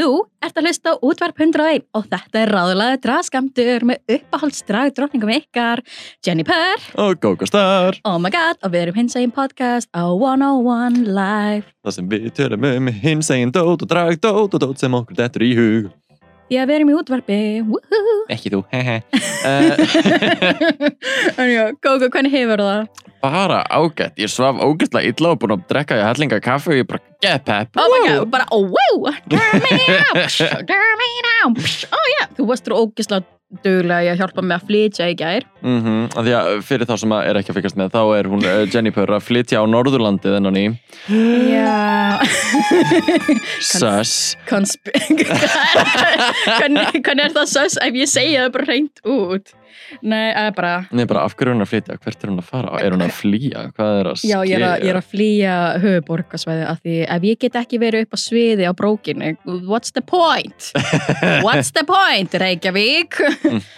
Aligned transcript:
Þú 0.00 0.22
ert 0.40 0.56
að 0.56 0.64
hlusta 0.64 0.92
á 0.96 1.02
útvarp 1.04 1.40
101 1.44 1.82
og 1.92 2.06
þetta 2.08 2.38
er 2.40 2.50
ráðlaði 2.54 3.00
draðskamtur 3.04 3.84
með 3.90 4.14
uppáhaldsdrag 4.14 4.94
drotningum 4.96 5.32
ykkar, 5.34 5.82
Jenny 6.24 6.46
Purr, 6.48 6.86
Og 7.04 7.18
GóGó 7.20 7.44
Star! 7.50 7.98
oh 8.08 8.16
my 8.16 8.32
god, 8.32 8.56
og 8.64 8.72
við 8.72 8.86
erum 8.86 8.96
hins 9.02 9.18
eginn 9.20 9.34
podcast 9.36 9.90
á 9.92 10.08
101 10.08 11.04
Live. 11.04 11.68
Það 11.84 11.96
sem 11.98 12.08
við 12.14 12.30
törum 12.38 12.64
um 12.70 12.88
hins 13.02 13.28
eginn 13.34 13.52
dót 13.52 13.84
og 13.84 13.90
drag 13.92 14.16
dót 14.24 14.56
og 14.56 14.64
dót 14.64 14.80
sem 14.80 14.96
okkur 15.02 15.20
dettur 15.20 15.44
í 15.44 15.52
hug. 15.58 15.92
Við 16.50 16.72
erum 16.74 16.88
í 16.90 16.94
útvarpi, 16.98 17.36
woohoo. 17.62 18.16
Ekki 18.34 18.50
þú, 18.50 18.60
já, 21.54 21.64
Gógo, 21.82 22.08
hvernig 22.10 22.34
hefur 22.34 22.62
það? 22.64 22.88
bara 23.20 23.58
ágætt, 23.68 24.16
ég 24.16 24.30
svaf 24.32 24.56
ógættlega 24.64 25.10
illa 25.12 25.34
og 25.34 25.40
búin 25.42 25.52
að 25.52 25.64
drekka 25.68 25.98
í 25.98 26.04
hellinga 26.06 26.38
kaffi 26.40 26.70
og 26.72 26.78
ég 26.78 26.86
bara 26.88 27.02
get 27.20 27.44
pepp 27.44 27.76
Oh 27.76 27.88
my 27.92 27.98
god, 28.08 28.30
bara, 28.32 28.46
oh 28.50 28.64
wow, 28.64 29.12
turn 29.28 29.60
me 29.66 29.76
out, 29.98 30.38
turn 30.70 30.94
me 31.02 31.10
down. 31.28 31.56
Oh 31.92 32.06
yeah, 32.16 32.30
þú 32.38 32.48
varst 32.48 32.64
þú 32.64 32.78
ógislega 32.80 33.26
duglega 33.64 34.04
í 34.04 34.10
að 34.12 34.20
hjálpa 34.22 34.44
mig 34.46 34.56
að 34.56 34.66
flytja 34.68 35.08
í 35.10 35.14
gær. 35.18 35.46
mm 35.62 35.78
-hmm, 35.84 36.02
Því 36.14 36.34
að 36.38 36.50
fyrir 36.66 36.86
þá 36.86 36.94
sem 37.02 37.14
að 37.16 37.26
er 37.28 37.40
ekki 37.40 37.50
að 37.52 37.58
fyrkast 37.58 37.78
með 37.80 37.92
þá 37.94 38.02
er 38.18 38.28
hún 38.30 38.44
Jenny 38.72 38.92
Purr 38.94 39.14
að 39.16 39.26
flytja 39.26 39.62
á 39.62 39.64
Norðurlandið 39.66 40.36
þennan 40.36 40.60
í 40.60 40.66
Já. 41.50 42.20
Sus 43.72 44.36
Konsp... 44.48 44.90
hvernig, 46.58 47.00
er 47.26 47.32
það 47.34 47.48
sös 47.50 47.78
ef 47.82 47.94
ég 47.94 48.08
segja 48.10 48.46
það 48.46 48.52
bara 48.58 48.70
reynd 48.70 49.04
út? 49.04 49.54
Nei, 50.02 50.30
er 50.30 50.52
bara... 50.56 50.72
Nei, 50.94 51.04
bara 51.10 51.24
af 51.26 51.34
hverju 51.36 51.52
er 51.52 51.56
hún 51.56 51.64
að 51.64 51.70
flytja, 51.72 51.96
hvert 52.00 52.24
er 52.24 52.32
hún 52.32 52.42
að 52.42 52.50
fara? 52.50 52.74
Er 52.80 52.94
hún 52.94 53.04
að 53.04 53.14
flýja, 53.16 53.64
hvað 53.76 54.00
er 54.00 54.10
að 54.12 54.24
Já, 54.30 54.36
ég 54.46 54.54
er 54.56 54.66
að, 54.66 54.84
ég 54.84 54.92
er 54.92 55.00
að 55.00 55.08
flýja 55.14 55.56
höfuborgarsvæði 55.84 56.66
af 56.70 56.82
því 56.84 56.96
ef 57.16 57.26
ég 57.30 57.40
get 57.44 57.58
ekki 57.60 57.80
verið 57.82 58.06
upp 58.06 58.16
á 58.16 58.18
sviði 58.24 58.68
á 58.68 58.72
brókinu, 58.76 59.32
what's 59.70 59.94
the 59.96 60.04
point? 60.04 60.70
What's 61.46 61.72
the 61.74 61.84
point, 61.86 62.34
Reykjavík? 62.40 63.18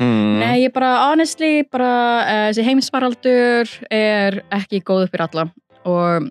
mm 0.02 0.40
Nei, 0.42 0.64
ég 0.64 0.72
bara, 0.74 0.92
honestly, 1.10 1.62
bara 1.70 1.90
uh, 2.22 2.44
þessi 2.50 2.64
heimsfaraldur 2.66 3.74
er 3.92 4.40
ekki 4.54 4.82
góð 4.84 5.06
fyrir 5.12 5.26
alla. 5.28 5.44
Og 5.88 6.30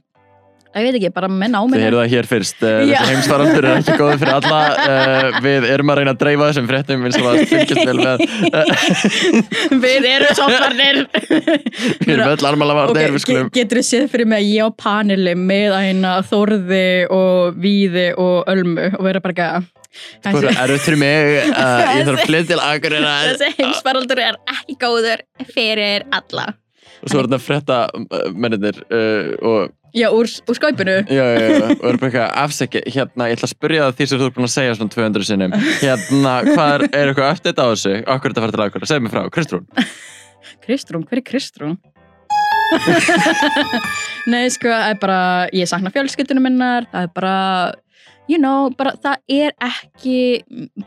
ég 0.79 0.85
veit 0.87 0.95
ekki, 1.01 1.09
bara 1.11 1.27
menn 1.27 1.51
á 1.51 1.59
Þið 1.61 1.71
minna 1.73 1.83
heyrðu 1.85 1.99
það 2.01 2.11
hér 2.13 2.27
fyrst, 2.29 2.61
Já. 2.61 2.69
þessi 2.91 3.09
heimsfaraldur 3.11 3.65
er 3.67 3.79
ekki 3.81 3.95
góð 3.99 4.11
fyrir 4.21 4.35
alla 4.37 4.59
uh, 4.71 5.39
Við 5.43 5.65
erum 5.73 5.91
að 5.91 5.99
reyna 5.99 6.13
að 6.15 6.19
dreifa 6.21 6.47
þessum 6.51 6.69
fréttum 6.69 7.03
eins 7.09 7.17
og 7.19 7.27
að 7.31 7.41
fylgjast 7.51 7.89
vel 7.89 7.99
með. 7.99 8.23
Við 9.85 10.07
erum 10.11 10.37
sótvarnir 10.39 11.01
Við 12.05 12.13
erum 12.15 12.31
öll 12.31 12.47
armálavarnir, 12.51 13.09
Ok, 13.11 13.15
við 13.17 13.23
skulum 13.25 13.49
ge- 13.51 13.61
Getur 13.61 13.81
þú 13.81 13.85
séð 13.89 14.07
fyrir 14.13 14.31
mig 14.31 14.39
að 14.39 14.47
ég 14.53 14.63
á 14.63 14.69
paneli 14.85 15.35
með 15.39 15.75
aðeina 15.81 16.13
Þórði 16.31 16.85
og 17.17 17.59
Víði 17.61 18.07
og 18.21 18.49
Ölmu 18.55 18.87
og 18.95 19.05
vera 19.09 19.23
bara 19.23 19.35
ekki 19.35 19.77
Bara 20.23 20.53
erfitt 20.63 20.85
fyrir 20.87 21.01
mig, 21.01 21.49
uh, 21.51 21.81
ég 21.99 22.05
þarf 22.07 22.21
að 22.21 22.29
flytja 22.29 22.47
til 22.53 22.59
Akureyrar. 22.63 23.25
Þessi 23.33 23.49
heimsfaraldur 23.57 24.21
er 24.23 24.37
ekki 24.53 24.77
góður 24.79 25.23
fyrir 25.51 26.05
alla. 26.15 26.45
Og 27.01 27.11
svo 27.11 27.19
er 27.19 27.27
þetta 27.27 27.39
frétta 27.43 27.79
mennir 28.31 28.79
og 29.41 29.73
Já, 29.91 30.07
úr, 30.15 30.27
úr 30.47 30.55
skaupinu. 30.55 30.93
Já, 31.11 31.25
já, 31.35 31.47
já, 31.51 31.65
og 31.75 31.85
er 31.89 31.97
bara 31.99 32.09
eitthvað 32.09 32.27
afsækja 32.43 32.81
hérna, 32.87 33.27
ég 33.27 33.35
ætla 33.35 33.47
að 33.47 33.53
spyrja 33.53 33.85
það 33.85 33.97
því 33.97 34.07
sem 34.07 34.21
þú 34.21 34.27
er 34.27 34.33
búin 34.37 34.47
að 34.47 34.53
segja 34.53 34.75
svona 34.77 34.93
200 34.95 35.27
sinnum. 35.27 35.55
Hérna, 35.81 36.33
hvað 36.47 36.71
er, 36.75 36.83
er 36.89 37.11
eitthvað 37.11 37.31
eftir 37.35 37.51
þetta 37.51 37.65
á 37.65 37.69
þessu? 37.71 37.93
Okkur 38.01 38.29
er 38.29 38.35
þetta 38.35 38.43
fara 38.45 38.55
til 38.55 38.65
Akureyrar, 38.65 38.91
segð 38.91 39.03
mér 39.05 39.13
frá, 39.15 39.21
Kristrún. 39.35 39.65
Kristrún, 40.65 41.05
hver 41.09 41.21
er 41.21 41.25
Kristrún? 41.27 41.77
Nei, 44.31 44.43
sko, 44.53 44.71
það 44.71 44.93
er 44.93 44.99
bara 45.01 45.21
ég 45.55 45.67
sakna 45.67 45.91
fjölskyldunum 45.91 46.47
minnar. 46.47 46.87
Það 46.93 47.07
er 47.09 47.15
bara, 47.17 47.37
you 48.31 48.39
know 48.39 48.69
bara, 48.77 48.93
það 49.03 49.41
er 49.41 49.55
ekki 49.67 50.19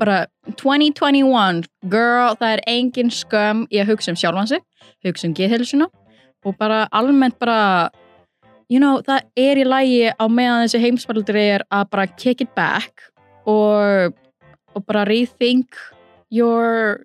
bara 0.00 0.22
2021, 0.56 1.66
girl 1.92 2.38
það 2.40 2.54
er 2.54 2.64
engin 2.72 3.12
skömm 3.12 3.66
í 3.68 3.82
að 3.82 3.92
hugsa 3.92 4.14
um 4.14 4.20
sjálfansi 4.20 4.62
hugsa 5.04 5.28
um 5.28 5.36
geðhilsuna 5.36 5.90
og 6.44 6.56
bara 6.60 6.84
almennt 6.92 7.36
bara 7.40 7.90
you 8.68 8.80
know, 8.80 9.00
það 9.04 9.26
er 9.36 9.60
í 9.60 9.64
lægi 9.68 10.12
á 10.14 10.24
meðan 10.28 10.66
þessi 10.66 10.82
heimsfaldur 10.82 11.40
er 11.40 11.64
að 11.72 11.88
bara 11.90 12.06
kick 12.06 12.44
it 12.44 12.54
back 12.56 13.10
og, 13.46 14.14
og 14.74 14.86
bara 14.86 15.04
rethink 15.08 15.76
your 16.30 17.04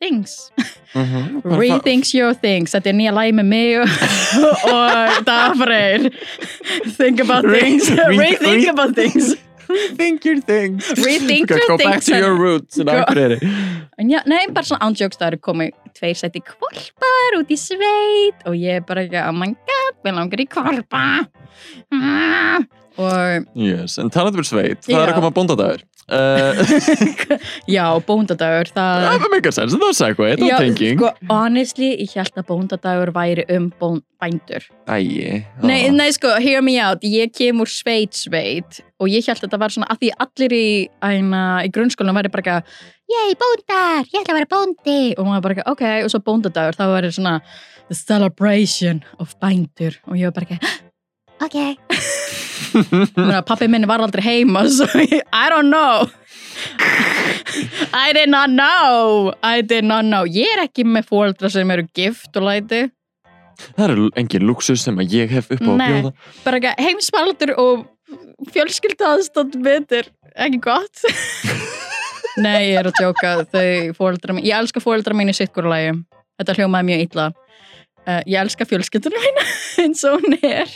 things. 0.00 0.50
Mm 0.94 1.04
-hmm. 1.04 1.58
Rethinks 1.60 2.14
your 2.14 2.32
things. 2.32 2.72
Þetta 2.72 2.88
er 2.88 2.94
nýja 2.96 3.12
lægi 3.12 3.32
með 3.32 3.44
mig 3.44 3.80
og, 3.80 3.88
og 4.72 5.26
Dafreyr 5.26 6.08
Think 6.98 7.20
about 7.20 7.44
things. 7.44 7.90
Re- 7.90 8.16
Rethink 8.16 8.64
re- 8.64 8.70
about 8.70 8.96
things 8.96 9.36
Rethink 9.68 10.24
your 10.24 10.40
things 10.40 10.88
Rethink 10.98 11.48
Go 11.48 11.56
your 11.56 11.76
back 11.76 12.00
things 12.00 12.06
to 12.06 12.16
your 12.18 12.36
roots 12.36 12.78
Go- 12.78 13.04
já, 13.98 14.22
Nei, 14.26 14.46
bara 14.48 14.64
svona 14.64 14.88
ándjóks 14.88 15.18
Það 15.18 15.32
eru 15.32 15.40
komið 15.44 15.74
tveir 15.98 16.18
sæti 16.18 16.42
kvolpar 16.46 17.38
út 17.40 17.50
í 17.52 17.58
sveit 17.58 18.44
og 18.48 18.56
ég 18.58 18.80
er 18.80 18.86
bara 18.86 19.04
ekki 19.06 19.20
oh 19.24 19.34
my 19.34 19.50
god, 19.52 20.00
við 20.06 20.16
langar 20.18 20.42
í 20.42 20.46
kvolpa 20.50 21.04
ah. 21.92 22.66
og 22.98 23.48
yes, 23.58 23.98
en 24.00 24.12
talandi 24.14 24.40
fyrir 24.40 24.50
sveit, 24.52 24.84
það 24.86 24.94
Já. 24.94 25.00
er 25.02 25.12
að 25.12 25.18
koma 25.20 25.34
bóndadagur 25.34 25.84
uh, 26.12 26.60
já, 27.76 27.84
bóndadagur 28.08 28.70
það 28.74 29.06
það 29.06 29.26
er 29.28 29.32
mega 29.34 29.52
sens, 29.54 29.76
það 29.78 29.94
það 29.94 30.42
Já, 30.42 30.52
var 30.52 30.64
tenging. 30.64 30.98
sko, 30.98 31.12
honestly, 31.30 31.90
ég 32.02 32.14
held 32.18 32.42
að 32.42 32.48
bóndadagur 32.50 33.14
væri 33.16 33.46
um 33.56 33.70
bón, 33.80 34.02
bændur. 34.18 34.68
Æi, 34.90 35.44
Nei, 35.62 35.80
nei, 35.94 36.10
sko, 36.16 36.34
hear 36.42 36.62
me 36.64 36.78
out, 36.82 37.04
ég 37.06 37.32
kem 37.36 37.60
úr 37.62 37.70
sveit 37.70 38.16
sveit 38.18 38.80
og 38.98 39.10
ég 39.12 39.26
held 39.26 39.38
að 39.38 39.46
þetta 39.46 39.62
var 39.62 39.74
svona 39.74 39.90
að 39.92 40.04
því 40.04 40.12
allir 40.26 40.56
í, 40.58 40.68
æna, 41.04 41.42
í 41.66 41.72
grunnskólanum 41.74 42.18
væri 42.22 42.32
bara 42.34 42.60
ekki 42.60 42.94
Yey, 43.08 43.32
bóndar, 43.40 44.04
ég 44.12 44.20
ætla 44.20 44.34
að 44.34 44.36
vera 44.36 44.48
bóndi. 44.52 44.96
Og 45.16 45.24
maður 45.24 45.44
bara 45.46 45.54
ekki, 45.56 45.64
ok, 45.72 45.84
og 46.04 46.10
svo 46.12 46.20
bóndadagur 46.26 46.76
þá 46.76 46.82
væri 46.92 47.12
svona 47.16 47.38
the 47.88 47.96
celebration 47.96 49.00
of 49.16 49.32
bændur. 49.40 49.96
Og 50.12 50.20
ég 50.20 50.28
var 50.28 50.36
bara 50.36 50.50
ekki 50.50 50.60
ok 51.46 51.56
pappi 53.48 53.68
minni 53.70 53.88
var 53.88 54.02
aldrei 54.04 54.24
heima 54.24 54.64
so 54.76 54.86
I 55.32 55.48
don't 55.50 55.70
know. 55.70 56.08
I 57.94 58.12
did 58.12 58.28
not 58.28 58.50
know. 58.50 59.32
I 59.42 59.62
did 59.62 59.84
not 59.84 60.04
know. 60.04 60.24
Ég 60.26 60.56
er 60.56 60.64
ekki 60.66 60.84
með 60.84 61.08
fóreldra 61.08 61.50
sem 61.52 61.70
eru 61.70 61.86
gift 61.96 62.36
og 62.36 62.48
læti. 62.48 62.88
Það 63.74 63.84
er 63.90 64.02
engin 64.20 64.46
luxus 64.46 64.84
sem 64.86 64.98
ég 65.06 65.32
hef 65.34 65.50
upp 65.54 65.64
á 65.66 65.70
að 65.70 65.80
bjóða. 65.82 66.12
bara 66.44 66.60
ekki 66.60 66.86
heimsfaldur 66.86 67.54
og 67.58 67.86
fjölskylda 68.54 69.14
aðstótt 69.16 69.58
betur 69.64 70.10
ekki 70.38 70.60
gott. 70.62 71.02
Nei, 72.44 72.70
ég 72.70 72.78
er 72.78 72.86
að 72.86 73.00
tjóka 73.00 73.34
þau 73.50 73.96
fóreldra 73.98 74.36
mín, 74.36 74.46
ég 74.46 74.54
elska 74.54 74.82
fóreldra 74.82 75.16
mín 75.18 75.32
í 75.32 75.34
sittkúrulagi 75.34 75.96
þetta 76.38 76.54
hljómaði 76.58 76.90
mjög 76.92 77.04
illa. 77.08 77.26
Uh, 78.08 78.20
ég 78.30 78.38
elska 78.40 78.66
fjölskylduna 78.68 79.24
mín 79.24 79.42
eins 79.82 80.04
og 80.06 80.22
hún 80.22 80.38
er 80.38 80.70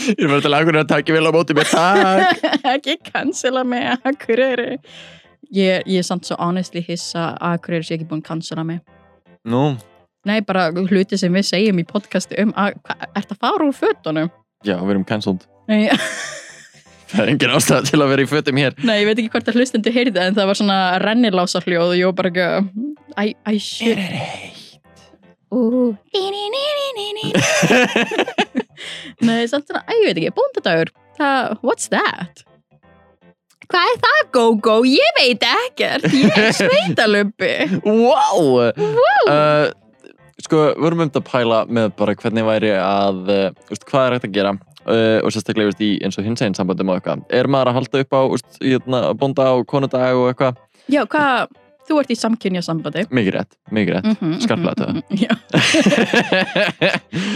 ég 0.00 0.22
er 0.24 0.30
bara 0.30 0.42
til 0.44 0.54
Akureyrar 0.56 0.84
að 0.84 0.90
taka 0.92 1.16
vel 1.16 1.28
á 1.28 1.32
móti 1.34 1.56
mér, 1.56 1.68
takk. 1.70 2.44
Ekki 2.74 2.98
cancela 3.06 3.64
mig 3.68 3.86
Akureyri. 4.08 4.78
Ég, 5.52 5.84
ég 5.84 6.00
er 6.00 6.06
samt 6.06 6.28
svo 6.28 6.38
honestly 6.40 6.82
hissa 6.86 7.32
að 7.34 7.58
Akureyri 7.58 7.88
sé 7.88 7.96
ekki 7.98 8.08
búin 8.10 8.22
að 8.24 8.28
cancela 8.30 8.64
mig. 8.66 8.80
Nú, 9.48 9.64
nei, 10.28 10.38
bara 10.46 10.68
hluti 10.72 11.18
sem 11.18 11.34
við 11.34 11.48
segjum 11.50 11.82
í 11.82 11.86
podcasti 11.88 12.38
um 12.42 12.54
að, 12.56 12.78
hva, 12.86 13.10
ert 13.10 13.34
að 13.34 13.42
fara 13.42 13.66
úr 13.66 13.76
fötunum? 13.76 14.30
Já, 14.62 14.76
við 14.78 14.94
erum 14.94 15.06
cancelled. 15.08 15.44
Nei, 15.68 15.90
það 17.12 17.24
er 17.24 17.34
engin 17.34 17.54
ástæða 17.58 17.90
til 17.90 18.00
að 18.00 18.14
vera 18.14 18.24
í 18.24 18.30
fötum 18.30 18.62
hér. 18.62 18.78
Nei, 18.86 18.96
ég 19.02 19.10
veit 19.10 19.18
ekki 19.18 19.34
hvort 19.34 19.50
að 19.52 19.60
hlustendu 19.60 19.92
heyrði 19.94 20.24
en 20.24 20.38
það 20.38 20.50
var 20.52 20.60
svona 20.62 20.80
rennilása 21.02 21.62
hljóð 21.66 21.88
og 21.90 21.98
ég 21.98 22.10
var 22.12 22.18
bara 22.22 22.32
ekki 22.32 22.90
I, 23.12 23.34
I 23.44 23.58
should 23.60 24.00
Ú, 25.52 25.92
dí-ní-ní-ní-ní. 26.14 27.28
Nei, 29.26 29.44
samt 29.50 29.68
svona, 29.68 29.84
æ, 29.86 29.92
ég 30.00 30.08
veit 30.08 30.22
ekki, 30.22 30.32
bóndadagur 30.38 30.92
það, 31.18 31.60
what's 31.66 31.92
that? 31.92 32.44
Hvað 33.72 33.88
er 33.88 34.00
það, 34.02 34.18
go-go? 34.34 34.74
Ég 34.88 35.14
veit 35.20 35.46
ekkert, 35.48 36.08
ég 36.12 36.34
er 36.36 36.50
sveitalömpi 36.60 37.52
wow! 37.86 38.68
Wow, 38.76 39.30
uh, 39.30 39.70
sko, 40.42 40.66
við 40.72 40.84
vorum 40.84 41.06
um 41.06 41.14
að 41.14 41.24
pæla 41.30 41.62
með 41.70 41.94
bara 42.00 42.16
hvernig 42.18 42.46
væri 42.48 42.74
að 42.76 43.32
uh, 43.32 43.48
úst, 43.72 43.88
hvað 43.88 44.08
er 44.08 44.18
hægt 44.18 44.28
að 44.28 44.36
gera 44.36 44.54
uh, 44.58 45.18
og 45.22 45.32
sérstaklega 45.32 45.72
úst, 45.72 45.82
í 45.84 45.94
eins 46.04 46.20
og 46.20 46.28
hins 46.28 46.44
einn 46.44 46.58
sambandum 46.58 46.92
og 46.92 47.00
eitthvað. 47.00 47.24
Er 47.32 47.48
maður 47.50 47.72
að 47.72 47.80
halda 47.80 48.04
upp 48.04 48.18
á 48.18 48.22
úst, 48.36 48.60
jötna, 48.60 49.04
bónda 49.18 49.52
og 49.56 49.66
konudag 49.70 50.18
og 50.18 50.32
eitthvað? 50.32 50.60
Já, 50.90 51.04
hvað 51.06 51.52
þú 51.88 51.98
ert 52.02 52.10
í 52.14 52.16
samkynja 52.18 52.62
sambandi 52.64 53.04
Mikið 53.10 53.36
rétt, 53.38 53.56
mikið 53.74 53.96
rétt. 53.96 54.10
mm 54.22 54.36
Skarplega 54.44 54.74
þetta. 54.78 55.02
Já, 55.22 55.32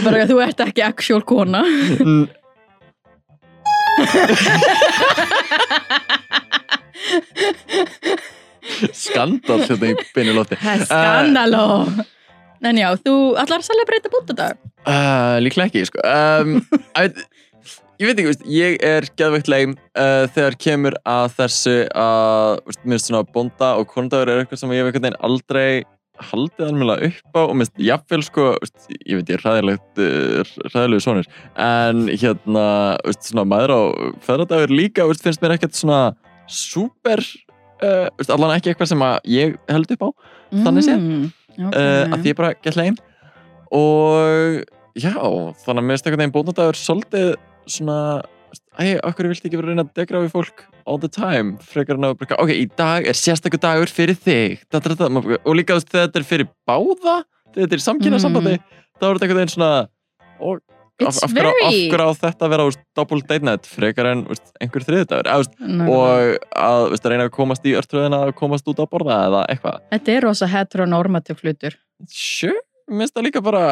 bara 0.05 0.27
þú 0.29 0.41
ert 0.47 0.59
ekki 0.67 0.85
actual 0.87 1.23
kona 1.27 1.63
Skandal 8.93 9.61
þetta 9.65 9.89
í 9.89 9.95
beinu 10.15 10.33
lóti. 10.37 10.57
Það 10.59 10.73
er 10.73 10.87
skandaló 10.89 11.65
En 12.65 12.79
já, 12.79 12.87
þú 13.05 13.13
allar 13.37 13.61
að 13.61 13.67
celebrate 13.69 14.11
búndadag 14.13 14.63
Uh, 14.87 15.35
líklega 15.43 15.67
ekki, 15.67 15.81
sko. 15.89 15.99
Um, 15.99 16.61
ég 17.97 18.09
veit 18.09 18.17
ekki, 18.19 18.29
veist, 18.29 18.47
ég 18.51 18.79
er 18.85 19.07
geðveikt 19.17 19.51
leim 19.51 19.75
uh, 19.97 20.25
þegar 20.33 20.57
kemur 20.61 20.97
að 21.07 21.27
þessu 21.39 21.75
að, 21.97 22.59
veist, 22.67 22.81
mér 22.83 22.97
finnst 22.97 23.11
svona 23.11 23.29
bónda 23.33 23.69
og 23.79 23.87
konundagur 23.91 24.33
er 24.33 24.43
eitthvað 24.43 24.61
sem 24.61 24.73
ég 24.75 24.83
hef 24.83 24.89
einhvern 24.91 25.07
veginn 25.07 25.23
aldrei 25.27 25.69
haldið 26.27 26.69
alveg 26.71 27.03
upp 27.07 27.37
á 27.37 27.41
og 27.43 27.55
mér 27.57 27.67
finnst 27.67 27.81
jafnvel, 27.87 28.21
sko, 28.25 28.45
veist, 28.61 28.87
ég 29.05 29.19
veit 29.19 29.33
ég 29.33 29.37
er 29.37 29.45
ræðilegt, 29.45 29.89
uh, 30.01 30.53
ræðilegu 30.73 31.05
svonir, 31.05 31.31
en 31.67 32.05
hérna, 32.13 32.67
veist, 33.05 33.27
svona 33.31 33.47
maður 33.49 33.73
á 33.73 33.81
feðradagur 34.25 34.73
líka, 34.73 35.09
veist, 35.09 35.25
finnst 35.25 35.43
mér 35.43 35.57
ekkert 35.57 35.77
svona 35.77 36.01
super, 36.49 37.21
uh, 37.81 38.07
veist, 38.17 38.33
allan 38.33 38.55
ekki 38.55 38.73
eitthvað 38.73 38.93
sem 38.93 39.05
að 39.09 39.19
ég 39.33 39.59
held 39.73 39.93
upp 39.97 40.09
á 40.09 40.09
Þannig 40.47 40.85
séð. 40.85 40.97
mm, 41.01 41.27
uh, 41.59 41.69
okay. 41.69 42.01
að 42.07 42.17
því 42.21 42.33
ég 42.33 42.39
bara 42.39 42.55
gett 42.63 42.79
leim 42.79 42.97
og 43.73 44.61
já, 44.97 45.11
þannig 45.11 45.81
að 45.81 45.83
mér 45.83 45.97
finnst 45.97 46.07
einhvern 46.07 46.23
veginn 46.23 46.35
bónadagur 46.37 46.79
svolítið 46.79 47.33
svona 47.67 47.97
æ, 48.79 48.97
okkur 49.03 49.27
viltu 49.31 49.47
ekki 49.49 49.57
vera 49.59 49.67
að 49.67 49.73
reyna 49.73 49.83
að 49.87 49.93
degra 49.99 50.21
við 50.23 50.31
fólk 50.35 50.63
all 50.87 50.99
the 51.01 51.09
time, 51.11 51.57
frekar 51.67 51.97
en 51.99 52.07
að 52.07 52.15
bara, 52.21 52.37
ok, 52.43 52.53
í 52.55 52.67
dag 52.79 53.07
er 53.11 53.17
sérstakur 53.17 53.59
dagur 53.59 53.91
fyrir 53.91 54.15
þig. 54.15 54.61
Da, 54.71 54.79
da, 54.79 54.95
da, 54.95 55.09
og 55.11 55.53
líka 55.57 55.75
veist, 55.75 55.89
þegar 55.91 56.07
þetta 56.07 56.21
er 56.21 56.27
fyrir 56.29 56.47
báða 56.69 57.17
þegar 57.51 57.65
þetta 57.67 57.77
er 57.79 57.83
samkynna 57.83 58.19
sambandi 58.23 58.55
þá 58.57 59.03
er 59.09 59.17
þetta 59.17 59.27
einhvern 59.27 59.41
veginn 59.41 59.53
svona 59.57 59.71
og 60.39 60.61
af, 60.97 61.17
hverju 61.29 61.51
á- 61.61 62.09
á 62.09 62.11
þetta 62.17 62.45
að 62.47 62.53
vera 62.55 62.63
double 62.97 63.21
date 63.29 63.45
night? 63.45 63.67
Frekar 63.69 64.07
en 64.13 64.23
úst, 64.33 64.47
einhver 64.63 64.85
þriðdagur 64.87 65.27
og 65.91 66.37
að 66.57 66.87
úst, 66.95 67.05
reyna 67.11 67.27
að 67.27 67.35
komast 67.35 67.67
í 67.69 67.75
örtröðina 67.77 68.23
að 68.29 68.33
komast 68.39 68.65
út 68.71 68.79
að 68.81 68.89
borða 68.95 69.19
eða 69.27 69.43
eitthvað. 69.51 69.83
Þetta 69.93 70.15
er 70.15 70.25
rosa 70.25 70.47
heteronormativ 70.49 71.43
hlutur. 71.43 71.77
Sure, 72.09 72.57
mér 72.89 73.05
finnst 73.05 73.17
það 73.19 73.27
líka 73.29 73.43
bara 73.45 73.63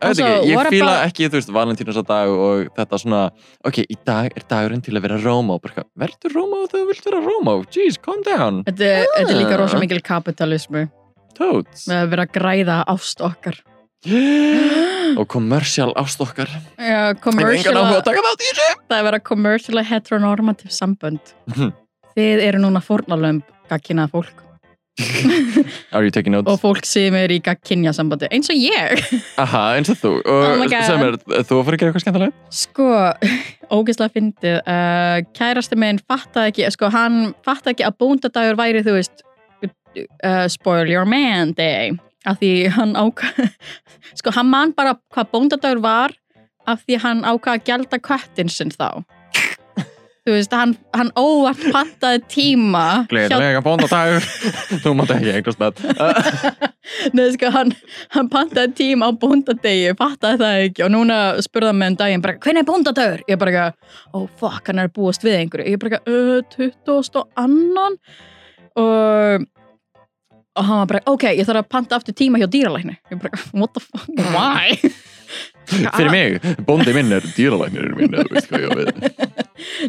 ekki, 0.00 0.22
ég 0.50 0.58
fíla 0.70 0.90
about- 0.92 1.06
ekki, 1.08 1.28
þú 1.30 1.38
veist, 1.38 1.52
valentínus 1.56 1.96
dag 2.06 2.28
og 2.28 2.68
þetta 2.76 2.98
svona, 3.00 3.20
ok, 3.64 3.78
í 3.88 3.96
dag 4.04 4.32
er 4.36 4.42
dagurinn 4.48 4.82
til 4.84 4.94
að 4.94 5.02
vera 5.06 5.16
Rómó, 5.18 5.56
bara 5.62 5.72
eitthvað, 5.74 5.88
verður 5.98 6.34
Rómó 6.36 6.58
þegar 6.68 6.82
þú 6.82 6.86
vilt 6.90 7.04
vera 7.08 7.20
Rómó, 7.24 7.54
jeez, 7.72 7.96
calm 8.02 8.22
down. 8.22 8.62
Þetta, 8.64 8.90
þetta 9.16 9.30
er 9.30 9.40
líka 9.40 9.54
Ah. 9.54 9.60
rosa 9.62 9.78
mikil 9.78 10.00
kapitalismu 10.02 10.90
Toads 11.36 11.86
með 11.88 12.02
að 12.02 12.10
vera 12.10 12.26
að 12.26 12.32
græða 12.32 12.84
ást 12.88 13.20
okkar. 13.20 13.58
Og 15.18 15.26
commercial 15.28 15.92
ást 15.96 16.20
okkar. 16.20 16.48
Já, 16.78 17.14
þessu. 18.40 18.66
Það 18.88 18.98
er 18.98 19.04
vera 19.08 19.20
commercial 19.20 19.82
heteronormativ 19.82 20.70
sambönd. 20.70 21.34
Þið 22.16 22.42
eru 22.46 22.58
núna 22.62 22.80
fórnalömb 22.84 23.42
gagkinnað 23.68 24.10
fólk 24.14 24.42
og 24.96 26.56
fólk 26.62 26.86
sem 26.88 27.14
er 27.18 27.32
í 27.34 27.36
gagkinnja 27.44 27.92
sambandi 27.96 28.30
eins 28.32 28.48
og 28.52 28.56
ég. 28.56 29.02
Aha, 29.42 29.64
eins 29.76 29.90
og 29.92 29.98
þú. 30.00 30.12
Og 30.24 30.64
Oh 30.64 30.72
sem 30.72 31.04
er, 31.04 31.18
þú 31.44 31.60
fara 31.66 31.76
að 31.76 31.82
gera 31.82 31.90
eitthvað 31.90 32.04
skemmtilega? 32.04 32.46
Sko, 32.56 32.88
ógeðslega 33.76 34.14
fyndið. 34.14 34.58
Uh, 34.64 35.18
kærasti 35.36 35.78
minn 35.80 36.00
fattaði 36.00 36.52
ekki 36.52 36.70
sko, 36.74 36.90
hann 36.94 37.34
fattaði 37.44 37.76
ekki 37.76 37.88
að 37.90 37.98
bóndadagur 38.02 38.60
væri 38.60 38.84
þú 38.86 38.96
veist 38.96 39.26
uh, 39.66 40.46
spoil 40.52 40.88
your 40.88 41.08
man 41.08 41.52
day. 41.58 41.92
Af 42.26 42.40
því 42.40 42.54
hann 42.74 42.96
ákvað 42.96 43.52
sko, 44.22 44.32
hann 44.38 44.48
man 44.52 44.72
bara 44.76 44.96
hvað 45.12 45.32
bóndadagur 45.34 45.84
var 45.84 46.16
af 46.66 46.82
því 46.86 47.02
hann 47.04 47.22
ákvað 47.26 47.60
að 47.60 47.68
gælda 47.68 48.02
köttin 48.02 48.50
sinn 48.50 48.72
þá 48.74 49.04
þú 50.26 50.34
veist, 50.34 50.54
hann, 50.58 50.74
hann 50.96 51.10
óvart 51.18 51.62
pantaði 51.74 52.22
tíma 52.32 52.84
Gleðilega 53.10 53.62
bóndadagur 53.64 54.26
Þú 54.82 54.94
mátt 54.98 55.12
ekki 55.14 55.34
eignast 55.36 55.62
með 55.62 55.82
Nei, 57.14 57.26
sko, 57.34 57.50
hann, 57.54 57.72
hann 58.14 58.30
pantaði 58.32 58.74
tíma 58.80 59.10
á 59.10 59.12
bóndadegi, 59.14 59.94
fattaði 59.98 60.40
það 60.42 60.62
ekki 60.68 60.86
og 60.86 60.92
núna 60.94 61.18
spurði 61.44 61.72
hann 61.72 61.80
með 61.80 61.92
en 61.92 61.98
daginn 62.02 62.24
bara, 62.24 62.38
hvernig 62.42 62.62
er 62.62 62.68
bóndadagur? 62.70 63.24
Ég 63.30 63.40
bara 63.40 63.52
ekki, 63.52 63.90
oh 64.18 64.26
fuck, 64.40 64.62
hann 64.70 64.82
er 64.82 64.92
búast 64.94 65.26
við 65.26 65.40
einhverju. 65.40 65.66
Ég 65.74 65.82
bara 65.82 65.98
ekki, 65.98 66.14
uh, 66.14 66.70
20 66.86 67.20
og 67.22 67.42
annan 67.42 68.00
og 68.78 69.46
og 70.56 70.64
hann 70.64 70.78
var 70.80 70.88
bara, 70.88 71.02
ok, 71.12 71.26
ég 71.36 71.44
þarf 71.44 71.64
að 71.64 71.72
panta 71.74 71.98
aftur 71.98 72.16
tíma 72.16 72.40
hjá 72.40 72.46
dýralækni. 72.48 72.96
Ég 73.12 73.20
bara, 73.20 73.42
what 73.52 73.74
the 73.76 73.82
fuck, 73.84 74.08
why? 74.32 74.78
Fyrir 75.66 76.12
mig, 76.12 76.38
bóndi 76.64 76.94
minn 76.96 77.12
er 77.12 77.26
dýralæknir 77.36 77.92
minn, 77.98 78.14
eða 78.14 78.30
veist 78.30 78.48
hvað 78.50 78.64
ég 78.64 78.70
á 78.70 78.76
við 78.78 79.24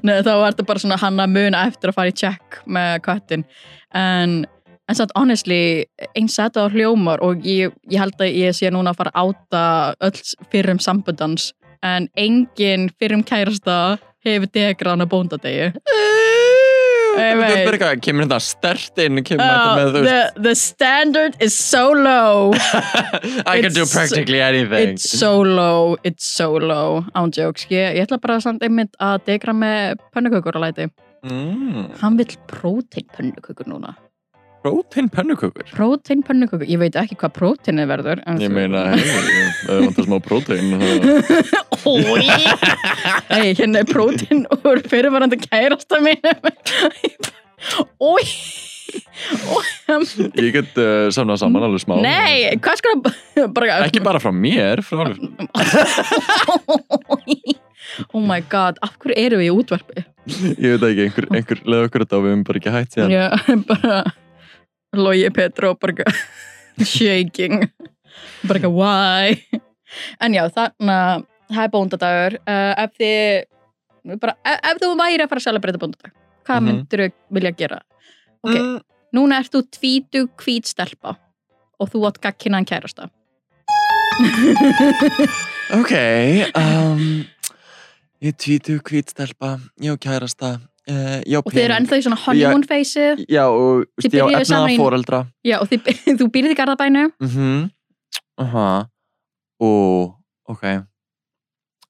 Nei, 0.03 0.19
þá 0.23 0.31
var 0.33 0.53
þetta 0.53 0.67
bara 0.67 0.83
svona 0.83 0.99
hann 1.01 1.23
að 1.23 1.33
muna 1.35 1.63
eftir 1.69 1.91
að 1.91 1.97
fara 1.99 2.13
í 2.13 2.17
check 2.17 2.59
með 2.65 2.93
köttin. 3.07 3.45
En, 3.95 4.39
en 4.87 4.99
satt 4.99 5.13
honestly 5.17 5.61
eins 6.13 6.37
þetta 6.39 6.67
á 6.67 6.73
hljómar 6.73 7.23
og 7.25 7.45
ég, 7.47 7.75
ég 7.91 8.01
held 8.01 8.19
að 8.21 8.35
ég 8.35 8.57
sé 8.57 8.71
núna 8.73 8.93
að 8.93 9.01
fara 9.03 9.15
að 9.15 9.33
áta 9.33 9.63
öll 10.09 10.21
fyrrum 10.51 10.81
sambundans 10.83 11.51
en 11.85 12.09
engin 12.17 12.89
fyrrum 12.99 13.23
kærasta 13.27 13.97
hefur 14.25 14.49
degrað 14.53 14.95
hann 14.95 15.05
að 15.05 15.11
bóndadegi 15.13 15.71
eitthvað, 17.17 18.01
kemur 18.05 18.27
þetta 18.27 18.39
stert 18.43 19.01
inn 19.03 19.21
kemur 19.23 19.43
þetta 19.43 19.67
Oh, 19.67 19.75
með 19.77 19.91
þú 19.95 20.01
the, 20.05 20.19
the 20.47 20.55
standard 20.55 21.37
is 21.43 21.57
so 21.57 21.91
low. 21.91 22.53
I 23.45 23.61
can 23.61 23.73
do 23.73 23.85
practically 23.85 24.41
anything. 24.41 24.95
It's 24.95 25.09
so 25.09 25.41
low, 25.41 25.97
it's 26.03 26.27
so 26.27 26.51
low 26.57 27.03
Án 27.17 27.33
jokes, 27.35 27.67
ég, 27.71 27.97
ég 27.97 28.07
ætla 28.07 28.19
bara 28.23 28.39
samt 28.43 28.65
einmitt 28.65 28.95
að 29.03 29.21
degra 29.29 29.55
með 29.57 30.01
pönnukökur 30.15 30.59
og 30.59 30.67
læti 30.67 30.89
mm. 31.27 31.95
Hann 32.01 32.19
vill 32.19 32.35
prótein 32.51 33.07
pönnukökur 33.15 33.69
núna 33.69 33.95
Protein 34.65 35.07
pönnukökur? 35.13 35.63
Prótein 35.71 36.23
pönnukökur, 36.27 36.65
ég 36.67 36.79
veit 36.81 36.95
ekki 36.99 37.15
hvað 37.21 37.33
próteinið 37.37 37.87
verður 37.91 38.21
en 38.27 38.39
Ég 38.41 38.51
meina, 38.51 38.83
það 39.67 39.83
vantar 39.85 40.07
smá 40.07 40.17
protein 40.25 40.73
þá- 40.81 41.87
Ói 41.87 42.25
Hei, 43.29 43.53
hérna 43.59 43.83
er 43.83 43.89
prótein 43.89 44.45
úr 44.63 44.81
fyrirvarandi 44.89 45.39
kærasta 45.45 46.01
mín 46.03 46.19
Ói 48.01 48.25
Ói 49.51 49.63
Ég 50.37 50.51
get 50.55 50.77
uh, 50.79 51.07
samnað 51.13 51.39
saman 51.41 51.63
alveg 51.67 51.81
smá. 51.83 51.95
Nei, 52.03 52.53
hvað 52.63 52.83
það 52.85 53.47
bara 53.55 53.79
Ekki 53.87 54.01
bara 54.05 54.21
frá 54.23 54.31
mér, 54.35 54.81
frá 54.85 55.09
Oh 58.13 58.19
my 58.21 58.41
god, 58.51 58.77
af 58.83 58.97
hverju 58.99 59.15
eru 59.19 59.39
við 59.39 59.47
í 59.49 59.53
útvarpi? 59.55 60.03
Ég 60.59 60.75
veit 60.75 60.83
ekki, 60.89 61.03
einhver, 61.07 61.27
einhver 61.39 61.61
leið 61.63 61.85
okkur 61.87 62.03
þetta 62.03 62.17
og 62.19 62.23
við 62.25 62.33
höfum 62.33 62.45
bara 62.49 62.59
ekki 62.61 62.73
hægt 62.75 62.95
síðan. 62.97 63.13
Já, 63.15 63.27
bara 63.69 63.93
Logi 64.97 65.29
Petro 65.35 65.73
bara 65.79 65.93
eitthvað 65.93 66.85
shaking. 66.93 67.67
Bara 68.47 68.59
eitthvað 68.59 68.75
why? 68.77 69.61
En 70.21 70.33
já, 70.35 70.43
þannig 70.53 70.93
að 70.93 71.25
það 71.53 71.63
er 71.63 71.71
bóndadagur. 71.73 72.37
Uh, 72.43 72.73
ef 72.83 72.97
þið 72.99 74.17
bara, 74.21 74.33
ef, 74.43 74.59
ef 74.71 74.81
þú 74.83 74.89
væri 74.99 75.23
að 75.23 75.29
fara 75.31 75.41
að 75.43 75.47
celebrata 75.49 75.81
bóndadag 75.83 76.13
hvað 76.47 76.61
Mhm. 76.61 76.67
myndir 76.67 77.01
þú 77.03 77.11
vilja 77.35 77.51
gera? 77.59 77.79
Ok, 78.43 78.53
Mm, 78.55 78.77
núna 79.17 79.39
ert 79.41 79.51
þú 79.51 79.61
tvítu 79.75 80.21
hvít 80.39 80.65
stelpa 80.69 81.17
og 81.79 81.89
þú 81.91 82.05
átt 82.07 82.21
gagkinan 82.23 82.65
kærasta. 82.65 83.09
Ok 85.77 85.91
um, 86.55 87.25
Ég 88.23 88.33
tvítu 88.39 88.79
hvitstelpa 88.81 89.57
Ég 89.83 89.91
og 89.93 89.99
kærasta 90.01 90.55
uh, 90.89 91.17
Ég 91.27 91.37
á 91.37 91.41
og 91.43 91.51
þið 91.53 91.63
eru 91.63 91.75
ennþá 91.77 91.97
í 91.99 92.03
svona 92.05 92.19
honeymoon 92.25 92.65
face 92.67 93.07
Já, 93.27 93.43
og 93.47 93.85
Þið 94.03 94.19
á 94.23 94.27
efnaða 94.41 94.75
foreldra. 94.79 95.19
Já, 95.47 95.57
og 95.61 95.71
þið, 95.71 95.89
þú 96.21 96.29
býrð 96.35 96.53
í 96.53 96.57
Garðabænu 96.59 97.05
Mhm. 97.23 97.57
Aha. 98.37 98.67
Og, 99.59 100.13
ok. 100.49 100.63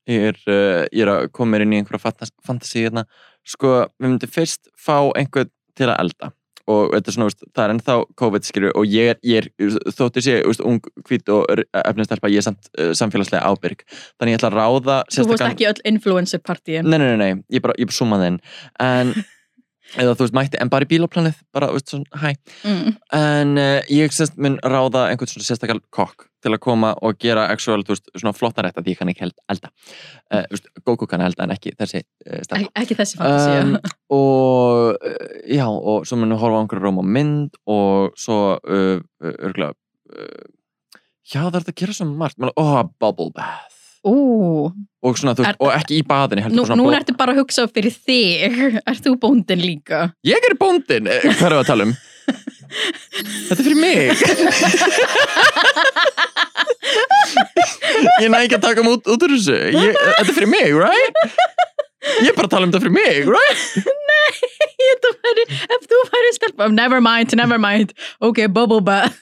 Ég 0.07 0.29
er, 0.31 0.37
uh, 0.47 0.83
ég 0.95 1.01
er 1.03 1.11
að 1.11 1.25
koma 1.35 1.55
mér 1.57 1.65
inn 1.65 1.73
í 1.75 1.81
einhverja 1.81 1.99
fantas 2.05 2.31
fantasi 2.47 2.85
hérna. 2.85 3.03
Sko, 3.47 3.81
við 3.99 4.07
myndum 4.13 4.31
fyrst 4.31 4.69
fá 4.79 5.11
einhvern 5.19 5.51
til 5.75 5.89
að 5.91 5.99
elda 6.05 6.31
og 6.67 6.91
þetta 6.93 7.11
er 7.11 7.15
svona, 7.15 7.29
veist, 7.29 7.45
það 7.55 7.63
er 7.63 7.73
ennþá 7.75 7.95
COVID 8.21 8.47
skilur 8.47 8.73
og 8.75 8.89
ég 8.91 9.13
er, 9.13 9.19
ég 9.27 9.45
er 9.45 9.77
þóttir 9.95 10.25
sé 10.25 10.35
veist, 10.43 10.63
ung, 10.67 10.81
hvít 11.07 11.31
og 11.31 11.63
efnistelpa 11.83 12.31
ég 12.33 12.41
er 12.43 12.47
samt 12.49 12.69
uh, 12.75 12.91
samfélagslega 12.97 13.47
ábyrg. 13.47 13.85
Þannig 14.19 14.35
ég 14.35 14.41
ætla 14.41 14.51
að 14.51 14.59
ráða 14.59 14.97
þú 14.99 15.07
fórst 15.07 15.17
sérstakann- 15.19 15.55
ekki 15.55 15.69
öll 15.71 15.81
influencer 15.93 16.43
partíin 16.43 16.87
Nei, 16.89 16.97
nei, 16.99 17.07
nei, 17.13 17.17
nei, 17.23 17.43
ég 17.55 17.63
bara, 17.63 17.77
ég 17.79 17.89
bara 17.89 17.99
summaði 18.01 18.31
inn. 18.33 18.39
En 18.83 19.13
eða 19.95 20.15
þú 20.17 20.25
veist, 20.25 20.35
mætti 20.35 20.59
en 20.61 20.71
bara 20.71 20.87
í 20.87 20.89
bílaplanið 20.91 21.37
bara, 21.55 21.69
veist, 21.75 21.91
svona, 21.93 22.07
hæ. 22.21 22.33
Mm. 22.67 22.97
en 23.17 23.61
uh, 23.61 23.77
ég 23.93 24.15
sérst 24.15 24.35
mun 24.41 24.57
ráða 24.63 25.07
einhvern 25.11 25.31
svona 25.31 25.47
sérstakal 25.47 25.79
kokk 25.93 26.27
til 26.43 26.53
að 26.53 26.61
koma 26.63 26.91
og 27.05 27.17
gera 27.21 27.47
actual, 27.53 27.85
þú 27.87 27.95
veist, 27.95 28.11
svona 28.15 28.35
flottan 28.35 28.67
rétt 28.67 28.81
að 28.81 28.91
ég 28.91 28.99
kann 28.99 29.11
ekki 29.11 29.25
held 29.25 29.37
elda. 29.53 29.71
Uh, 30.27 30.43
veist, 30.51 30.69
Goku 30.87 31.07
kann 31.09 31.23
elda 31.25 31.47
en 31.47 31.55
ekki 31.55 31.73
þessi 31.79 32.03
uh, 32.03 32.43
Ek, 32.59 32.67
ekki 32.83 32.99
þessi 32.99 33.21
fantasía. 33.21 33.63
Um, 33.63 33.79
og 34.19 35.07
já, 35.47 35.65
og 35.67 36.05
svo 36.07 36.19
við 36.21 36.37
horfa 36.37 36.59
á 36.59 36.61
einhverju 36.63 36.85
róm 36.85 37.01
á 37.01 37.05
mynd 37.17 37.57
og 37.65 38.13
svo 38.19 38.59
örgulega 38.67 39.73
já, 41.27 41.41
það 41.41 41.57
er 41.57 41.63
þetta 41.63 41.73
að 41.73 41.81
gera 41.81 41.97
svo 41.97 42.11
margt. 42.11 42.39
Menn, 42.39 42.53
oh, 42.55 42.79
bubble 42.99 43.31
bath 43.35 43.76
Ú, 44.05 44.15
og 45.07 45.17
svona, 45.17 45.33
þú 45.37 45.41
veist, 45.45 45.53
Er- 45.55 45.61
og 45.63 45.71
ekki 45.77 45.97
í 46.01 46.03
baðinu 46.07 46.41
heldur 46.45 46.69
nú, 46.69 46.75
núna 46.83 46.99
ertu 47.01 47.13
bara 47.17 47.33
að 47.33 47.39
hugsa 47.41 47.65
fyrir 47.71 47.93
þig 47.95 48.55
Ert 48.89 49.01
þú 49.05 49.15
bóndin 49.21 49.61
líka? 49.63 50.11
Ég 50.27 50.37
er 50.49 50.55
bóndin, 50.59 51.07
Eh, 51.09 51.21
hvað 51.25 51.47
erum 51.49 51.57
við 51.57 51.63
að 51.63 51.71
tala 51.71 51.83
um? 51.87 51.95
Þetta 53.47 53.55
er 53.55 53.63
fyrir 53.63 53.79
mig 53.79 54.11
Ég 58.21 58.29
næ 58.31 58.41
ekki 58.45 58.57
að 58.57 58.63
taka 58.65 58.83
mig 58.85 58.97
út, 58.97 59.07
út 59.13 59.23
úr 59.27 59.33
þessu 59.35 59.55
ég, 59.73 59.95
Þetta 59.95 60.25
er 60.25 60.35
fyrir 60.37 60.51
mig, 60.51 60.69
right? 60.77 61.15
Ég 62.23 62.29
er 62.31 62.35
bara 62.37 62.47
að 62.47 62.53
tala 62.53 62.67
um 62.67 62.71
þetta 62.73 62.83
fyrir 62.83 62.95
mig, 62.95 63.31
right? 63.31 63.59
Þetta 64.87 65.09
væri, 65.23 65.43
ef 65.75 65.87
þú 65.89 66.01
væri 66.11 66.31
stelpa 66.35 66.67
Never 66.73 66.99
mind, 67.03 67.33
never 67.39 67.59
mind 67.61 67.93
Ok, 68.23 68.43
bubble 68.53 68.81
bath 68.83 69.15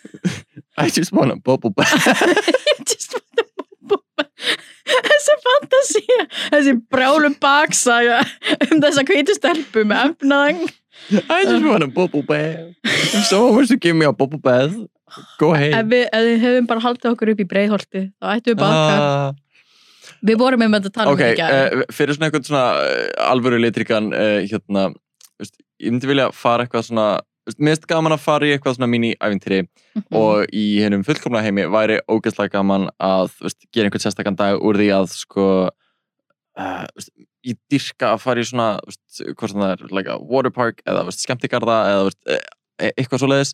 I 0.78 0.90
just 0.90 1.14
wanna 1.16 1.36
bubble 1.38 1.72
bath 1.72 1.94
Ég 2.10 2.82
just 2.90 3.14
want 3.16 3.40
a 3.40 3.46
bubble 3.62 4.02
bath 4.18 4.65
Þessi 4.86 5.36
fantasía 5.44 6.26
Þessi 6.54 6.74
brjálum 6.94 7.36
baksaga 7.42 8.20
um 8.70 8.82
þessa 8.84 9.04
hvítu 9.08 9.36
stelpu 9.38 9.86
með 9.90 10.12
efnaðang 10.12 10.66
I 11.30 11.40
just 11.46 11.66
wanna 11.66 11.88
bubble 11.92 12.24
bath 12.26 12.76
If 12.86 13.26
someone 13.30 13.56
wants 13.58 13.72
to 13.74 13.78
give 13.82 13.98
me 13.98 14.06
a 14.06 14.14
bubble 14.14 14.40
bath 14.42 14.76
Go 15.40 15.52
Ef 15.54 15.58
ahead 15.60 15.90
við, 15.92 16.06
ef 16.12 16.24
við 16.28 16.40
hefum 16.46 16.70
bara 16.70 16.84
haldið 16.86 17.12
okkur 17.14 17.34
upp 17.34 17.42
í 17.44 17.48
breiðholti 17.50 18.06
þá 18.20 18.30
ættum 18.36 18.54
við 18.54 18.62
baðkar 18.62 19.02
Ah, 19.06 19.34
Við 20.26 20.40
vorum 20.42 20.62
með 20.64 20.78
þetta 20.78 20.90
að 20.90 20.96
tala 20.96 21.12
um 21.14 21.20
þetta 21.20 21.34
í 21.36 21.40
gær. 21.40 21.76
uh, 21.82 21.84
fyrir 21.94 22.16
svona 22.18 22.28
eitthvað 22.30 22.48
svona 22.50 22.64
uh, 22.82 23.30
alvöru 23.30 23.60
litrikan 23.62 24.08
uh, 24.16 24.40
hérna, 24.50 24.86
veist, 25.42 25.54
ég 25.84 25.94
myndi 25.94 26.10
vilja 26.10 26.30
fara 26.34 26.66
eitthvað 26.66 26.88
svona 26.88 27.06
mér 27.60 27.76
finnst 27.76 27.88
gaman 27.88 28.12
að 28.16 28.24
fara 28.26 28.46
í 28.48 28.54
eitthvað 28.56 28.76
svona 28.78 28.90
mini-ævintýri 28.90 29.60
Mhm. 29.96 30.16
og 30.18 30.48
í 30.52 30.64
hennum 30.84 31.04
fullkomna 31.06 31.42
heimi 31.46 31.64
væri 31.72 32.00
ógeðslega 32.10 32.52
gaman 32.58 32.90
að 33.00 33.32
veist, 33.42 33.60
gera 33.72 33.88
einhvern 33.90 34.04
sérstakann 34.06 34.36
dag 34.40 34.60
úr 34.62 34.76
því 34.76 34.90
að 34.96 35.08
sko 35.14 35.70
uh, 36.58 36.86
veist, 36.96 37.12
ég 37.46 37.58
dyrka 37.70 38.14
að 38.16 38.22
fara 38.24 38.42
í 38.42 38.48
svona 38.50 38.70
veist, 38.86 39.22
hvort 39.38 39.54
það 39.54 39.72
er 39.76 39.94
like 39.96 40.18
waterpark 40.32 40.82
eða 40.88 41.06
veist, 41.06 41.22
skemmtigarða 41.26 41.78
eða 41.92 42.12
e 42.28 42.40
e- 42.88 42.94
eitthvað 42.98 43.22
svoleiðis 43.24 43.54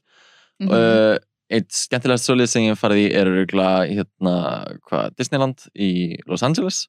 Mhm. 0.61 0.69
uh, 0.71 1.17
eitt 1.51 1.69
skemmtilegt 1.75 2.23
svoleiðis 2.23 2.53
sem 2.55 2.63
ég 2.63 2.77
farið 2.79 3.01
í 3.01 3.13
er 3.13 3.27
hérna, 3.91 4.77
hvað, 4.87 5.15
Disneyland 5.17 5.67
í 5.75 6.17
Los 6.27 6.43
Angeles. 6.43 6.87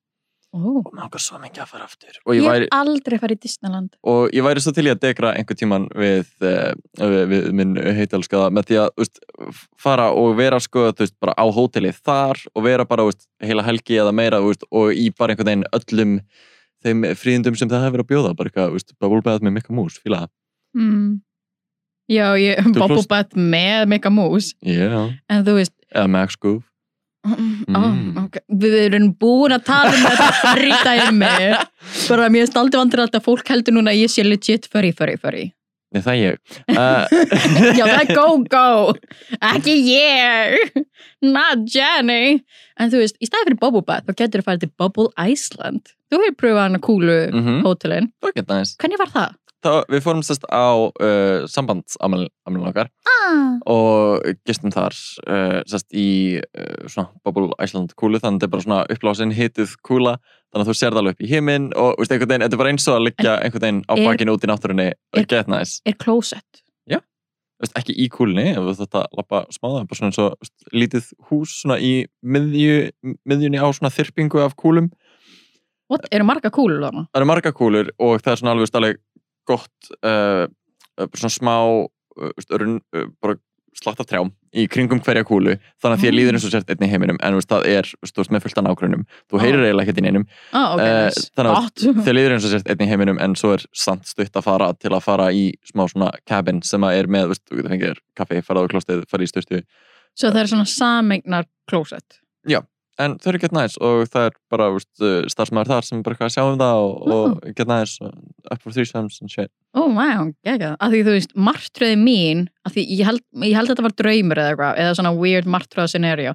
Og 0.53 0.91
langar 0.97 1.23
svo 1.23 1.39
mikið 1.41 1.63
að 1.65 1.71
fara 1.71 1.87
aftur. 1.89 2.19
Ég 2.19 2.39
ég 2.43 2.47
væri, 2.47 2.69
aldrei 2.77 3.19
farið 3.23 3.39
í 3.39 3.43
Disneyland. 3.47 3.97
Og 4.13 4.35
ég 4.37 4.45
væri 4.45 4.63
svo 4.65 4.75
til 4.77 4.85
í 4.89 4.93
að 4.93 5.01
degra 5.07 5.33
einhver 5.39 5.59
tíman 5.59 5.89
við, 5.97 6.29
uh, 6.45 6.75
við, 7.01 7.19
við 7.33 7.49
minn 7.61 7.75
heitalskaða 7.99 8.53
með 8.53 8.69
því 8.69 8.81
að 8.83 8.93
veist, 9.03 9.23
fara 9.81 10.11
og 10.13 10.37
vera 10.41 10.61
sko 10.63 10.87
veist, 10.91 11.17
bara 11.23 11.37
á 11.39 11.45
hótelið 11.49 11.99
þar 12.05 12.45
og 12.53 12.69
vera 12.69 12.89
bara 12.89 13.09
veist, 13.09 13.27
heila 13.43 13.65
helgi 13.67 14.01
eða 14.03 14.15
meira 14.15 14.43
og 14.45 14.93
í 14.93 15.09
bara 15.17 15.33
einhvern 15.33 15.53
veginn 15.53 15.69
öllum 15.81 16.17
þeim 16.83 17.05
fríðindum 17.17 17.57
sem 17.57 17.71
það 17.71 17.87
hefur 17.87 17.99
verið 17.99 18.09
að 18.09 18.13
bjóða 18.13 18.37
bara 18.39 18.51
eitthvað, 18.53 18.97
bubble 18.99 19.23
bath 19.25 19.45
með 19.45 19.61
Mikka 19.61 19.77
Mús 19.77 20.01
fíla 20.03 20.25
það, 20.25 20.33
mm. 20.77 21.13
Já, 22.11 22.35
ég, 22.37 22.59
bath 23.09 23.37
með 23.39 23.87
Mika 23.93 24.11
Moose 24.11 24.57
yeah. 24.67 25.13
En 25.31 25.45
þú 25.47 25.57
veist 25.61 25.75
eða 25.93 26.09
Max 26.11 26.37
Goof 26.41 26.65
Mm. 27.23 27.65
Mm. 27.71 27.77
Oh, 27.79 28.25
okay. 28.25 28.43
Við 28.65 28.73
erum 28.89 29.11
búin 29.21 29.55
að 29.55 29.65
tala 29.69 29.93
um 29.95 30.05
þetta 30.09 30.55
ríta 30.65 30.95
í 30.99 31.11
mig 31.15 31.53
bara 32.09 32.27
mér 32.35 32.49
er 32.49 32.51
staldi 32.51 32.81
vandur 32.81 33.05
alltaf 33.05 33.23
fólk 33.29 33.47
heldur 33.53 33.77
núna 33.77 33.93
að 33.95 34.01
ég 34.03 34.11
sé 34.11 34.25
legit 34.27 34.67
furry, 34.73 34.91
furry, 34.97 35.15
furry. 35.23 35.45
Nei, 35.93 36.01
það 36.03 36.13
er 36.15 36.21
ég. 36.25 36.39
Uh, 36.73 37.05
Já, 37.77 37.85
það 37.85 38.01
er 38.01 38.13
go, 38.17 38.27
go 38.51 38.67
ekki 39.53 39.75
ég. 39.93 40.83
Not 41.23 41.67
Jenny. 41.71 42.41
En 42.81 42.91
þú 42.91 43.03
veist, 43.05 43.19
í 43.23 43.29
staði 43.29 43.51
fyrir 43.51 43.61
Bubble 43.61 43.85
Bath 43.87 44.09
þá 44.09 44.17
getur 44.25 44.43
þú 44.43 44.47
farið 44.49 44.65
til 44.65 44.73
Bubble 44.81 45.11
Iceland. 45.31 45.93
Þú 46.11 46.23
hefur 46.25 46.39
pröfað 46.43 46.65
hana 46.65 46.81
kúlu 46.83 47.19
hótelin. 47.67 48.09
Það 48.25 48.35
geta 48.41 48.59
næst 48.63 48.79
hvernig 48.83 48.99
var 49.05 49.13
það? 49.15 49.37
Það, 49.63 49.77
við 49.95 50.01
fórum 50.03 50.23
sérst 50.27 50.45
á 50.51 50.67
uh, 50.75 51.45
sambandsamælun 51.47 52.67
okkar 52.71 52.89
Ah. 53.07 53.55
og 53.71 54.25
gistum 54.49 54.73
þar 54.75 54.97
uh, 55.31 55.61
sérst 55.71 55.93
í 55.95 56.09
uh, 56.43 56.89
svona 56.91 57.13
Bubble 57.25 57.53
Iceland 57.63 57.95
kúlu 57.95 58.19
þannig 58.19 58.41
að 58.41 58.41
þetta 58.43 58.49
er 58.49 58.53
bara 58.57 58.65
svona 58.67 58.81
upplásin 58.97 59.35
hituð 59.37 59.77
kúla 59.87 60.17
þannig 60.51 60.65
að 60.65 60.71
þú 60.73 60.75
sér 60.81 60.91
það 60.97 61.01
alveg 61.03 61.15
upp 61.17 61.23
í 61.23 61.31
himinn 61.31 61.69
og 61.79 61.95
veist, 62.01 62.13
einhvern 62.13 62.33
veginn, 62.33 62.45
þetta 62.49 62.59
er 62.59 62.63
bara 62.65 62.73
eins 62.75 62.89
og 62.91 62.97
að 62.99 63.07
liggja 63.07 63.37
einhvern 63.39 63.65
veginn 63.67 63.81
á 63.87 63.95
bakinu 64.03 64.35
út 64.37 64.45
í 64.45 64.51
náttúrunni 64.51 64.89
er- 64.91 65.27
get 65.31 65.49
nice, 65.53 65.79
er 65.87 65.95
closet 66.03 66.63
veist, 67.63 67.77
ekki 67.79 67.95
í 68.03 68.09
kúlunni 68.11 68.49
ef 68.57 68.59
þú 68.67 68.73
þetta 68.83 69.05
lappa 69.15 69.45
smáða, 69.55 69.85
bara 69.87 69.99
svona 70.01 70.11
eins 70.11 70.19
og 70.19 70.33
veist, 70.43 70.55
lítið 70.75 71.13
hús 71.31 71.53
svona 71.63 71.77
í 71.79 71.93
miðju, 72.27 72.91
miðjunni 73.23 73.61
á 73.63 73.71
svona 73.71 73.93
þyrpingu 73.95 74.43
af 74.43 74.57
kúlum 74.59 74.91
What? 75.93 76.07
eru 76.11 76.25
marga 76.25 76.51
kúlur 76.51 76.81
þarna? 76.83 77.05
það 77.13 77.21
eru 77.21 77.29
marga 77.31 77.53
kúlur 77.55 77.91
og 78.03 78.19
það 78.25 78.33
er 78.35 78.41
svona 78.41 78.55
alveg 78.57 78.71
gott 79.53 79.93
uh, 80.03 80.45
uh, 80.99 81.09
svona 81.15 81.33
smá 81.39 81.57
uh, 81.63 83.09
bara 83.23 83.39
slatt 83.73 84.03
af 84.03 84.09
trjám 84.11 84.29
í 84.53 84.67
kringum 84.69 84.99
hverja 85.01 85.23
kúlu 85.25 85.55
þannig 85.81 85.95
að 85.97 86.01
því 86.03 86.09
að 86.11 86.17
líður 86.19 86.37
eins 86.37 86.45
og 86.45 86.51
sért 86.53 86.73
einn 86.75 86.83
í 86.85 86.89
heiminum 86.91 87.17
en 87.25 87.37
veist, 87.39 87.49
það 87.49 87.69
er, 87.73 87.87
veist, 88.05 88.19
með 88.35 88.43
fullt 88.45 88.59
af 88.61 88.67
nágrunum 88.67 89.05
þú 89.33 89.39
Ah. 89.39 89.45
heyrir 89.47 89.63
eiginlega 89.65 89.87
ekkert 89.87 90.01
í 90.03 90.05
neinum 90.05 90.27
Ah, 90.53 90.75
ok, 90.75 90.83
Eh, 90.85 91.05
nice. 91.07 91.23
þannig 91.33 91.53
að- 91.53 91.63
Gott. 91.63 91.85
þeir 92.05 92.17
líður 92.19 92.35
eins 92.37 92.45
og 92.45 92.53
sért 92.53 92.69
einn 92.69 92.85
í 92.85 92.89
heiminum 92.91 93.21
en 93.25 93.35
svo 93.41 93.55
er 93.57 93.65
samt 93.73 94.05
stutt 94.11 94.37
að 94.37 94.45
fara 94.45 94.69
til 94.77 94.93
að 94.93 95.03
fara 95.07 95.31
í 95.33 95.47
smá 95.65 95.87
svona 95.89 96.11
cabin 96.29 96.61
sem 96.69 96.85
að 96.85 96.99
er 97.01 97.09
með, 97.09 97.33
veist, 97.33 97.45
þú 97.49 97.65
þér 97.73 98.03
kaffi, 98.21 98.43
farað 98.45 98.69
á 98.69 98.73
klostið, 98.75 99.07
farið 99.09 99.25
í 99.25 99.33
styrtu 99.33 99.63
Svo 100.13 100.29
það 100.29 100.43
er 100.43 100.53
svona 100.53 100.69
sameignar 100.69 101.49
closet 101.65 102.21
en 103.01 103.17
þau 103.19 103.29
eru 103.33 103.39
gett 103.41 103.55
næs 103.57 103.79
og 103.81 104.05
það 104.13 104.27
er 104.29 104.35
bara 104.53 104.67
veist, 104.75 104.91
starfsmæður 105.33 105.71
þar 105.73 105.87
sem 105.89 106.03
bara 106.05 106.17
að 106.29 106.35
sjá 106.35 106.43
um 106.45 106.59
það 106.61 106.81
og, 106.85 107.13
og 107.17 107.55
gett 107.57 107.71
næs 107.71 107.95
og 108.05 108.13
up 108.53 108.63
for 108.63 108.75
threesomes 108.75 109.21
and 109.21 109.33
shit 109.33 109.51
Ó, 109.73 109.87
oh, 109.87 109.93
wow, 109.97 110.27
gegga. 110.45 110.75
Af 110.77 110.91
því 110.93 110.99
þú 111.07 111.13
veist, 111.15 111.31
martröði 111.33 111.97
mín, 111.97 112.43
af 112.69 112.75
því 112.75 112.83
ég 112.99 113.07
held, 113.09 113.23
ég 113.41 113.55
held 113.57 113.71
að 113.71 113.73
þetta 113.73 113.85
var 113.87 113.95
draumur 113.97 114.41
eða 114.43 114.51
eitthvað, 114.53 114.81
eða 114.83 114.97
svona 114.99 115.13
weird 115.17 115.47
martröða 115.49 115.89
scenario, 115.89 116.35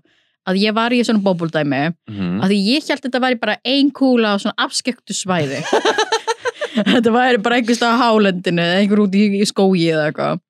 að 0.50 0.58
ég 0.64 0.74
var 0.74 0.96
í 0.96 1.04
svona 1.06 1.22
bóbuldæmi, 1.28 1.82
mm. 2.10 2.40
af 2.42 2.50
því 2.50 2.58
ég 2.64 2.88
held 2.88 2.96
að 2.96 3.06
þetta 3.06 3.22
væri 3.28 3.38
bara 3.44 3.56
ein 3.62 3.92
kúla 3.94 4.32
á 4.34 4.42
svona 4.42 4.58
afskektu 4.66 5.14
svæði. 5.14 5.62
þetta 6.96 7.14
væri 7.14 7.44
bara 7.46 7.60
einhvers 7.60 7.84
á 7.86 7.94
hálendinu 8.02 8.66
eða 8.66 8.82
einhver 8.82 9.04
út 9.06 9.18
í, 9.22 9.28
í 9.38 9.46
skógi 9.46 9.86
eða 9.94 10.10
eitthvað. 10.10 10.42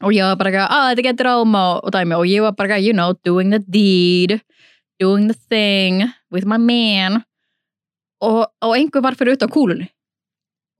Og 0.00 0.16
ég 0.16 0.24
var 0.24 0.40
bara 0.40 0.54
eitthvað, 0.54 0.72
að 0.78 0.88
þetta 0.88 1.06
getur 1.10 1.30
áma 1.34 1.66
og, 1.76 1.92
dæmi 1.92 2.16
og 2.16 2.26
ég 2.32 2.48
var 2.48 2.56
bara 2.56 2.70
eitthvað, 2.70 2.88
you 2.88 2.96
know, 2.96 3.12
doing 3.28 3.52
the 3.52 3.60
deed, 3.60 4.38
doing 4.98 5.28
the 5.28 5.36
thing 5.52 6.06
with 6.32 6.48
my 6.48 6.56
man 6.56 7.20
og, 8.24 8.46
og 8.64 8.72
einhver 8.76 9.04
var 9.04 9.16
fyrir 9.18 9.36
utan 9.36 9.52
kúlunni 9.52 9.90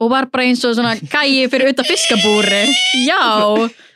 og 0.00 0.12
var 0.12 0.28
bara 0.32 0.44
eins 0.48 0.64
og 0.68 0.74
svona 0.76 0.94
gæi 1.00 1.46
fyrir 1.52 1.72
utan 1.72 1.88
fiskabúri 1.88 2.64
já, 3.06 3.22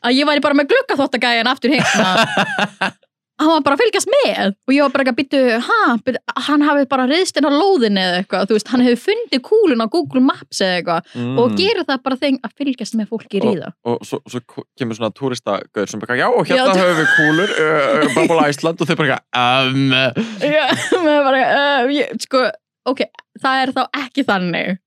að 0.01 0.17
ég 0.17 0.29
væri 0.29 0.45
bara 0.45 0.57
með 0.57 0.73
gluggaþóttagæjan 0.73 1.51
aftur 1.53 1.77
hérna 1.77 2.95
hann 3.41 3.51
var 3.55 3.63
bara 3.65 3.77
að 3.79 3.83
fylgjast 3.85 4.11
með. 4.13 4.55
Og 4.69 4.75
ég 4.75 4.85
var 4.85 4.93
bara 4.95 5.05
ekki 5.05 5.13
að 5.15 5.19
byttu, 5.21 5.39
ha, 5.65 5.79
byttu, 6.05 6.21
hann 6.47 6.65
hafi 6.67 6.87
bara 6.91 7.07
reyðst 7.09 7.39
inn 7.41 7.49
á 7.49 7.53
lóðinni 7.55 8.03
eða 8.03 8.19
eitthvað, 8.21 8.49
þú 8.51 8.57
veist, 8.59 8.73
hann 8.75 8.85
hefur 8.85 9.01
fundið 9.07 9.43
kúlun 9.47 9.85
á 9.85 9.87
Google 9.95 10.23
Maps 10.25 10.61
eða 10.61 10.81
eitthvað. 10.81 11.09
Mm. 11.17 11.39
og 11.41 11.55
gerir 11.57 11.87
það 11.89 12.03
bara 12.05 12.19
þeng 12.21 12.39
að 12.45 12.55
fylgjast 12.61 12.99
með 13.01 13.09
fólki 13.15 13.41
í 13.41 13.43
ríða 13.45 13.71
og 13.89 14.05
svo, 14.07 14.21
svo 14.29 14.43
ko- 14.45 14.67
kemur 14.79 14.99
svona 14.99 15.13
túristagaur 15.17 15.89
sem 15.91 16.03
bara, 16.05 16.19
já, 16.21 16.27
og 16.29 16.51
hérna 16.51 16.75
Já, 16.75 16.83
höfum 16.83 17.01
við 17.01 17.11
kúlur 17.17 17.55
uh, 17.57 18.13
Bubble 18.19 18.45
Iceland. 18.53 18.85
Og 18.85 18.91
þau 18.91 19.01
bara, 19.01 19.19
um, 19.41 19.97
já, 20.45 20.65
með 21.09 21.19
bara, 21.31 21.43
uh, 21.57 21.91
ég, 21.97 22.13
sko 22.27 22.45
ok, 22.93 23.05
það 23.41 23.65
er 23.65 23.75
þá 23.79 23.83
ekki 24.05 24.27
þannig 24.29 24.81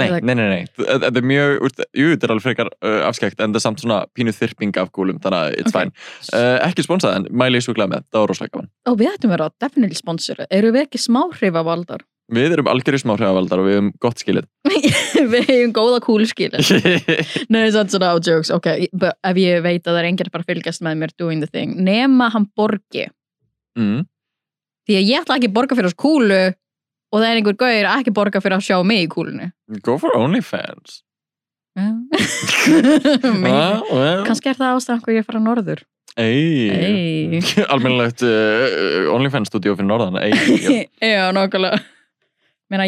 nei, 0.00 0.08
nei, 0.20 0.34
nei, 0.36 0.48
nei. 0.52 0.64
Þetta 0.76 1.12
er 1.12 1.28
mjög, 1.30 1.54
jú, 1.96 2.08
þetta 2.12 2.28
er 2.28 2.34
alveg 2.34 2.44
frekar 2.46 2.72
uh, 2.74 2.98
afskækt 3.08 3.40
en 3.40 3.54
það 3.54 3.60
er 3.60 3.64
samt 3.64 3.84
svona 3.84 4.00
pínu 4.16 4.34
þyrping 4.36 4.76
af 4.82 4.90
kúlum 4.96 5.20
þannig 5.22 5.38
að 5.38 5.56
it's 5.60 5.72
Ok. 5.72 5.78
fine. 5.78 5.94
Uh, 6.32 6.58
ekki 6.68 6.84
sponsað 6.86 7.16
en 7.20 7.30
mæli 7.32 7.60
ég 7.60 7.64
svo 7.66 7.76
glæð 7.76 7.94
með, 7.94 8.04
það 8.12 8.24
var 8.24 8.32
rosalega 8.32 8.56
gaman. 8.58 8.68
Og 8.92 8.98
við 9.00 9.12
ættum 9.14 9.32
að 9.32 9.36
vera 9.38 9.48
definitely 9.64 9.98
sponsor 9.98 10.44
eru 10.50 10.74
við 10.76 10.86
ekki 10.86 11.02
smáhrifa 11.06 11.64
valdar 11.66 12.04
við 12.34 12.56
erum 12.56 12.66
algjörðu 12.70 12.98
smá 13.04 13.12
hrjáðavaldar 13.14 13.60
og 13.62 13.66
við 13.68 13.76
hefum 13.76 13.90
gott 14.02 14.22
skilið. 14.22 14.46
Við 15.32 15.44
hefum 15.46 15.72
góða 15.76 16.00
kúlskil 16.02 16.48
Nei, 17.52 17.68
það 17.70 17.78
er 17.80 17.90
svona 17.92 18.10
á 18.10 18.16
jokes, 18.18 18.50
ok, 18.54 18.66
but 18.98 19.14
ef 19.26 19.38
ég 19.40 19.62
veit 19.64 19.86
að 19.86 19.92
það 19.94 20.00
er 20.00 20.08
enginn 20.10 20.32
bara 20.34 20.44
að 20.44 20.50
fylgjast 20.50 20.82
með 20.84 20.98
mér 21.02 21.14
doing 21.22 21.42
the 21.44 21.50
thing, 21.50 21.76
nema 21.86 22.28
hann 22.34 22.48
borgi. 22.58 23.06
Mm. 23.78 24.06
því 24.88 24.98
að 24.98 25.08
ég 25.10 25.22
ætla 25.22 25.36
ekki 25.38 25.50
að 25.50 25.56
borga 25.56 25.76
fyrir 25.78 25.90
oss 25.90 25.98
kúlu 26.00 26.40
og 27.12 27.20
það 27.20 27.28
er 27.28 27.40
einhver 27.40 27.58
gauðir 27.60 27.88
að 27.90 28.00
ekki 28.02 28.14
borga 28.16 28.42
fyrir 28.44 28.58
að 28.58 28.66
sjá 28.68 28.78
mig 28.86 29.04
í 29.04 29.10
kúlunni 29.12 29.50
go 29.86 29.98
for 29.98 30.16
OnlyFans. 30.18 31.02
Ah, 32.66 33.82
well. 33.92 34.22
Kannski 34.26 34.48
er 34.50 34.56
það 34.56 34.78
ástæðan 34.78 35.02
hvað 35.04 35.18
ég 35.18 35.26
fara 35.26 35.40
norður. 35.42 35.82
Ey. 36.16 37.40
almennilegt 37.72 38.24
uh, 38.24 39.10
OnlyFans 39.12 39.50
stúdíó 39.50 39.76
fyrir 39.76 39.90
norðan 39.90 40.16
Ey, 40.22 40.32
já. 40.64 40.86
Já, 41.04 41.22
nokkulega. 41.36 41.82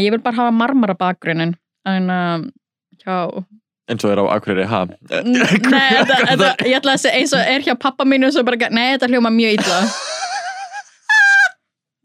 Ég 0.00 0.14
vil 0.14 0.22
bara 0.24 0.40
hafa 0.40 0.54
marmara 0.54 0.96
bakgrunnin. 0.98 1.52
En, 1.86 2.08
um, 2.10 2.46
já. 3.04 3.18
eins 3.88 4.04
og 4.04 4.12
er 4.12 4.22
á 4.24 4.24
Akureyri, 4.34 4.64
ha? 4.68 4.80
Nei, 4.88 5.44
þetta, 5.44 6.16
þetta, 6.32 6.48
ég 6.66 6.80
ætla 6.80 6.96
að 6.96 7.04
segja 7.04 7.20
eins 7.20 7.36
og 7.36 7.52
er 7.54 7.68
hjá 7.68 7.76
pappa 7.80 8.08
mínu 8.08 8.32
svo 8.34 8.42
bara, 8.48 8.72
nei, 8.72 8.94
þetta 8.96 9.12
hljóma 9.12 9.32
mjög 9.32 9.60
illa. 9.60 9.78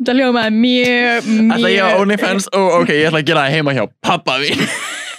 Þetta 0.04 0.14
hljóma 0.20 0.42
mjög, 0.52 1.28
Ætla 1.56 1.70
ég 1.72 1.80
á 1.80 1.88
mjög 1.88 2.02
OnlyFans? 2.04 2.48
Ó, 2.52 2.60
ok, 2.82 2.90
ég 2.92 3.06
ætla 3.08 3.22
að 3.22 3.28
gera 3.30 3.44
það 3.46 3.54
heima 3.56 3.74
hjá 3.78 3.84
pappa 4.04 4.36
mín 4.42 4.60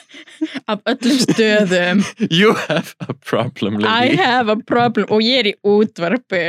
af 0.70 0.82
öllum 0.92 1.18
stöðum. 1.22 2.02
You 2.28 2.52
have 2.66 2.92
a 3.00 3.14
problem, 3.24 3.78
I 3.80 3.86
lady 3.88 4.18
have 4.20 4.52
a 4.52 4.58
problem 4.68 5.08
og 5.08 5.24
ég 5.24 5.40
er 5.40 5.48
í 5.48 5.54
útvarpi 5.64 6.42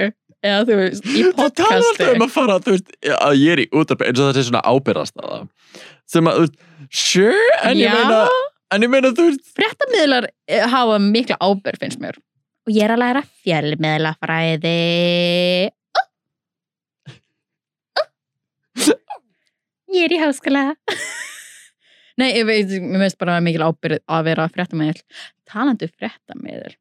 eða 0.45 0.65
þú 0.67 0.75
veist, 0.81 1.07
í 1.07 1.23
Þú 1.29 1.47
talar 1.57 1.79
alltaf 1.79 1.95
podcasti. 1.95 2.09
um 2.17 2.25
að 2.27 2.33
fara, 2.35 2.57
þú 2.65 2.75
veist, 2.75 2.91
að 3.15 3.37
ég 3.39 3.53
er 3.55 3.61
í 3.63 3.67
útarpi 3.71 4.09
eins 4.09 4.19
og 4.19 4.27
það 4.27 4.35
sé 4.35 4.43
svona 4.49 4.63
ábyrðast 4.67 5.15
að 5.23 5.31
það 5.31 5.47
sem 6.15 6.29
að, 6.29 6.43
sure, 6.91 7.55
en 7.63 7.79
ég 7.79 7.87
Já. 7.87 7.95
meina 7.95 8.19
en 8.75 8.85
ég 8.85 8.91
meina, 8.91 9.13
þú 9.15 9.29
veist 9.29 9.47
Fréttamiðlar 9.55 10.27
eh, 10.51 10.67
hafa 10.75 10.99
mikla 11.01 11.39
ábyrg 11.39 11.79
finnst 11.81 12.03
mér. 12.03 12.19
Og 12.67 12.73
ég 12.75 12.83
er 12.89 12.93
að 12.97 13.01
læra 13.05 13.21
fjölmiðlafræði. 13.45 14.75
Oh. 15.95 16.07
Oh. 18.85 19.84
Ég 19.95 20.09
er 20.09 20.15
í 20.15 20.19
háskóla. 20.19 20.63
Nei, 22.19 22.31
ég 22.35 22.45
veit, 22.47 22.71
mér 22.83 23.05
finnst 23.05 23.19
bara 23.19 23.37
mikil 23.43 23.63
ábyrg 23.63 24.01
að 24.07 24.25
vera 24.27 24.47
um 24.47 24.49
fréttamiðl. 25.99 26.73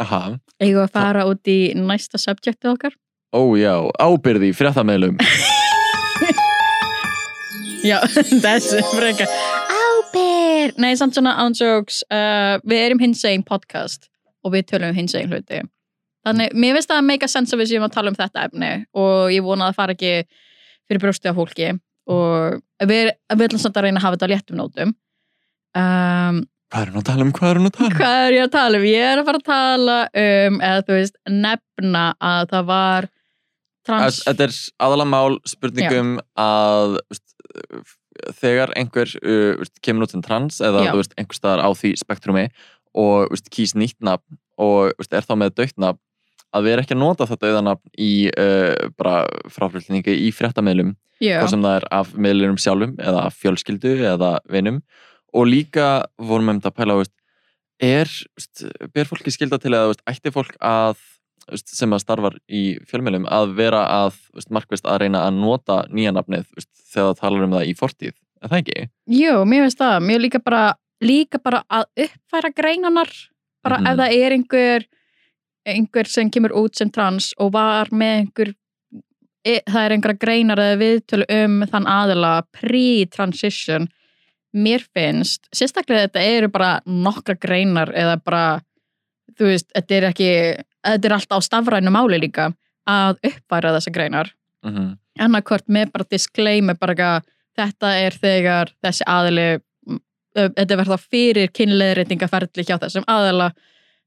Aha, 0.00 0.20
Eigum 0.60 0.76
við 0.76 0.84
að 0.84 0.92
fara 0.92 1.24
út 1.28 1.48
í 1.48 1.72
næsta 1.76 2.20
subjectið 2.20 2.72
okkar? 2.74 2.96
ó 3.36 3.40
já, 3.58 3.74
ábyrði 4.00 4.50
í 4.52 4.56
fréttameðlum 4.56 5.16
Já, 7.86 8.00
þessi 8.44 8.80
frekar. 8.90 9.30
Ábyrg! 9.70 10.78
Nei, 10.80 10.92
samt 10.98 11.14
svona 11.16 11.36
ánsjóks, 11.44 12.00
uh, 12.10 12.56
við 12.66 12.84
erum 12.86 13.02
hins 13.02 13.24
eginn 13.28 13.44
podcast 13.46 14.08
og 14.42 14.54
við 14.56 14.66
tölum 14.72 14.90
um 14.90 14.96
hins 14.96 15.14
eginn 15.14 15.32
hluti. 15.34 15.60
Þannig, 16.26 16.56
mér 16.58 16.80
það 16.80 16.98
að 16.98 17.06
make 17.06 17.26
a 17.26 17.30
sense 17.30 17.54
að 17.54 17.62
við 17.62 17.70
séum 17.74 17.86
að 17.86 17.94
tala 17.94 18.10
um 18.10 18.18
þetta 18.18 18.46
efni 18.48 18.72
og 18.98 19.30
ég 19.34 19.44
vona 19.46 19.68
að 19.68 19.70
það 19.70 19.78
fara 19.80 19.94
ekki 19.94 20.14
fyrir 20.86 21.02
brjósti 21.04 21.30
af 21.30 21.38
fólki 21.38 21.68
og 22.06 22.60
við, 22.86 23.10
við 23.34 23.46
ætlum 23.48 23.62
samt 23.62 23.78
að 23.78 23.88
reyna 23.88 24.00
að 24.00 24.06
hafa 24.06 24.18
þetta 24.18 24.28
á 24.28 24.32
léttum 24.34 24.60
nótum. 24.60 24.94
Um, 25.76 26.44
Hvað 26.66 26.82
er 26.82 26.90
hún 26.90 27.00
að 27.00 27.06
tala 27.06 27.22
um, 27.22 27.32
hvað 27.34 27.50
er 27.50 27.60
hún 27.60 27.68
að 27.68 27.76
tala 27.76 27.88
um? 27.88 27.96
hvað 28.00 28.20
er 28.24 28.34
ég 28.34 28.44
að 28.46 28.54
tala 28.56 28.78
um? 28.78 28.86
Ég 28.90 29.04
er 29.06 29.20
að 29.20 29.28
fara 29.28 29.40
að 29.40 29.46
tala 29.46 29.98
um, 30.22 30.56
eða 30.68 30.86
þú 30.86 30.96
veist, 30.96 31.18
nefna 31.30 32.04
að 32.30 32.48
það 32.52 32.70
var 32.70 33.08
trans... 33.86 34.22
Þetta 34.26 34.46
er 34.48 34.56
aðalega 34.86 35.12
mál 35.12 35.36
spurningum 35.46 36.16
að 36.42 36.96
veist, 37.06 37.26
þegar 38.40 38.72
einhver 38.80 39.14
uh, 39.20 39.68
kemur 39.84 40.06
út 40.06 40.16
sem 40.16 40.24
trans 40.24 40.58
eða 40.64 40.88
Já. 40.88 40.90
þú 40.90 41.02
veist, 41.02 41.14
einhver 41.20 41.38
staðar 41.38 41.62
á 41.62 41.70
því 41.78 41.92
spektrumi 42.02 42.48
og 42.96 43.30
veist, 43.30 43.52
kýs 43.52 43.76
nýtt 43.78 43.98
nafn 44.04 44.40
og 44.58 44.90
veist, 44.98 45.14
er 45.14 45.26
þá 45.26 45.34
með 45.38 45.54
dögt 45.60 45.78
nafn 45.78 46.02
að 46.54 46.68
erum 46.72 46.84
ekki 46.84 46.94
að 46.96 47.02
nota 47.02 47.26
þetta 47.26 47.50
auðanafn 47.50 47.90
í 47.98 48.12
uh, 48.30 48.90
bara 48.98 49.24
fráflutningu 49.52 50.14
í 50.14 50.30
fréttamiðlum 50.34 50.94
Já, 51.20 51.40
hvað 51.40 51.50
sem 51.54 51.62
það 51.64 51.76
er 51.80 51.86
af 51.96 52.14
miðlurum 52.14 52.58
sjálfum 52.60 52.94
eða 53.00 53.26
fjölskyldu 53.32 53.92
eða 54.12 54.34
vinum 54.52 54.82
og 55.36 55.46
líka 55.48 55.86
vorum 56.20 56.50
við 56.50 56.54
um 56.54 56.60
þetta 56.60 56.72
að 56.72 56.76
pæla 56.76 56.96
veist, 57.00 57.14
er, 57.82 58.12
veist, 58.36 58.64
ber 58.94 59.08
fólki 59.08 59.32
skylda 59.32 59.58
til 59.60 59.72
eða 59.74 59.96
ætti 60.12 60.32
fólk 60.32 60.56
að 60.60 60.96
sem 61.64 61.92
að 61.94 62.02
starfar 62.02 62.36
í 62.50 62.62
fjölmiðlum 62.90 63.26
að 63.30 63.52
vera 63.58 63.84
að 64.04 64.16
markvist 64.50 64.86
að 64.88 65.04
reyna 65.04 65.24
að 65.28 65.36
nota 65.38 65.84
nýja 65.94 66.12
nafnið 66.16 66.48
þegar 66.90 67.12
það 67.12 67.20
talar 67.20 67.44
um 67.46 67.54
það 67.54 67.68
í 67.70 67.74
fortíð 67.78 68.12
er 68.42 68.50
það 68.50 68.58
ekki? 68.62 68.86
Jú, 69.16 69.34
mér 69.48 69.64
finnst 69.66 69.80
það, 69.80 69.96
mér 70.08 70.22
líka 70.24 70.40
bara 70.42 70.64
líka 71.04 71.38
bara 71.42 71.62
að 71.70 71.86
uppfæra 72.06 72.50
greinanar 72.56 73.12
bara 73.64 73.78
Mhm. 73.78 73.86
ef 73.86 73.96
það 74.00 74.16
er 74.24 74.36
einhver 74.36 74.86
einhver 75.66 76.08
sem 76.08 76.30
kemur 76.30 76.54
út 76.56 76.78
sem 76.78 76.90
trans 76.92 77.32
og 77.42 77.52
var 77.56 77.90
með 77.90 78.14
einhver 78.20 78.52
e, 79.46 79.60
það 79.66 79.82
er 79.82 79.94
einhverja 79.96 80.22
greinar 80.22 80.62
eða 80.62 80.78
viðtölu 80.80 81.26
um 81.38 81.58
þann 81.70 81.88
aðila 81.90 82.32
pre-transition. 82.54 83.88
Mér 84.56 84.84
finnst, 84.94 85.44
sérstaklega 85.54 86.06
þetta 86.06 86.24
eru 86.36 86.50
bara 86.52 86.70
nokkra 86.86 87.36
greinar 87.40 87.92
eða 87.94 88.16
bara 88.24 88.44
þú 89.36 89.50
veist, 89.50 89.68
þetta 89.74 89.98
er 89.98 90.08
ekki 90.10 90.30
þetta 90.86 91.08
er 91.08 91.16
alltaf 91.18 91.42
á 91.42 91.46
stafrænu 91.48 91.92
máli 91.92 92.20
líka 92.22 92.50
að 92.88 93.18
uppfæra 93.26 93.74
þessa 93.76 93.92
greinar. 93.92 94.32
Mm 94.64 94.74
-hmm. 94.74 94.96
annarkvort 95.18 95.68
með 95.68 95.92
bara 95.92 96.10
disclaimer 96.10 96.74
bara 96.74 96.92
ekki 96.92 97.32
þetta 97.56 97.88
er 97.98 98.12
þegar 98.12 98.72
þessi 98.82 99.04
aðili 99.06 99.60
þetta 100.36 100.76
verður 100.76 100.96
þá 100.96 101.08
fyrir 101.10 101.48
kynleðreitingaferðli 101.52 102.64
hjá 102.64 102.78
þessum 102.78 103.04
aðila. 103.06 103.50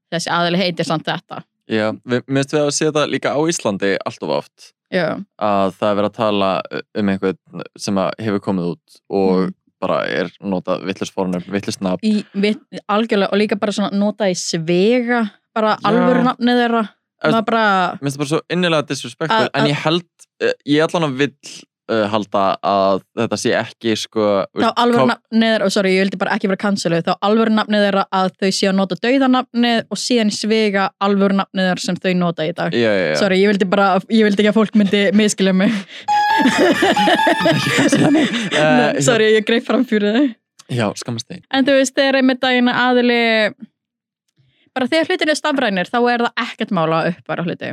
Þessi 0.09 0.29
aðili 0.29 0.57
heitir 0.57 0.85
samt 0.85 1.05
þetta 1.05 1.43
Já, 1.69 1.91
við 2.09 2.23
minnst 2.27 2.53
við 2.55 2.63
að 2.65 2.71
sé 2.73 2.87
þetta 2.89 3.05
líka 3.11 3.35
á 3.37 3.39
Íslandi 3.45 3.91
allt 4.05 4.23
of 4.25 4.29
oft 4.39 4.71
já, 4.91 5.19
að 5.37 5.75
það 5.77 5.89
er 5.91 5.97
verið 5.99 6.09
að 6.09 6.17
tala 6.17 6.49
um 6.97 7.09
einhvern 7.13 7.63
sem 7.77 7.99
hefur 8.19 8.41
komið 8.49 8.71
út 8.73 9.01
og 9.09 9.35
Mm. 9.49 9.53
bara 9.79 9.97
er 10.11 10.27
notað 10.43 10.81
vittlust 10.89 11.13
fornum, 11.15 11.43
vittlust 11.47 11.79
nafn. 11.79 12.01
Í, 12.03 12.25
við, 12.35 12.57
algjörlega 12.91 13.31
og 13.31 13.39
líka 13.39 13.55
bara 13.59 13.71
svona 13.71 13.93
nota 13.95 14.25
í 14.27 14.33
svega 14.35 15.21
bara 15.55 15.77
alvöru 15.87 16.25
nafnið 16.25 16.59
þeirra. 16.63 16.81
Bara, 17.45 17.63
minnst 18.01 18.17
það 18.17 18.23
bara 18.23 18.31
svo 18.33 18.41
innilega 18.51 18.87
disrespectful 18.89 19.45
Að- 19.45 19.49
en 19.53 19.69
ég 19.69 19.79
held, 19.85 20.03
eh, 20.41 20.51
ég 20.67 20.83
allan 20.83 21.07
að 21.11 21.17
vill 21.17 21.37
uh, 21.89 22.05
halda 22.13 22.43
að 22.65 23.01
þetta 23.19 23.39
sé 23.41 23.53
ekki 23.59 23.95
sko, 23.99 24.27
þá 24.55 24.69
alvöru 24.69 25.07
nafnið 25.09 25.45
þeirra 25.53 25.67
og 25.67 25.73
sorry, 25.75 25.93
ég 25.95 26.05
vildi 26.05 26.19
bara 26.21 26.35
ekki 26.37 26.51
vera 26.51 26.61
canceluð. 26.63 27.03
Þá 27.07 27.25
alvöru 27.29 27.55
nafnið 27.57 27.85
þeirra 27.87 28.05
að 28.21 28.31
þau 28.37 28.49
séu 28.59 28.69
að 28.71 28.77
nota 28.79 28.99
dauðanafnið 29.03 29.79
og 29.89 30.01
síðan 30.03 30.33
svega 30.35 30.89
alvöru 31.03 31.39
nafnið 31.41 31.69
þeirra 31.69 31.85
sem 31.85 32.01
þau 32.05 32.11
nota 32.21 32.47
í 32.47 32.53
dag. 32.57 32.77
Já, 32.77 32.89
já. 32.89 33.15
Sorry, 33.21 33.41
ég 33.43 33.53
vildi 33.53 33.69
bara, 33.69 33.89
ég 34.07 34.27
vildi 34.27 34.45
ekki 34.45 34.53
að 34.53 34.59
fólk 34.59 34.79
myndi 34.79 35.05
miskilja 35.17 35.55
mig. 35.57 35.73
Eh, 38.59 38.99
Sorry, 39.03 39.29
ég 39.35 39.43
greið 39.47 39.65
fram 39.67 39.83
fyrir 39.87 40.13
þau. 40.15 40.27
Já, 40.69 40.85
skammast 40.99 41.29
þig 41.29 41.43
En 41.53 41.65
þú 41.65 41.75
veist, 41.79 41.95
þegar 41.97 42.19
einmitt 42.19 42.41
daginn 42.43 42.69
aðili 42.69 43.19
bara 44.75 44.87
þegar 44.89 45.09
hlutin 45.09 45.31
er 45.33 45.39
stafrænir 45.39 45.89
þá 45.89 45.99
er 46.13 46.25
það 46.25 46.43
ekkert 46.45 46.73
mála 46.77 47.01
að 47.01 47.11
uppværa 47.13 47.45
hluti 47.47 47.71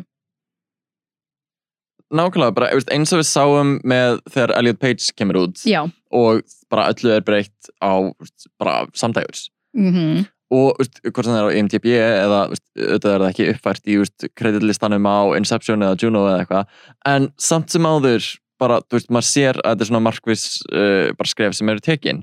nákvæmlega, 2.14 2.54
bara 2.54 2.70
eins 2.94 3.12
og 3.14 3.22
við 3.22 3.28
sáum 3.30 3.76
með 3.86 4.20
þegar 4.30 4.54
Elliot 4.60 4.80
Page 4.82 5.12
kemur 5.18 5.42
út 5.46 5.64
Já. 5.66 5.82
og 6.14 6.42
bara 6.70 6.88
öllu 6.92 7.16
er 7.16 7.26
breytt 7.26 7.70
á 7.82 8.10
samdægurs. 8.94 9.48
Mm 9.76 10.26
og 10.54 10.76
veist, 10.78 11.00
hvort 11.02 11.26
sem 11.26 11.34
það 11.34 11.40
er 11.40 11.48
á 11.48 11.56
IMDb 11.58 11.86
eða 11.96 12.40
veist, 12.52 12.64
auðvitað 12.78 13.12
er 13.12 13.22
það 13.22 13.30
ekki 13.32 13.48
uppfært 13.52 13.90
í 13.90 13.96
kreditlistanum 14.38 15.08
á 15.10 15.18
Inception 15.38 15.82
eða 15.82 15.98
Juno 16.02 16.22
eða 16.28 16.44
eitthvað. 16.44 16.76
En 17.10 17.28
samt 17.40 17.74
sem 17.74 17.88
áður 17.88 18.28
bara, 18.60 18.78
þú 18.86 18.98
veist, 18.98 19.12
maður 19.12 19.28
sér 19.32 19.60
að 19.62 19.74
þetta 19.74 19.84
er 19.84 19.90
svona 19.90 20.04
markvis 20.06 20.46
uh, 20.70 21.10
bara 21.18 21.32
skref 21.32 21.58
sem 21.58 21.72
eru 21.72 21.82
tekin. 21.84 22.22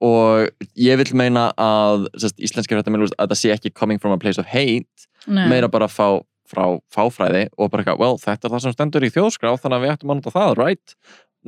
Og 0.00 0.70
ég 0.80 1.00
vil 1.02 1.10
meina 1.18 1.50
að 1.60 2.06
sest, 2.22 2.38
íslenski 2.40 2.76
fréttamil, 2.76 3.10
að 3.10 3.16
þetta 3.18 3.40
sé 3.42 3.52
ekki 3.52 3.74
coming 3.74 4.00
from 4.00 4.14
a 4.14 4.20
place 4.20 4.40
of 4.40 4.48
hate, 4.48 5.08
meira 5.26 5.68
bara 5.68 5.90
fá 5.90 6.22
frá 6.50 6.64
fáfræði 6.92 7.46
og 7.56 7.70
bara 7.72 7.84
eitthvað, 7.84 8.00
well, 8.02 8.18
þetta 8.20 8.48
er 8.48 8.54
það 8.54 8.64
sem 8.64 8.76
stendur 8.76 9.06
í 9.06 9.12
þjóðskrá 9.14 9.54
þannig 9.56 9.78
að 9.78 9.84
við 9.84 9.94
ættum 9.94 10.12
að 10.12 10.20
nota 10.20 10.34
það, 10.34 10.54
right? 10.58 10.96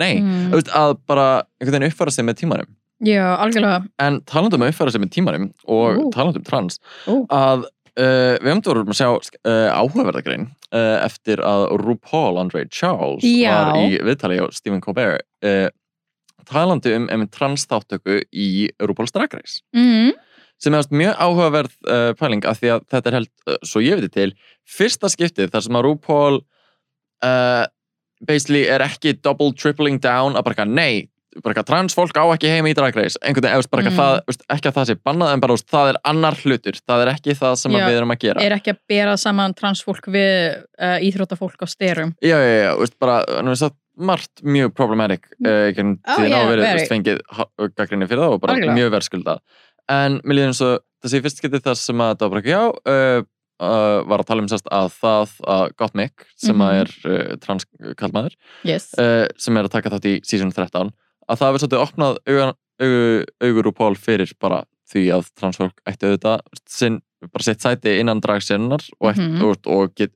Nei, 0.00 0.14
mm. 0.22 0.54
þú 0.54 0.62
að 0.78 0.94
bara 1.10 1.26
einhvern 1.60 1.76
veginn 1.76 1.90
uppfæra 1.90 2.14
sig 2.14 2.26
með 2.28 2.40
tímanum 2.42 2.70
Já, 3.02 3.34
algjörlega 3.42 3.82
En 4.00 4.20
talandum 4.30 4.62
að 4.62 4.72
uppfæra 4.72 4.94
sig 4.94 5.02
með 5.02 5.14
tímanum 5.16 5.46
og 5.66 5.98
Ú. 5.98 6.08
talandum 6.14 6.44
trans 6.46 6.78
Ú. 7.10 7.24
að 7.34 7.66
uh, 7.98 8.38
við 8.38 8.48
höfum 8.48 8.64
vorum 8.68 8.94
að 8.94 9.00
sjá 9.00 9.08
uh, 9.10 9.68
áhugaverðagrein 9.74 10.48
uh, 10.48 10.98
eftir 11.02 11.42
að 11.44 11.66
RuPaul 11.82 12.40
Andre 12.40 12.64
Charles 12.72 13.26
Já. 13.26 13.52
var 13.52 13.80
í 13.82 14.00
viðtali 14.06 14.40
á 14.40 14.46
Stephen 14.54 14.82
Colbert 14.84 15.26
uh, 15.44 15.68
talandi 16.48 16.94
um 16.96 17.08
um 17.12 17.26
trans 17.30 17.66
þáttöku 17.70 18.22
í 18.32 18.70
RuPaul's 18.82 19.14
Drag 19.14 19.34
Race 19.34 19.60
mm. 19.76 20.14
Sem 20.62 20.74
ást 20.78 20.92
mjög 20.94 21.14
áhugaverð 21.18 21.72
uh, 21.90 22.10
pæling 22.20 22.44
af 22.46 22.60
því 22.62 22.72
að 22.76 22.84
þetta 22.94 23.10
er 23.12 23.16
held, 23.20 23.30
uh, 23.50 23.56
svo 23.66 23.82
ég 23.82 23.98
veit 24.00 24.12
til 24.14 24.30
fyrsta 24.78 25.10
skiptið 25.10 25.50
þar 25.54 25.64
sem 25.66 25.78
að 25.80 25.86
RuPaul 25.88 26.36
uh, 27.26 27.64
basically 28.26 28.66
er 28.70 28.84
ekki 28.86 29.16
double 29.24 29.52
tripling 29.58 29.98
down 30.02 30.36
að 30.38 30.46
bara 30.46 30.54
eitthvað, 30.56 30.76
nei 30.78 31.08
bara 31.42 31.54
eitthvað 31.54 31.68
trans 31.70 31.94
fólk 31.96 32.18
á 32.20 32.28
ekki 32.34 32.50
heima 32.52 32.68
í 32.68 32.74
Drag 32.76 32.92
Race 32.98 33.16
einhvern 33.24 33.46
veginn, 33.46 33.56
eða, 33.62 33.68
bara 33.72 33.82
eitthvað, 33.82 33.92
Mm. 33.96 34.00
það, 34.02 34.16
veist, 34.28 34.42
ekki 34.52 34.68
að 34.68 34.74
það 34.76 34.88
sé 34.90 34.96
bannað 35.08 35.30
en 35.32 35.40
bara, 35.40 35.54
veist, 35.56 35.68
það 35.72 35.88
er 35.94 35.98
annar 36.12 36.36
hlutur 36.42 36.76
það 36.84 37.04
er 37.06 37.10
ekki 37.14 37.36
það 37.38 37.54
sem 37.62 37.72
Já, 37.72 37.78
að 37.80 37.88
við 37.88 37.96
erum 38.02 38.12
að 38.12 38.18
gera 38.26 38.42
er 38.44 38.54
ekki 38.58 38.74
að 38.74 38.80
bera 38.92 39.14
saman 39.16 39.54
transfólk 39.56 40.10
við 40.12 40.34
uh, 40.76 40.98
íþróttafólk 41.08 41.64
á 41.64 41.66
styrum 41.72 42.12
já, 42.20 42.36
já, 42.36 42.52
já, 42.66 42.72
veist, 42.82 42.98
bara, 43.00 43.16
nú 43.42 43.54
er 43.54 43.62
það 43.64 43.78
margt 44.12 44.44
mjög 44.44 44.74
problematic 44.76 45.24
uh, 45.40 45.72
ekki 45.72 45.82
Oh, 46.04 46.20
yeah, 46.20 46.44
verið 46.52 46.66
very. 46.66 46.78
veist, 46.82 46.92
fengið 46.92 47.18
gaggrinni 47.80 48.06
fyrir 48.12 48.22
það 48.26 48.36
og 48.36 48.40
bara 48.44 48.52
Algjörlega. 48.58 48.76
mjög 48.76 48.92
verðskuldað 48.98 49.42
en 49.88 50.20
mér 50.24 50.34
líður 50.38 50.50
eins 50.52 50.60
og 50.66 50.80
þessi 51.04 51.22
fyrst 51.24 51.42
getið 51.42 51.62
þar 51.66 51.78
sem 51.80 51.98
að 52.04 52.16
það 52.20 52.30
var 52.30 52.40
ekki, 52.42 52.52
já, 52.54 52.62
uh, 52.92 53.22
uh, 53.62 54.02
var 54.10 54.22
að 54.22 54.26
tala 54.30 54.42
um 54.44 54.48
sérst 54.50 54.68
að 54.70 54.90
það 55.00 55.32
að 55.56 55.64
Gottmik, 55.78 56.26
sem 56.36 56.56
Mhm. 56.56 56.62
að 56.62 56.80
er 56.80 56.90
uh, 57.10 57.36
transkallmaður, 57.42 58.34
yes 58.64 58.90
uh, 58.98 59.26
sem 59.36 59.56
er 59.56 59.64
að 59.68 59.74
taka 59.76 59.90
þátt 59.90 60.08
í 60.12 60.14
season 60.24 60.52
13, 60.52 60.92
að 61.28 61.38
það 61.38 61.48
hefur 61.52 61.64
svolítið 61.64 61.84
opnað 61.86 62.16
augan- 62.26 62.58
augu- 62.82 63.26
augur 63.42 63.66
og 63.72 63.74
pól 63.76 63.94
fyrir 63.96 64.32
bara 64.40 64.64
því 64.92 65.06
að 65.16 65.28
transfólk 65.38 65.78
ætti 65.88 66.06
auðvitað 66.10 66.40
sinn, 66.68 67.00
bara 67.32 67.42
sitt 67.46 67.62
sæti 67.62 67.98
innan 68.00 68.20
dragsinnar 68.20 68.82
og, 69.00 69.12
ætti, 69.14 69.28
Mhm. 69.28 69.42
og, 69.46 69.66
og 69.66 69.94
get, 69.94 70.12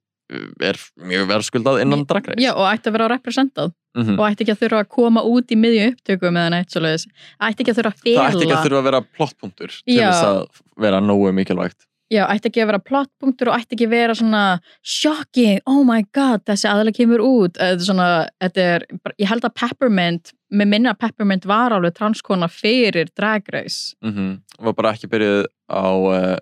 er 0.60 0.74
mjög 0.98 1.28
verðskuldað 1.30 1.80
innan 1.82 2.02
dragreis. 2.04 2.40
Já, 2.42 2.50
og 2.52 2.66
ætti 2.66 2.90
að 2.90 2.96
vera 2.98 3.08
representað 3.14 3.72
Mhm. 3.96 4.18
og 4.20 4.28
ætti 4.28 4.44
ekki 4.44 4.54
að 4.54 4.62
þurfa 4.62 4.84
að 4.84 4.92
koma 4.92 5.24
út 5.24 5.50
í 5.50 5.56
miðju 5.56 5.90
upptöku 5.94 6.30
með 6.30 6.46
hann 6.46 6.58
eitt 6.60 6.70
svoleiðis 6.74 7.06
ætti 7.40 7.64
ekki 7.64 7.72
að 7.72 7.78
þurfa 7.80 7.92
að 7.92 8.00
Það 8.06 8.24
ætti 8.28 8.36
ekki 8.36 8.46
fela 8.46 8.60
að 8.60 8.66
þurfa 8.68 8.80
að 8.82 8.88
vera 8.90 9.02
plottpunktur 9.16 9.76
til 9.82 9.96
Já. 9.96 10.08
þess 10.10 10.24
að 10.30 10.40
vera 10.86 11.00
nógu 11.00 11.32
mikilvægt. 11.32 11.86
Já, 12.06 12.22
ætti 12.30 12.46
ekki 12.52 12.62
að 12.62 12.68
vera 12.70 12.78
plottpunktur 12.86 13.48
og 13.50 13.56
ætti 13.58 13.74
ekki 13.74 13.86
að 13.88 13.94
vera 13.96 14.14
svona 14.14 14.42
shocking, 14.86 15.58
oh 15.66 15.80
my 15.82 16.04
god, 16.14 16.44
þessi 16.46 16.68
aðalega 16.70 17.00
kemur 17.00 17.24
út 17.26 17.58
Eða 17.58 17.82
svona, 17.82 18.06
þetta 18.44 18.66
er, 18.76 18.84
ég 19.18 19.26
held 19.26 19.48
að 19.48 19.56
Peppermint, 19.58 20.30
með 20.54 20.70
minna 20.70 20.92
Peppermint 20.94 21.48
var 21.50 21.74
alveg 21.74 21.96
transkona 21.96 22.46
fyrir 22.52 23.10
Drag 23.16 23.48
Race 23.50 23.96
Mm 24.04 24.38
var 24.62 24.72
bara 24.72 24.94
ekki 24.94 25.10
byrjuð 25.10 25.42
á 25.68 25.84
uh, 25.92 26.36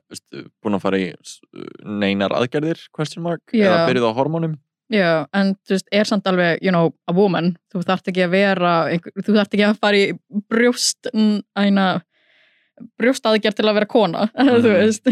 búin 0.63 0.77
að 0.77 0.85
fara 0.85 1.01
í 1.01 1.09
neinar 1.83 2.35
aðgerðir, 2.37 2.85
question 2.95 3.25
mark 3.25 3.43
eða 3.51 3.81
Já. 3.81 3.87
byrjuð 3.89 4.07
á 4.07 4.17
hormónum 4.21 4.59
Já, 4.93 5.25
en 5.33 5.55
þú 5.65 5.73
veist, 5.79 5.87
er 5.93 6.05
samt 6.05 6.27
alveg, 6.29 6.59
you 6.63 6.71
know, 6.71 6.91
a 7.09 7.13
woman 7.17 7.55
þú 7.73 7.85
þarft 7.89 8.11
ekki 8.13 8.27
að 8.27 8.35
vera, 8.37 8.73
þú 9.17 9.31
þarft 9.39 9.55
ekki 9.57 9.65
að 9.65 9.79
fara 9.81 9.97
í 9.97 10.11
brjóst 10.53 11.09
æna, 11.57 11.87
brjóstaðgerð 13.01 13.57
til 13.61 13.69
að 13.71 13.79
vera 13.79 13.89
kona 13.91 14.27
þú 14.37 14.59
Mhm. 14.59 14.75
veist 14.75 15.09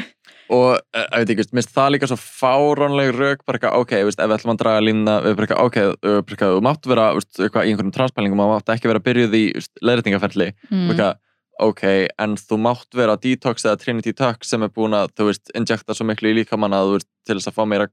og 0.53 0.75
ég 0.93 1.23
veit 1.23 1.31
ekki, 1.33 1.47
minnst 1.57 1.71
það 1.73 1.93
líka 1.95 2.09
svo 2.11 2.19
fáránleg 2.21 3.13
rauk, 3.17 3.45
bara 3.47 3.57
eitthvað, 3.59 3.77
ok, 3.81 3.93
veist, 4.05 4.21
ef 4.21 4.29
við 4.29 4.37
ætlum 4.37 4.53
að 4.53 4.59
draga 4.61 4.83
línna, 4.85 5.15
bara 5.25 5.47
eitthvað, 5.47 5.63
ok, 5.65 5.77
eitthvað, 6.21 6.57
þú 6.59 6.63
mátt 6.67 6.89
vera, 6.91 7.07
veist, 7.17 7.31
eitthvað, 7.39 7.65
í 7.65 7.73
einhverjum 7.73 7.95
transpælingum 7.97 8.43
og 8.45 8.51
mátt 8.59 8.73
ekki 8.75 8.91
vera 8.91 9.01
byrjuð 9.07 9.37
í 9.39 9.45
leðrætingaferli 9.81 10.51
mm. 10.69 10.91
Ok, 11.69 11.85
en 12.23 12.37
þú 12.41 12.59
mátt 12.67 12.97
vera 12.97 13.19
detox 13.21 13.67
eða 13.67 13.79
trinity 13.81 14.15
tuck 14.17 14.47
sem 14.47 14.65
er 14.65 14.73
búin 14.75 14.97
að, 14.97 15.13
þú 15.19 15.29
veist, 15.31 15.53
injekta 15.59 15.97
svo 15.97 16.07
miklu 16.09 16.33
í 16.33 16.39
líkamann 16.41 16.75
að 16.77 16.89
þú 16.89 16.97
veist, 16.99 17.11
til 17.29 17.39
þess 17.39 17.53
að 17.53 17.59
fá 17.59 17.63
meira 17.71 17.89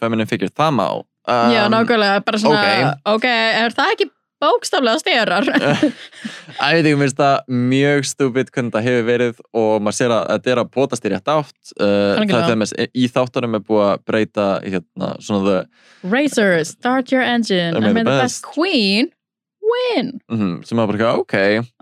feminine 0.00 0.28
figure, 0.30 0.52
það 0.52 0.76
má. 0.80 0.88
Um, 1.24 1.54
Já, 1.54 1.62
nákvæmlega, 1.72 2.20
bara 2.26 2.42
svona 2.42 2.92
ok, 3.14 3.24
er 3.24 3.72
það 3.72 3.94
ekki 3.94 4.10
bókstaflega 4.44 5.00
styrar? 5.00 5.46
Æ, 6.64 6.66
ég 6.84 6.98
finnst 7.00 7.18
það 7.18 7.54
mjög 7.70 8.08
stúbid 8.08 8.52
hvernig 8.52 8.74
það 8.74 8.86
hefur 8.88 9.06
verið 9.08 9.40
og 9.56 9.72
maður 9.84 9.98
sér 9.98 10.14
að 10.14 10.24
þetta 10.32 10.52
er 10.52 10.62
að 10.62 10.70
bótast 10.76 11.06
í 11.06 11.12
rétt 11.12 11.32
átt. 11.32 11.58
Uh, 11.78 12.20
það 12.20 12.36
er 12.38 12.48
þeim 12.50 12.66
að 12.66 12.74
í 12.92 13.08
þáttunum 13.16 13.58
er 13.58 13.64
búið 13.64 13.84
að 13.88 14.06
breyta 14.10 14.48
hérna, 14.64 15.10
svona 15.24 15.44
the, 15.48 15.58
Racers, 16.04 16.74
start 16.76 17.12
your 17.14 17.24
engine 17.24 17.80
may 17.80 18.02
the 18.02 18.18
best? 18.20 18.44
queen 18.44 19.12
win. 19.72 20.10
Mm, 20.30 20.54
sem 20.66 20.78
maður 20.78 20.98
bara, 20.98 21.12
ok, 21.20 21.36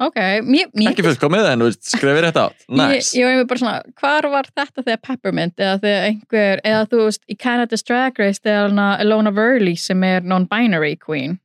Ok, 0.07 0.19
mér, 0.47 0.71
mér 0.77 0.93
ekki 0.93 1.05
fullkomið 1.07 1.49
en 1.51 1.65
skrefið 1.79 2.25
rétt 2.27 2.41
átt, 2.43 2.65
nice 2.69 3.13
Ég, 3.17 3.23
ég 3.23 3.41
var 3.41 3.49
bara 3.51 3.63
svona, 3.63 3.75
hvar 4.01 4.29
var 4.33 4.51
þetta 4.51 4.85
þegar 4.85 5.03
Peppermint 5.09 5.63
eða 5.63 5.81
þegar 5.83 6.07
einhver, 6.11 6.63
eða 6.73 6.85
þú 6.93 7.03
veist 7.07 7.23
í 7.27 7.39
Canada's 7.43 7.87
Drag 7.89 8.23
Race 8.23 8.43
þegar 8.45 8.77
Ilona 9.03 9.35
Verley 9.35 9.77
sem 9.81 10.03
er 10.07 10.23
non-binary 10.27 10.95
queen. 11.01 11.39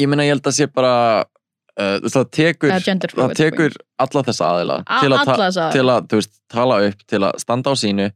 Ég 0.00 0.08
meina, 0.08 0.24
ég 0.24 0.36
held 0.36 0.48
að 0.48 0.56
sé 0.56 0.68
bara 0.72 0.94
uh, 1.22 1.98
það 2.08 2.30
tekur 2.38 2.74
það 2.80 3.36
tekur 3.38 3.78
alla 4.02 4.24
þessa 4.26 4.50
aðila 4.54 4.80
A- 4.86 5.00
til 5.02 5.12
að, 5.12 5.24
ta 5.28 5.68
til 5.74 5.86
að, 5.86 6.10
veist, 6.16 6.34
tala 6.52 6.80
upp 6.88 7.06
til 7.08 7.22
að 7.22 7.38
standa 7.42 7.72
á 7.72 7.74
sínu 7.78 8.08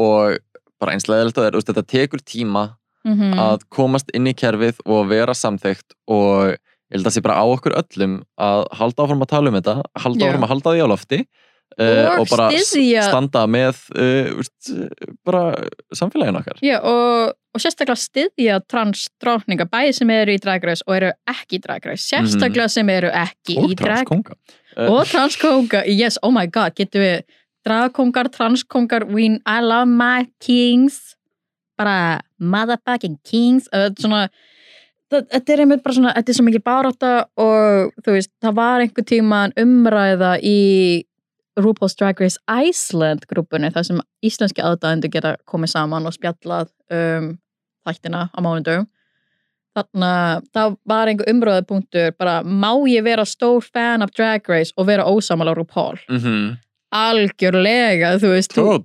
og 0.00 0.38
bara 0.82 0.96
einslega 0.96 1.28
þetta 1.30 1.48
er, 1.48 1.58
þetta 1.62 1.88
tekur 1.96 2.24
tíma 2.24 2.68
mm 3.02 3.34
að 3.42 3.64
komast 3.72 4.12
inn 4.14 4.28
í 4.30 4.34
kerfið 4.38 4.78
og 4.86 5.08
vera 5.10 5.34
samþygt 5.34 5.96
og 6.06 6.52
ég 6.92 6.98
held 6.98 7.06
að 7.06 7.08
það 7.10 7.16
sé 7.16 7.22
bara 7.24 7.40
á 7.40 7.44
okkur 7.48 7.74
öllum 7.80 8.18
að 8.36 8.66
halda 8.78 9.06
áfram 9.06 9.24
að 9.24 9.30
tala 9.32 9.48
um 9.52 9.56
þetta 9.58 9.74
halda 10.04 10.20
Já. 10.20 10.28
áfram 10.30 10.44
að 10.46 10.52
halda 10.52 10.74
því 10.76 10.82
á 10.84 10.88
lofti 10.92 11.20
uh, 11.22 12.18
Og 12.20 12.26
bara 12.28 12.48
styðja- 12.52 13.06
standa 13.08 13.44
með 13.48 13.78
uh, 13.96 14.32
veist, 14.38 14.72
bara 15.24 15.44
samfélagin 15.96 16.36
okkar 16.42 16.60
Já, 16.62 16.76
og, 16.84 17.32
og 17.56 17.64
sérstaklega 17.64 17.96
styðja 18.02 18.58
trans 18.68 19.06
drókninga, 19.22 19.64
bæði 19.72 19.94
sem 19.96 20.12
eru 20.12 20.36
í 20.36 20.40
Drag 20.42 20.64
Race 20.68 20.84
og 20.86 20.98
eru 21.00 21.12
ekki 21.32 21.58
í 21.58 21.62
Drag 21.64 21.88
Race, 21.88 22.04
sérstaklega 22.12 22.68
sem 22.72 22.88
eru 22.92 23.08
ekki 23.08 23.56
Mhm. 23.56 23.64
og 23.64 23.72
í 23.72 23.78
Drag 23.80 24.04
transkonga 24.04 24.36
og 24.88 25.02
transkonga, 25.08 25.82
yes, 25.88 26.18
oh 26.22 26.30
my 26.32 26.46
god 26.48 26.76
getum 26.76 27.02
við 27.04 27.22
dragkongar, 27.62 28.26
transkongar 28.34 29.04
we, 29.06 29.38
I 29.46 29.60
love 29.62 29.86
my 29.86 30.24
kings 30.42 31.14
bara 31.78 32.20
motherfucking 32.40 33.18
kings 33.24 33.68
uh, 33.72 33.88
svona 33.98 34.26
þetta 35.12 35.52
er 35.52 35.62
einmitt 35.64 35.82
bara 35.84 35.94
svona, 35.94 36.12
þetta 36.16 36.32
er 36.32 36.38
svo 36.38 36.44
mikið 36.46 36.64
barátta 36.64 37.12
og 37.40 37.92
þú 38.04 38.16
veist, 38.16 38.32
það 38.42 38.58
var 38.58 38.84
einhver 38.84 39.06
tíman 39.08 39.54
umræða 39.60 40.34
í 40.42 40.58
RuPaul's 41.60 41.96
Drag 41.98 42.20
Race 42.20 42.40
Iceland 42.48 43.26
grúpunni 43.28 43.70
þar 43.72 43.86
sem 43.88 44.00
íslenski 44.24 44.64
aðdæðendur 44.64 45.12
geta 45.12 45.36
komið 45.48 45.74
saman 45.74 46.08
og 46.08 46.16
spjallað 46.16 46.72
um 46.92 47.32
þættina 47.86 48.28
á 48.32 48.38
mánudum 48.40 48.86
þannig 49.76 50.08
að 50.08 50.44
það 50.52 50.76
var 50.88 51.10
einhver 51.10 51.32
umröðupunktur 51.32 52.12
bara 52.20 52.40
má 52.44 52.70
ég 52.90 53.04
vera 53.06 53.24
stór 53.28 53.64
fan 53.64 54.04
af 54.04 54.12
Drag 54.16 54.48
Race 54.48 54.74
og 54.76 54.88
vera 54.88 55.06
ósamal 55.08 55.48
á 55.48 55.54
RuPaul? 55.56 55.98
Mm 56.08 56.18
-hmm. 56.18 56.56
algjörlega, 56.92 58.18
þú 58.20 58.28
veist 58.36 58.52
þú, 58.52 58.80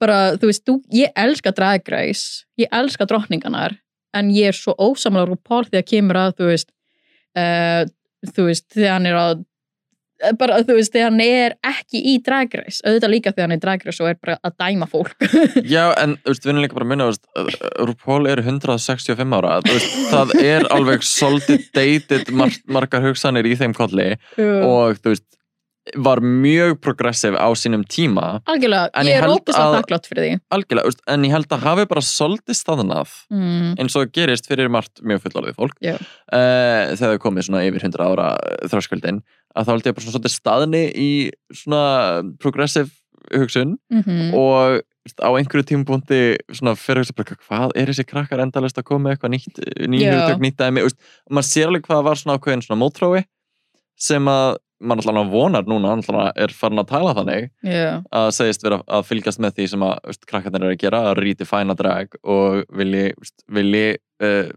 bara, 0.00 0.36
þú 0.38 0.46
veist, 0.46 0.64
þú, 0.66 0.82
ég 0.92 1.10
elska 1.16 1.52
Drag 1.52 1.82
Race 1.88 2.44
ég 2.58 2.68
elska 2.70 3.04
drottningarnar 3.04 3.78
en 4.16 4.32
ég 4.32 4.52
er 4.52 4.56
svo 4.56 4.74
á 4.78 4.86
RuPaul 5.28 5.66
þegar 5.68 5.86
kemur 5.88 6.20
að, 6.20 6.34
þú 6.40 6.50
veist 6.52 6.72
uh, 7.38 7.84
þú 8.34 8.48
veist, 8.48 8.66
þegar 8.74 8.96
hann 8.96 9.08
er 9.08 9.18
að 9.18 9.32
eh, 10.24 10.34
bara, 10.38 10.58
þú 10.66 10.78
veist, 10.78 10.92
þegar 10.94 11.12
hann 11.12 11.22
er 11.24 11.54
ekki 11.70 12.02
í 12.12 12.16
Drag 12.24 12.56
Race, 12.58 12.82
auðvitað 12.84 13.14
líka 13.14 13.32
þegar 13.34 13.46
hann 13.46 13.54
er 13.54 13.60
í 13.60 13.64
Drag 13.64 13.86
Race 13.86 14.02
og 14.02 14.10
er 14.10 14.18
bara 14.18 14.36
að 14.48 14.56
dæma 14.64 14.88
fólk. 14.90 15.14
Já, 15.74 15.84
en 15.94 16.16
þú 16.18 16.32
veist, 16.32 16.44
við 16.44 16.52
erum 16.52 16.62
líka 16.64 16.78
bara 16.78 16.88
að 16.88 16.92
minna 16.94 17.08
að 17.12 17.50
RuPaul 17.92 18.20
er 18.32 18.44
165 18.44 19.38
ára 19.38 19.56
veist, 19.68 19.96
það 20.12 20.36
er 20.42 20.68
alveg 20.74 21.06
svolítið 21.06 21.66
dated 21.78 22.34
mar 22.34 22.54
margar 22.66 23.04
hugsanir 23.06 23.48
í 23.48 23.56
þeim 23.60 23.76
kolli 23.78 24.14
og 24.38 24.98
þú 25.02 25.14
veist 25.14 25.28
var 25.96 26.20
mjög 26.20 26.76
progressiv 26.84 27.36
á 27.38 27.48
sínum 27.58 27.84
tíma 27.88 28.40
algjörlega, 28.48 28.90
ég 29.06 29.16
er 29.22 29.28
ópist 29.28 29.58
að- 29.58 29.64
að 29.64 29.76
þakklátt 29.78 30.08
fyrir 30.10 30.24
því 30.24 30.40
algjörlega, 30.50 30.92
en 31.14 31.24
ég 31.24 31.30
held 31.30 31.48
að 31.48 31.64
hafi 31.66 31.86
bara 31.86 32.04
svolítið 32.04 32.58
staðnað 32.58 33.14
mm. 33.30 33.74
eins 33.78 33.96
og 33.96 34.12
gerist 34.12 34.46
fyrir 34.50 34.68
margt 34.68 35.02
mjög 35.02 35.24
fullorðið 35.26 35.58
fólk 35.58 35.76
Já. 35.80 35.94
uh, 35.96 36.94
þegar 36.96 37.16
þau 37.16 37.24
komið 37.26 37.48
svona 37.48 37.64
yfir 37.68 37.88
100 37.88 38.04
ára 38.04 38.28
þröskuldin 38.68 39.22
að 39.56 39.64
þá 39.64 39.72
held 39.72 39.88
ég 39.88 39.98
bara 39.98 40.12
svona 40.12 40.34
staðni 40.34 40.84
í 40.94 41.10
svona 41.54 41.82
progressive 42.38 42.90
hugsun 43.34 43.78
Mm 43.92 44.34
og 44.34 44.80
þú 45.08 45.08
veist, 45.08 45.20
á 45.24 45.30
einhverju 45.32 45.64
tímubúndi 45.64 46.20
svona 46.52 46.74
fyrir 46.76 47.00
hugsa 47.02 47.14
bara 47.16 47.36
hvað 47.36 47.72
er 47.80 47.88
þessi 47.88 48.04
krakkar 48.04 48.42
endalist 48.44 48.78
að 48.78 48.84
koma 48.84 49.14
eitthvað 49.14 49.32
nýtt 49.32 49.60
Já. 49.96 50.12
hugtök, 50.12 50.40
nýtt 50.44 50.58
dæmi 50.60 50.84
og 50.84 50.92
maður 51.30 51.48
sér 51.48 51.70
alveg 51.70 51.86
hvað 51.88 52.04
var 52.04 52.20
svona 52.20 52.36
ákveðin 52.36 52.64
svona 52.66 52.82
mótrói 52.82 53.24
sem 53.98 54.28
að 54.28 54.58
mann 54.80 55.00
alltaf 55.02 55.30
vonar 55.32 55.66
núna 55.66 55.96
er 56.36 56.52
farin 56.54 56.78
að 56.82 56.90
tala 56.92 57.14
þannig 57.16 57.48
yeah. 57.66 58.02
að 58.14 58.28
segist 58.36 58.62
vera 58.62 58.80
að 58.86 59.08
fylgjast 59.08 59.42
með 59.42 59.56
því 59.56 59.66
sem 59.72 59.84
að 59.88 59.96
veist, 60.06 60.26
krakkarnir 60.30 60.68
eru 60.68 60.76
að 60.76 60.82
gera, 60.84 61.00
að 61.10 61.20
redefina 61.24 61.74
drag 61.78 62.14
og 62.22 62.62
vilji, 62.78 63.08
veist, 63.18 63.42
vilji 63.50 63.88
uh, 64.22 64.52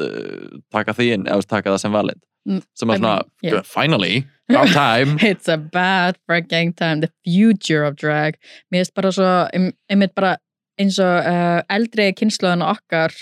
uh, 0.00 0.58
taka 0.72 0.96
því 0.96 1.10
inn 1.18 1.28
eða 1.28 1.48
taka 1.48 1.74
það 1.74 1.84
sem 1.84 2.00
valid 2.00 2.24
Mm, 2.48 2.62
sem 2.72 2.88
er 2.88 2.94
I 2.96 3.00
svona, 3.00 3.14
mean, 3.42 3.52
yeah. 3.52 3.64
finally 3.66 4.24
about 4.48 4.70
time 4.72 5.18
It's 5.26 5.48
a 5.52 5.58
bad 5.58 6.16
freaking 6.24 6.70
time 6.72 7.02
The 7.02 7.10
future 7.26 7.82
of 7.84 7.98
drag 8.00 8.38
Mér 8.72 8.86
finnst 8.86 8.94
bara 8.94 9.10
svo, 9.12 9.26
ein- 9.52 9.74
einmitt 9.90 10.14
bara 10.16 10.36
eins 10.80 10.96
og 11.02 11.26
uh, 11.28 11.60
eldri 11.68 12.06
kynnslóðan 12.16 12.62
okkar 12.64 13.12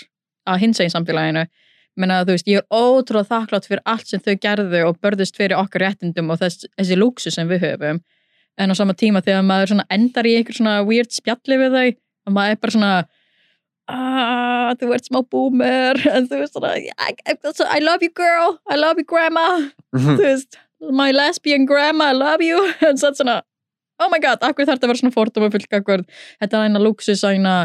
að 0.47 0.61
hinsa 0.61 0.85
í 0.87 0.93
samfélaginu 0.93 1.43
menna 1.99 2.21
þú 2.25 2.35
veist, 2.35 2.49
ég 2.49 2.61
er 2.61 2.67
ótrúlega 2.73 3.29
þakklátt 3.31 3.67
fyrir 3.69 3.83
allt 3.89 4.09
sem 4.09 4.21
þau 4.23 4.35
gerðu 4.43 4.83
og 4.87 4.99
börðust 5.03 5.37
fyrir 5.39 5.57
okkar 5.59 5.87
réttindum 5.87 6.31
og 6.33 6.41
þess, 6.41 6.67
þessi 6.77 6.97
lúksu 6.97 7.33
sem 7.33 7.49
við 7.49 7.65
höfum. 7.65 8.01
En 8.57 8.73
á 8.73 8.75
sama 8.77 8.95
tíma 8.97 9.21
þegar 9.25 9.45
maður 9.45 9.83
endar 9.93 10.29
í 10.29 10.35
einhver 10.37 10.57
svona 10.57 10.79
weird 10.85 11.13
spjalli 11.13 11.59
við 11.61 11.77
þau 11.77 11.87
og 12.27 12.35
maður 12.35 12.55
er 12.55 12.61
bara 12.61 12.75
svona 12.75 12.93
ah, 13.87 14.71
þú 14.79 14.93
ert 14.95 15.09
smá 15.09 15.21
boomer. 15.23 16.01
En 16.15 16.29
þú 16.29 16.41
veist 16.43 16.57
svona 16.57 16.75
I, 16.77 16.93
I, 17.25 17.81
love 17.83 18.05
you 18.05 18.13
girl, 18.13 18.57
I 18.69 18.79
love 18.79 19.01
you 19.01 19.07
grandma. 19.07 19.47
Þú 19.95 20.17
veist, 20.21 20.59
my 20.93 21.11
lesbian 21.15 21.65
grandma, 21.69 22.11
I 22.11 22.17
love 22.17 22.45
you. 22.45 22.61
En 22.87 22.99
svo 22.99 23.13
svona, 23.17 23.41
oh 24.01 24.11
my 24.13 24.21
god, 24.23 24.43
akkur 24.45 24.67
þarf 24.67 24.77
þetta 24.77 24.89
að 24.89 24.93
vera 24.93 25.03
svona 25.03 25.15
fordóma 25.15 25.51
fullkakvörð 25.53 26.23
þetta 26.41 26.59
er 26.59 26.67
eina 26.67 26.81
að 26.81 27.37
eina 27.37 27.57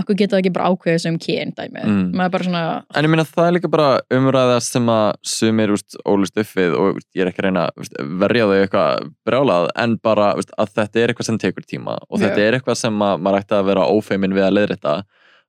akkur 0.00 0.16
geta 0.18 0.36
það 0.36 0.40
ekki 0.42 0.52
bara 0.56 0.68
ákveðið 0.72 1.00
sem 1.02 1.16
kyn 1.18 1.52
dæmi, 1.58 1.82
Mm. 1.84 2.12
maður 2.14 2.24
er 2.28 2.32
bara 2.34 2.44
svona 2.48 2.62
En 2.94 3.04
ég 3.04 3.10
meina 3.12 3.24
það 3.28 3.46
er 3.48 3.54
líka 3.56 3.70
bara 3.70 3.88
umræða 4.14 4.58
sem 4.62 4.86
að 4.94 5.12
sumir 5.22 5.72
ólust 6.06 6.38
upp 6.42 6.52
við 6.58 6.76
og 6.78 6.96
úst, 7.00 7.08
ég 7.16 7.22
er 7.24 7.30
ekki 7.32 7.42
að 7.42 7.48
reyna 7.48 7.64
úst, 7.78 7.92
verja 8.22 8.46
þau 8.48 8.56
eitthvað 8.62 9.10
brjálað 9.26 9.68
en 9.76 9.96
bara 10.02 10.34
úst, 10.38 10.50
að 10.58 10.72
þetta 10.78 11.02
er 11.02 11.08
eitthvað 11.14 11.28
sem 11.30 11.38
tekur 11.38 11.66
tíma 11.66 11.98
og 12.08 12.20
þetta 12.20 12.38
Já. 12.38 12.46
er 12.48 12.58
eitthvað 12.60 12.76
sem 12.84 12.98
að 13.08 13.20
maður 13.26 13.40
ætti 13.42 13.58
að 13.58 13.68
vera 13.72 13.88
ófeimin 13.90 14.34
við 14.38 14.46
að 14.48 14.56
leiðrétta 14.58 14.94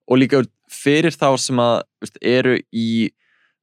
og 0.09 0.17
líka 0.17 0.41
úst, 0.41 0.51
fyrir 0.69 1.11
þá 1.15 1.37
sem 1.37 1.57
að 1.57 1.81
eru 2.21 2.57
í 2.73 3.09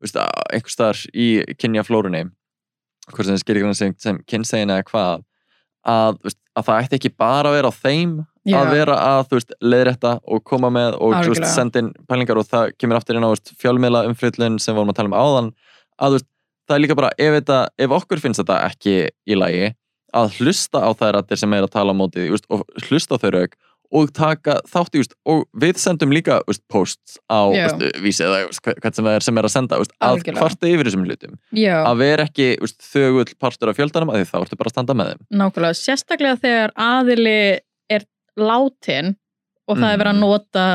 úst, 0.02 0.16
að- 0.16 0.52
einhvers 0.52 0.74
staðar 0.76 0.98
í 1.14 1.28
kynjaflórunni 1.58 2.24
hvort 3.12 3.26
sem 3.26 3.36
skilur 3.38 3.74
sem, 3.74 3.94
sem 3.98 4.18
kynsegin 4.26 4.70
eða 4.74 4.82
hvað 4.90 5.22
að, 5.86 6.16
að 6.58 6.64
það 6.66 6.80
ætti 6.82 6.98
ekki 6.98 7.12
bara 7.16 7.50
að 7.50 7.54
vera 7.60 7.70
á 7.70 7.74
þeim 7.78 8.16
Já. 8.46 8.56
að 8.60 8.72
vera 8.76 8.96
að 9.02 9.22
þú 9.28 9.38
veist, 9.40 9.54
leiðrétta 9.72 10.12
og 10.22 10.44
koma 10.46 10.70
með 10.70 10.98
og 11.02 11.16
þú 11.18 11.32
veist, 11.34 11.48
senda 11.54 11.82
inn 11.82 11.92
pælingar 12.06 12.38
og 12.38 12.46
það 12.46 12.74
kemur 12.78 13.00
aftur 13.00 13.18
inn 13.18 13.26
á 13.26 13.30
þú 13.30 13.34
veist, 13.36 13.54
fjölmiðla 13.62 14.04
umfryllun 14.10 14.60
sem 14.62 14.76
vorum 14.76 14.92
að 14.94 15.00
tala 15.00 15.10
um 15.12 15.18
áðan 15.18 15.52
að 15.98 16.14
þú 16.14 16.20
veist, 16.20 16.28
það 16.66 16.76
er 16.76 16.84
líka 16.84 16.98
bara 16.98 17.12
ef, 17.18 17.36
þetta, 17.40 17.60
ef 17.86 17.96
okkur 18.00 18.22
finnst 18.22 18.42
þetta 18.42 18.60
ekki 18.70 18.96
í 19.10 19.38
lagi 19.38 19.72
að 20.16 20.38
hlusta 20.40 20.80
á 20.82 20.90
þær 20.96 21.16
rættir 21.18 21.42
sem 21.42 21.52
er 21.58 21.66
að 21.66 21.74
tala 21.74 21.94
á 21.94 21.98
móti 21.98 22.22
því, 22.22 22.28
þú 22.30 22.36
veist, 22.38 22.50
og 22.54 22.86
hlusta 22.88 23.18
á 23.18 23.22
þau 23.22 23.32
rauk 23.36 23.56
og 23.96 24.08
taka 24.10 24.56
þátt 24.66 24.96
í, 24.96 24.98
þú 24.98 25.02
veist, 25.04 25.12
og 25.30 25.42
við 25.62 25.76
sendum 25.78 26.10
líka 26.14 26.40
þú 26.42 26.50
veist, 26.50 26.62
posts 26.72 27.18
á 27.30 27.38
þú 27.46 27.60
veist, 27.60 27.84
vísi 28.02 28.24
eða 28.26 28.40
þú 28.40 28.48
veist, 28.50 28.62
hvern 28.82 28.96
sem 28.96 29.06
það 29.06 29.18
er 29.18 29.26
sem 29.28 29.38
er 29.38 29.46
að 29.46 29.52
senda 29.54 29.76
þú 29.78 29.84
veist, 29.84 29.94
að 30.08 30.24
kvarta 30.40 30.70
yfir 30.72 30.88
þessum 30.90 31.04
hlutum 31.06 31.36
að 31.86 32.00
vera 32.02 32.26
ekki 32.26 32.48
þú 32.56 32.66
veist, 32.66 32.88
þögull 32.90 33.36
partur 33.38 33.70
af 33.70 33.78
fjöldanum 33.78 34.10
að 34.10 34.18
því 34.24 34.26
þá 34.32 34.36
ertu 34.40 34.58
bara 34.58 34.72
að 34.72 34.74
standa 34.74 34.96
með 34.98 35.12
þeim 35.12 35.22
nákvæmlega, 35.42 35.78
sérstaklega 35.84 36.40
þegar 36.42 36.74
aðili 36.88 37.36
er 37.46 37.62
látin 38.38 39.16
og 39.68 39.78
það 39.78 39.92
er 39.92 39.98
verið 39.98 40.12
að 40.12 40.16
Mhm. 40.16 40.20
nota 40.20 40.66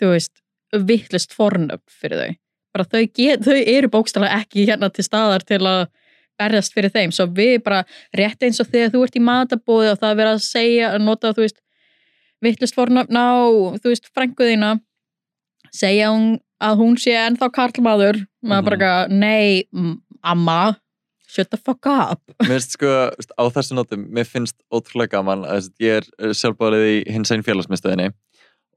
þú 0.00 0.10
veist, 0.14 0.32
vittlist 0.72 1.32
fornöfn 1.32 1.88
fyrir 1.88 2.18
þau, 2.20 2.36
bara 2.74 2.84
þau, 2.84 3.04
get, 3.14 3.40
þau 3.40 3.54
eru 3.66 3.88
bókstælega 3.88 4.40
ekki 4.42 4.66
hérna 4.66 4.92
til 4.92 5.04
staðar 5.04 5.44
til 5.46 5.58
að 5.58 5.86
berjast 6.38 6.74
fyrir 6.74 6.90
þeim, 6.92 7.12
svo 7.12 7.26
við 7.26 7.62
bara 7.64 7.84
rétt 8.14 8.42
eins 8.42 8.60
og 8.60 8.66
þegar 8.66 8.90
þú 8.92 9.04
ert 9.04 9.16
í 9.16 9.22
matabóði 9.24 9.92
og 9.92 9.98
það 10.00 10.10
er 10.10 10.18
verið 10.20 10.34
að 10.34 10.42
segja, 10.44 10.90
að 10.92 11.04
nota 11.06 11.32
þú 11.32 11.46
veist 11.46 11.60
vittlist 12.42 12.74
fornöfn 12.76 13.16
á 13.16 13.32
þú 13.80 13.88
veist, 13.88 14.10
frænguðina 14.12 14.80
segja 15.72 16.10
hún, 16.12 16.38
að 16.60 16.76
hún 16.76 16.96
sé 17.00 17.12
ennþá 17.12 17.48
karlmaður. 17.52 18.26
Maður 18.44 18.64
bara, 18.64 18.76
eitthvað, 18.76 19.10
nei, 19.18 19.64
mm, 19.74 19.96
amma 20.22 20.76
shut 21.36 21.52
the 21.52 21.60
fuck 21.60 21.86
up. 21.90 22.22
Mér 22.42 22.56
finnst 22.56 22.76
sko, 22.78 22.92
á 23.12 23.42
þessu 23.52 23.76
nótum, 23.76 24.06
mér 24.12 24.28
finnst 24.28 24.56
ótrúlega 24.72 25.18
gaman 25.18 25.44
að 25.48 25.70
ég 25.82 26.00
er 26.00 26.32
sjálfbárið 26.36 26.86
í 26.88 26.96
hins 27.12 27.32
einn 27.34 27.44
félagsmiðstöðinni 27.46 28.12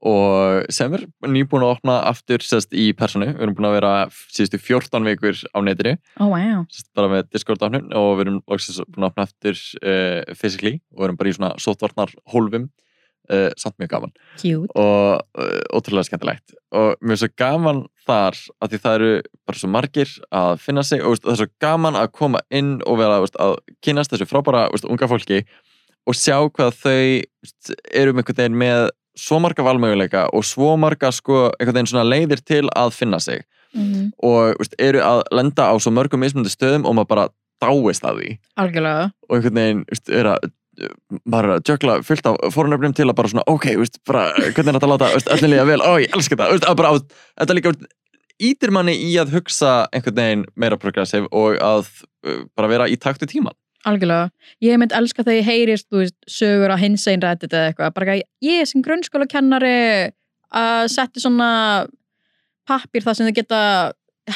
og 0.00 0.64
sem 0.72 0.94
er 0.96 1.02
nýbúin 1.28 1.64
að 1.66 1.74
opna 1.74 1.98
aftur 2.08 2.40
sérst 2.44 2.72
í 2.72 2.86
personu, 2.96 3.34
við 3.34 3.44
erum 3.44 3.56
búin 3.58 3.68
að 3.68 3.76
vera 3.76 3.92
síðustu 4.32 4.60
14 4.62 5.08
vikur 5.10 5.42
á 5.52 5.58
netinu. 5.64 5.96
Oh 6.16 6.30
wow. 6.32 6.62
Sérst 6.72 6.88
bara 6.96 7.10
með 7.12 7.28
Discord 7.34 7.64
afnum 7.66 7.90
og 7.92 8.14
við 8.16 8.24
erum 8.26 8.38
loksins 8.48 8.80
búin 8.86 9.04
að 9.04 9.10
opna 9.12 9.26
aftur 9.28 9.60
uh, 9.84 10.22
physically 10.32 10.78
og 10.94 11.02
við 11.02 11.08
erum 11.10 11.20
bara 11.20 11.32
í 11.32 11.36
svona 11.36 11.52
sótvarnar 11.60 12.14
hólfum 12.32 12.70
uh, 13.28 13.50
samt 13.60 13.76
mjög 13.80 13.92
gaman. 13.92 14.16
Cute. 14.40 14.72
Og 14.72 15.20
uh, 15.20 15.60
ótrúlega 15.76 16.08
skemmtilegt. 16.08 16.56
Og 16.72 16.96
mér 17.04 17.18
er 17.18 17.22
svo 17.26 17.32
gaman 17.36 17.84
þar 18.10 18.38
að 18.60 18.70
því 18.72 18.82
það 18.84 18.98
eru 18.98 19.10
bara 19.48 19.62
svo 19.62 19.72
margir 19.72 20.14
að 20.42 20.52
finna 20.64 20.84
sig 20.86 21.02
og 21.02 21.14
veist, 21.14 21.26
það 21.26 21.34
er 21.34 21.40
svo 21.42 21.50
gaman 21.64 21.98
að 21.98 22.12
koma 22.18 22.44
inn 22.50 22.76
og 22.84 23.00
vera 23.00 23.20
veist, 23.22 23.38
að 23.40 23.56
kynast 23.84 24.14
þessu 24.14 24.28
frábæra 24.30 24.68
veist, 24.74 24.88
unga 24.88 25.08
fólki 25.10 25.44
og 26.08 26.16
sjá 26.16 26.36
hvað 26.48 26.76
þau 26.80 26.98
eru 27.94 28.14
með 28.14 28.24
einhvern 28.24 28.40
veginn 28.42 28.60
með 28.60 28.88
svo 29.20 29.40
marga 29.42 29.64
valmöguleika 29.66 30.28
og 30.36 30.46
svo 30.46 30.74
marga 30.80 31.10
sko, 31.14 31.48
einhvern 31.58 31.80
veginn 31.80 31.90
svona 31.92 32.08
leiðir 32.08 32.44
til 32.46 32.66
að 32.76 32.94
finna 32.96 33.20
sig. 33.22 33.44
Mm 33.70 34.10
og 34.26 34.56
veist, 34.58 34.74
eru 34.82 34.98
að 34.98 35.20
lenda 35.30 35.70
á 35.70 35.74
svo 35.78 35.92
mörgum 35.94 36.20
mismundi 36.20 36.50
stöðum 36.50 36.88
og 36.88 36.96
maður 36.98 37.10
bara 37.12 37.26
dáist 37.62 38.04
að 38.04 38.18
því. 38.18 38.30
Algjörlega. 38.58 39.04
Og 39.28 39.36
einhvern 39.36 39.60
veginn 39.60 39.84
veist, 39.86 40.10
er 40.10 40.32
að 40.32 40.50
er 40.80 41.48
að 41.54 41.68
jökla 41.68 41.96
fullt 42.06 42.26
af 42.26 42.36
fórnöfnum 42.54 42.94
til 42.96 43.08
að 43.08 43.16
bara 43.18 43.30
svona, 43.32 43.44
ok, 43.50 43.66
veist, 43.80 43.98
bara, 44.08 44.30
hvernig 44.38 44.70
er 44.72 44.78
þetta 44.78 44.88
að 44.88 44.92
láta 44.94 45.48
líða 45.50 45.66
vel, 45.68 45.80
ó, 45.82 45.92
ég 46.00 46.14
elska 46.16 46.38
þetta 46.40 46.74
bara, 46.78 46.92
þetta 47.40 47.56
líka 47.58 47.72
veist, 47.74 47.88
ítir 48.40 48.72
manni 48.74 48.94
í 48.96 49.10
að 49.20 49.34
hugsa 49.36 49.72
einhvern 49.92 50.20
veginn 50.20 50.46
meira 50.56 50.78
progressiv 50.80 51.28
og 51.30 51.58
að 51.60 51.88
uh, 52.26 52.46
bara 52.56 52.70
vera 52.72 52.88
í 52.88 52.98
takt 53.00 53.22
við 53.24 53.36
tíman 53.36 53.58
algjörlega, 53.88 54.28
ég 54.60 54.76
mynd 54.76 54.92
elska 54.92 55.24
þegar 55.24 55.38
ég 55.38 55.46
heyrist 55.46 55.86
þú 55.88 56.02
veist, 56.02 56.16
sögur 56.28 56.74
á 56.74 56.76
hins 56.76 57.06
einn 57.08 57.22
reddit 57.24 57.54
eða 57.54 57.70
eitthvað, 57.70 57.94
bara 57.96 58.16
ekki, 58.16 58.26
ég 58.44 58.68
sem 58.68 58.82
grunnskóla 58.84 59.28
kennari 59.30 59.78
að 60.50 60.90
setja 60.92 61.22
svona 61.22 61.48
pappir 62.68 63.06
þar 63.06 63.16
sem 63.16 63.30
þau 63.30 63.38
geta 63.38 63.60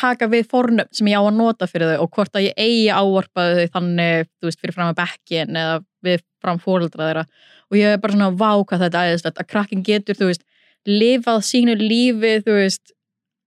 haka 0.01 0.29
við 0.31 0.47
fornöfn 0.51 0.97
sem 0.97 1.11
ég 1.11 1.21
á 1.21 1.23
að 1.23 1.37
nota 1.37 1.69
fyrir 1.71 1.93
þau 1.93 2.07
og 2.07 2.17
hvort 2.17 2.39
að 2.39 2.49
ég 2.49 2.59
eigi 2.61 2.89
ávarpa 2.91 3.47
þau 3.59 3.75
þannig, 3.77 4.31
þú 4.41 4.49
veist, 4.49 4.61
fyrir 4.63 4.77
fram 4.77 4.93
að 4.93 4.99
bekkin 5.03 5.61
eða 5.61 5.77
við 6.05 6.25
fram 6.43 6.61
fóreldra 6.63 7.09
þeirra. 7.09 7.25
Og 7.71 7.79
ég 7.79 7.95
er 7.95 8.01
bara 8.03 8.17
svona 8.17 8.33
vá 8.35 8.51
hvað 8.65 8.85
þetta 8.87 9.05
æðislegt. 9.09 9.41
Að 9.41 9.51
krakkin 9.53 9.85
getur, 9.87 10.19
þú 10.19 10.31
veist, 10.31 10.45
lifað 10.89 11.41
sínu 11.49 11.77
lífi, 11.81 12.35
þú 12.45 12.59
veist 12.59 12.94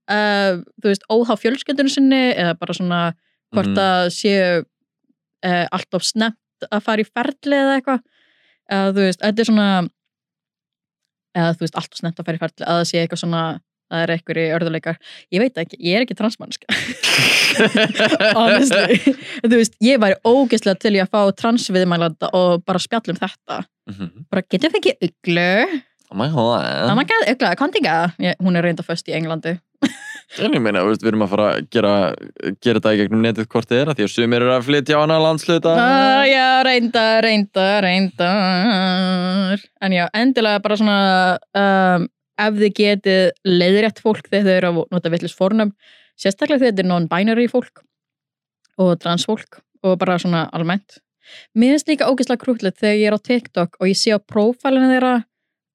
uh, 0.09 0.59
þú 0.81 0.91
veist, 0.91 1.05
óhá 1.11 1.35
fjölskyldunum 1.39 1.91
sinni 1.93 2.23
eða 2.33 2.53
bara 2.59 2.73
svona 2.77 3.01
hvort 3.55 3.71
Mhm. 3.73 3.77
að 3.79 4.09
séu 4.11 4.65
uh, 5.45 5.65
alltaf 5.71 6.03
snemt 6.03 6.37
að 6.71 6.81
fara 6.83 7.01
í 7.03 7.05
ferli 7.07 7.55
eða 7.55 7.75
eitthvað. 7.77 8.01
Eða 8.71 8.89
þú 8.95 9.05
veist, 9.05 9.21
þetta 9.21 9.39
er 9.39 9.45
svona 9.51 9.67
eða 11.37 11.53
þú 11.55 11.59
veist, 11.63 11.75
alltaf 11.77 11.97
snemt 12.01 12.19
að 12.19 12.25
fara 12.25 12.37
í 12.39 12.41
ferli 12.41 12.65
eða 12.65 12.77
það 12.81 12.87
sé 12.89 13.01
eitthvað 13.03 13.21
svona, 13.21 13.41
það 13.91 14.01
er 14.03 14.11
eitthvað 14.15 14.39
í 14.41 14.45
örðuleikar 14.57 14.97
ég 15.31 15.39
veit 15.43 15.57
ekki, 15.61 15.77
ég 15.79 15.95
er 15.95 16.03
ekki 16.03 16.17
transmannsk 16.19 16.65
honestly. 18.37 18.97
Þú 19.45 19.53
veist, 19.53 19.75
ég 19.83 19.99
væri 20.01 20.17
ógeðslega 20.27 20.79
til 20.81 20.95
í 20.97 21.01
að 21.03 21.11
fá 21.13 21.21
transviðmælanda 21.43 22.29
og 22.37 22.63
bara 22.67 22.81
spjalla 22.83 23.13
um 23.15 23.21
þetta. 23.21 23.59
Mhm. 23.87 24.25
bara 24.29 24.41
getum 24.51 24.73
við 24.73 24.81
ekki 24.81 24.93
uglu 25.07 25.45
oh 26.11 26.17
my 26.19 26.27
god. 26.27 26.89
Oh 26.91 26.95
my 26.97 27.05
god, 27.07 27.23
ugla, 27.31 27.53
kontinga 27.55 27.93
hún 28.43 28.57
er 28.59 28.65
reynda 28.67 28.83
föst 28.83 29.07
í 29.07 29.15
Englandi 29.15 29.53
en 30.43 30.53
ég 30.57 30.61
meina, 30.61 30.83
við 30.83 31.07
erum 31.07 31.23
að 31.23 31.31
fara 31.33 31.45
að 31.53 31.67
gera, 31.71 31.93
gera 32.63 32.81
þetta 32.81 32.93
í 32.93 32.99
gegnum 33.01 33.23
netið 33.23 33.47
hvort 33.53 33.69
þið 33.69 33.79
er 33.81 33.91
að 33.91 33.99
því 33.99 34.05
að 34.07 34.11
sumir 34.13 34.43
eru 34.43 34.53
að 34.57 34.65
flytja 34.67 34.99
á 34.99 35.03
hana 35.03 35.19
landsluta 35.23 35.73
Ah, 35.79 36.25
já, 36.27 36.47
reyndar, 36.67 37.23
reyndar, 37.23 37.77
reyndar. 37.87 39.63
En 39.81 39.95
já, 39.95 40.05
endilega 40.13 40.61
bara 40.65 40.77
svona, 40.79 40.99
um, 41.63 42.07
ef 42.37 42.59
þið 42.59 42.75
getið 42.81 43.23
leiðrétt 43.47 44.03
fólk 44.03 44.27
þegar 44.29 44.45
þau 44.45 44.55
eru 44.57 44.71
að 44.73 44.95
nota 44.97 45.13
vitlis 45.15 45.37
fornum, 45.37 45.73
sérstaklega 46.19 46.59
þegar 46.61 46.73
þetta 46.75 46.85
er 46.85 46.91
non-binary 46.91 47.47
fólk 47.51 47.83
og 48.77 48.93
transfólk 49.01 49.61
og 49.87 49.97
bara 50.01 50.19
svona 50.21 50.45
almennt. 50.53 50.99
Mér 51.57 51.75
finnst 51.75 51.89
líka 51.91 52.07
ógeðslega 52.07 52.43
krútlegt 52.43 52.79
þegar 52.79 52.99
ég 52.99 53.09
er 53.09 53.15
á 53.17 53.19
TikTok 53.19 53.79
og 53.81 53.89
ég 53.89 53.97
sé 53.99 54.13
á 54.15 54.19
prófælinu 54.21 54.91
þeirra 54.91 55.15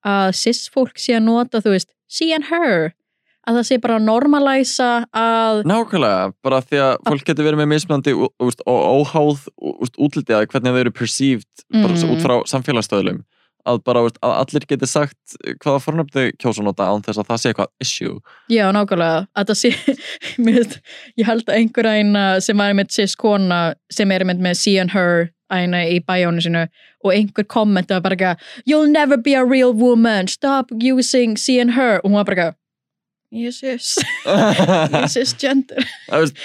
að 0.08 0.32
cis-fólk 0.38 0.98
sé 0.98 1.16
að 1.18 1.26
nota, 1.28 1.60
þú 1.62 1.74
veist, 1.74 1.90
she 2.08 2.32
and 2.34 2.48
her, 2.50 2.92
að 3.48 3.56
það 3.58 3.66
sé 3.68 3.78
bara 3.82 3.96
að 3.98 4.04
normalæsa 4.06 4.88
að 5.12 5.62
Nákvæmlega, 5.66 6.32
bara 6.46 6.60
því 6.62 6.80
að 6.84 6.92
fólk 7.08 7.24
getur 7.26 7.48
verið 7.48 7.60
með 7.62 7.70
mismunandi 7.74 8.14
og, 8.14 8.30
óháð 8.66 9.44
úst, 9.82 9.96
útlitið 9.98 10.36
að 10.38 10.46
hvernig 10.52 10.72
þau 10.76 10.80
eru 10.84 10.94
perceived 10.94 11.66
bara 11.72 11.94
Mm. 11.96 12.10
út 12.14 12.22
frá 12.22 12.36
samfélagsstöðlum 12.46 13.22
að 13.66 13.82
bara 13.86 14.00
úst, 14.02 14.16
að 14.22 14.32
allir 14.42 14.64
geti 14.66 14.86
sagt 14.90 15.36
hvaða 15.62 15.80
fornöfnu 15.84 16.24
kjósa 16.38 16.62
nota 16.66 16.86
án 16.90 17.02
þess 17.02 17.18
að 17.22 17.28
það 17.30 17.38
sé 17.42 17.50
eitthvað 17.52 17.70
issue. 17.80 18.16
Já, 18.50 18.64
nákvæmlega, 18.74 19.26
að 19.38 19.46
það 19.52 19.58
sé 19.60 19.70
finnst- 20.46 20.80
ég 21.18 21.26
held 21.26 21.44
að 21.46 21.58
einhver 21.60 21.86
eina 21.86 22.24
sem 22.42 22.56
var 22.58 22.74
með 22.74 22.90
cis 22.90 23.14
kona 23.16 23.74
sem 23.90 24.10
er 24.10 24.24
með 24.24 24.56
she 24.58 24.78
and 24.82 24.90
her 24.90 25.30
eina 25.52 25.82
í 25.84 26.00
bæjónu 26.00 26.42
sinu 26.42 26.64
og 27.04 27.12
einhver 27.12 27.44
kommenta 27.46 28.00
bara 28.02 28.16
ekki 28.16 28.32
You'll 28.66 28.90
never 28.90 29.16
be 29.16 29.34
a 29.34 29.44
real 29.44 29.72
woman, 29.72 30.26
stop 30.28 30.70
using 30.72 31.36
she 31.36 31.60
and 31.60 31.72
her. 31.74 32.00
Og 32.04 32.10
hún 32.10 32.18
var 32.18 32.24
bara 32.24 32.36
ekki 32.36 32.56
Ég 32.56 32.61
ég 33.32 33.52
cis 33.56 35.34
gender 35.42 35.84
Það 36.08 36.24
veist, 36.24 36.36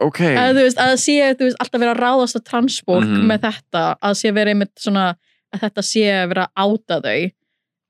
ok 0.00 0.20
að 0.28 0.60
veist, 0.62 0.78
að 0.80 0.92
það 0.92 1.00
sé 1.04 1.16
veist, 1.42 1.58
alltaf 1.62 1.82
vera 1.84 1.96
ráðast 1.98 2.38
að 2.38 2.46
transfólk 2.50 3.06
Mhm. 3.08 3.26
með 3.30 3.42
þetta, 3.48 3.84
að 4.02 4.14
sé 4.20 4.32
vera 4.36 4.54
einmitt 4.54 4.74
svona 4.78 5.08
að 5.54 5.60
þetta 5.64 5.82
sé 5.88 6.04
að 6.12 6.28
vera 6.34 6.48
áta 6.56 7.00
þau 7.04 7.30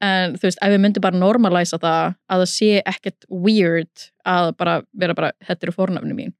en 0.00 0.36
þú 0.38 0.46
veist, 0.46 0.58
ef 0.62 0.70
við 0.70 0.80
myndum 0.84 1.02
bara 1.02 1.18
normalæsa 1.18 1.78
það, 1.82 2.12
að 2.30 2.42
það 2.44 2.50
sé 2.52 2.82
ekkert 2.86 3.24
weird 3.28 4.04
að 4.24 4.52
bara 4.60 4.76
vera 4.94 5.14
bara 5.18 5.32
þetta 5.42 5.66
eru 5.66 5.72
fornafni 5.74 6.14
mín. 6.14 6.32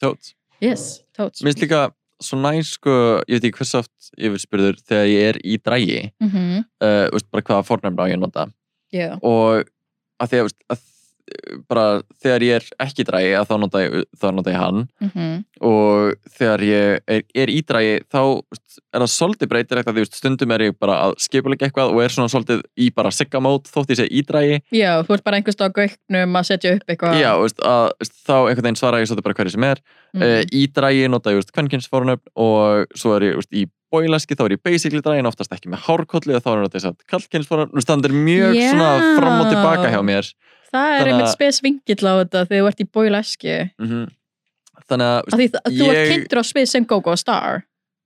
Tótt. 0.00 0.34
Yes. 0.62 1.02
Mér 1.18 1.32
finnst 1.42 1.64
líka 1.64 1.80
svo 2.22 2.38
næs 2.38 2.76
sko, 2.76 2.92
ég 3.26 3.40
veit 3.40 3.48
ekki 3.48 3.58
hversu 3.58 3.80
oft 3.80 4.12
yfirspyrður 4.14 4.78
þegar 4.86 5.08
ég 5.10 5.28
er 5.32 5.38
í 5.42 5.58
drægi 5.58 6.12
Mm 6.22 6.28
-hmm. 6.30 6.64
uh, 6.78 7.10
veist, 7.10 7.26
bara 7.34 7.42
hvaða 7.42 7.66
fornöfnu 7.66 7.98
á 7.98 8.06
ég 8.12 8.18
nota 8.22 8.46
yeah. 8.94 9.18
og 9.22 9.66
að 10.22 10.28
því 10.30 10.38
að, 10.38 10.46
veist, 10.46 10.60
að 10.70 10.78
bara 11.70 12.02
þegar 12.22 12.42
ég 12.44 12.56
er 12.58 12.64
ekki 12.82 13.04
að 13.38 13.46
þá 13.48 13.54
nota 13.62 13.82
ég, 13.84 14.04
þá 14.18 14.26
nota 14.34 14.50
ég 14.52 14.58
hann 14.58 14.80
Mhm. 15.00 15.44
og 15.62 16.14
þegar 16.38 16.60
ég 16.66 17.00
er, 17.06 17.22
er 17.34 17.48
í 17.52 17.60
dragi 17.66 18.00
þá 18.10 18.20
er 18.92 19.00
það 19.00 19.12
svolítið 19.14 19.50
breytilegt 19.52 19.88
að 19.88 19.96
því 20.00 20.06
stundum 20.18 20.50
er 20.56 20.64
ég 20.66 20.78
bara 20.78 20.96
að 21.06 21.14
skipulega 21.22 21.68
eitthvað 21.68 21.92
og 21.94 22.02
er 22.02 22.08
svona 22.14 22.32
svolítið 22.32 22.62
í 22.78 22.90
bara 22.94 23.10
siggamót 23.14 23.70
þótt 23.70 23.90
ég 23.94 24.00
sé 24.02 24.06
í 24.10 24.22
dragi 24.26 24.60
Já, 24.74 25.02
þú 25.06 25.14
ert 25.16 25.24
bara 25.24 25.36
einhvers 25.40 25.56
dag 25.56 25.72
gauknum 25.72 26.36
að 26.42 26.48
setja 26.50 26.74
upp 26.76 26.86
eitthvað 26.88 27.20
Já, 27.22 27.30
veist, 27.40 27.60
að, 27.60 27.92
þá 28.26 28.34
einhvern 28.48 28.62
veginn 28.66 28.80
svara 28.82 29.00
ég 29.02 29.08
svolítið 29.10 29.28
bara 29.28 29.34
hverju 29.40 29.50
sem 29.56 29.64
er 29.70 29.78
Mhm. 30.12 30.22
uh, 30.22 30.42
í 30.52 30.66
dragi 30.68 31.08
nota 31.08 31.30
ég 31.32 31.46
kvenkinsfornöfn 31.54 32.26
og 32.36 32.86
svo 32.94 33.14
er 33.16 33.22
ég 33.30 33.36
veist, 33.38 33.52
í 33.52 33.64
bóilaski 33.92 34.38
þá 34.38 34.44
er 34.46 34.54
ég 34.56 34.62
basically 34.64 35.02
dragin 35.04 35.28
oftast 35.28 35.52
ekki 35.54 35.70
með 35.72 35.84
hárkolli 35.86 36.38
og 36.38 36.42
þá 36.46 36.50
er 36.54 36.64
þetta 36.72 36.94
kallkinsfornöfn 37.12 37.86
það 37.92 38.08
er 38.08 38.16
mjög 38.16 38.56
Já. 38.56 38.70
svona 38.72 38.90
fram 39.18 39.36
og 39.44 39.52
tilbaka 39.52 39.92
hjá 39.92 40.00
mér. 40.08 40.32
Það 40.72 40.88
er 40.88 40.98
Þannig 41.02 41.12
einmitt 41.12 41.28
að- 41.28 41.36
spes 41.36 41.60
vingill 41.62 42.08
á 42.08 42.12
þetta 42.24 42.44
þegar 42.48 42.62
þú 42.64 42.72
ert 42.72 42.82
í 42.82 42.90
bóileski 42.96 43.56
mm 43.76 44.10
þannig 44.92 45.08
að 45.08 45.36
því 45.36 45.46
að 45.48 45.76
þú 45.78 45.86
ert 45.88 45.98
Ég- 46.00 46.10
kynntur 46.12 46.40
á 46.42 46.44
svið 46.48 46.66
sem 46.68 46.86
Gogo 46.88 47.14
Star. 47.16 47.62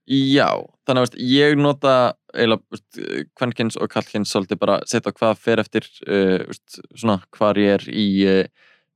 Já, 0.06 0.50
þannig 0.86 1.00
að 1.00 1.06
veist, 1.06 1.16
ég 1.18 1.56
nota 1.58 1.94
eiginlega 2.36 2.62
veist, 2.70 3.30
kvenkins 3.34 3.78
og 3.80 3.90
kallkins 3.90 4.30
svolítið 4.30 4.60
bara 4.62 4.76
setja 4.86 5.10
hvað 5.12 5.40
fer 5.42 5.62
eftir 5.62 5.88
uh, 6.06 6.44
veist, 6.46 6.78
svona 6.94 7.18
hvar 7.34 7.58
ég 7.58 7.72
er 7.80 7.86
í 7.90 8.06
uh, 8.22 8.44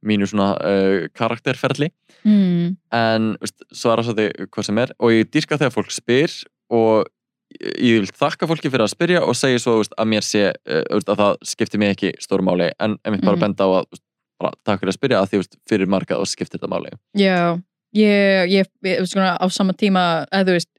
mínu 0.07 0.29
svona 0.31 0.53
uh, 0.61 1.09
karakterferli. 1.19 1.91
Mm. 2.23 2.77
en 2.95 3.33
veist, 3.41 3.59
svara 3.75 4.05
svolítið 4.07 4.47
hvað 4.53 4.69
sem 4.69 4.79
er. 4.85 4.95
Og 5.01 5.15
ég 5.17 5.31
dýrka 5.33 5.59
þegar 5.59 5.75
fólk 5.75 5.91
spyr 5.95 6.31
og 6.71 7.09
ég 7.61 7.97
vil 7.99 8.11
þakka 8.15 8.47
fólki 8.47 8.71
fyrir 8.71 8.85
að 8.87 8.93
spyrja 8.95 9.23
og 9.27 9.35
segja 9.35 9.59
svo 9.63 9.79
veist, 9.81 9.95
að 9.99 10.11
mér 10.13 10.23
sé 10.27 10.43
uh, 10.53 10.85
veist, 10.95 11.09
að 11.11 11.19
það 11.23 11.41
skiptir 11.51 11.83
mig 11.83 11.97
ekki 11.97 12.13
stóru 12.23 12.47
máli 12.47 12.69
en 12.79 12.95
einmitt 13.05 13.25
bara 13.27 13.37
Mhm. 13.37 13.43
benda 13.49 13.67
á 13.67 13.71
að 13.83 14.55
takk 14.65 14.81
fyrir 14.85 14.93
að 14.95 14.99
spyrja 14.99 15.19
að 15.21 15.31
því 15.33 15.41
veist, 15.43 15.57
fyrir 15.69 15.91
marga 15.91 16.19
og 16.21 16.29
skiptir 16.31 16.61
þetta 16.61 16.71
máli 16.71 16.93
Já, 17.19 17.59
ég, 17.97 18.53
ég, 18.55 18.71
ég 18.87 19.03
svona, 19.11 19.35
á 19.37 19.45
sama 19.51 19.75
tíma 19.75 20.05
að 20.31 20.47
þú 20.47 20.55
veist, 20.61 20.71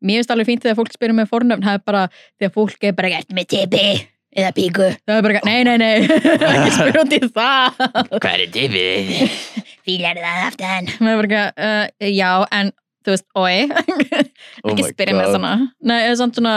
mér 0.00 0.20
finnst 0.22 0.30
alveg 0.32 0.46
fínt 0.48 0.62
þegar 0.64 0.78
fólk 0.78 0.94
spyrir 0.94 1.18
með 1.18 1.28
fornöfn, 1.34 1.66
það 1.66 1.74
er 1.80 1.84
bara 1.90 2.04
þegar 2.38 2.54
fólk 2.54 2.84
er 2.88 2.94
bara 2.96 3.10
gert 3.16 3.34
með 3.36 3.50
tipi 3.56 3.84
eða 4.30 4.52
píku, 4.54 4.86
það 5.02 5.16
er 5.18 5.24
bara, 5.26 5.40
nei, 5.44 5.64
nei, 5.66 5.76
nei 5.82 5.96
ekki 6.54 6.70
spyrja 6.78 7.02
út 7.02 7.16
í 7.16 7.20
það 7.34 7.80
Hvað 8.22 8.34
er 8.36 8.44
tipið? 8.54 9.10
fílar 9.90 10.20
það 10.22 10.44
aftan 10.46 10.92
uh, 11.10 11.86
já, 12.06 12.30
en 12.54 12.70
þú 13.04 13.14
veist, 13.14 13.26
oi. 13.38 13.68
Oh 14.64 14.70
ekki 14.72 14.84
spyrja 14.90 15.14
með 15.16 15.32
svona. 15.34 15.52
Nei, 15.80 15.98
eða 16.08 16.16
samt 16.20 16.36
svona, 16.38 16.54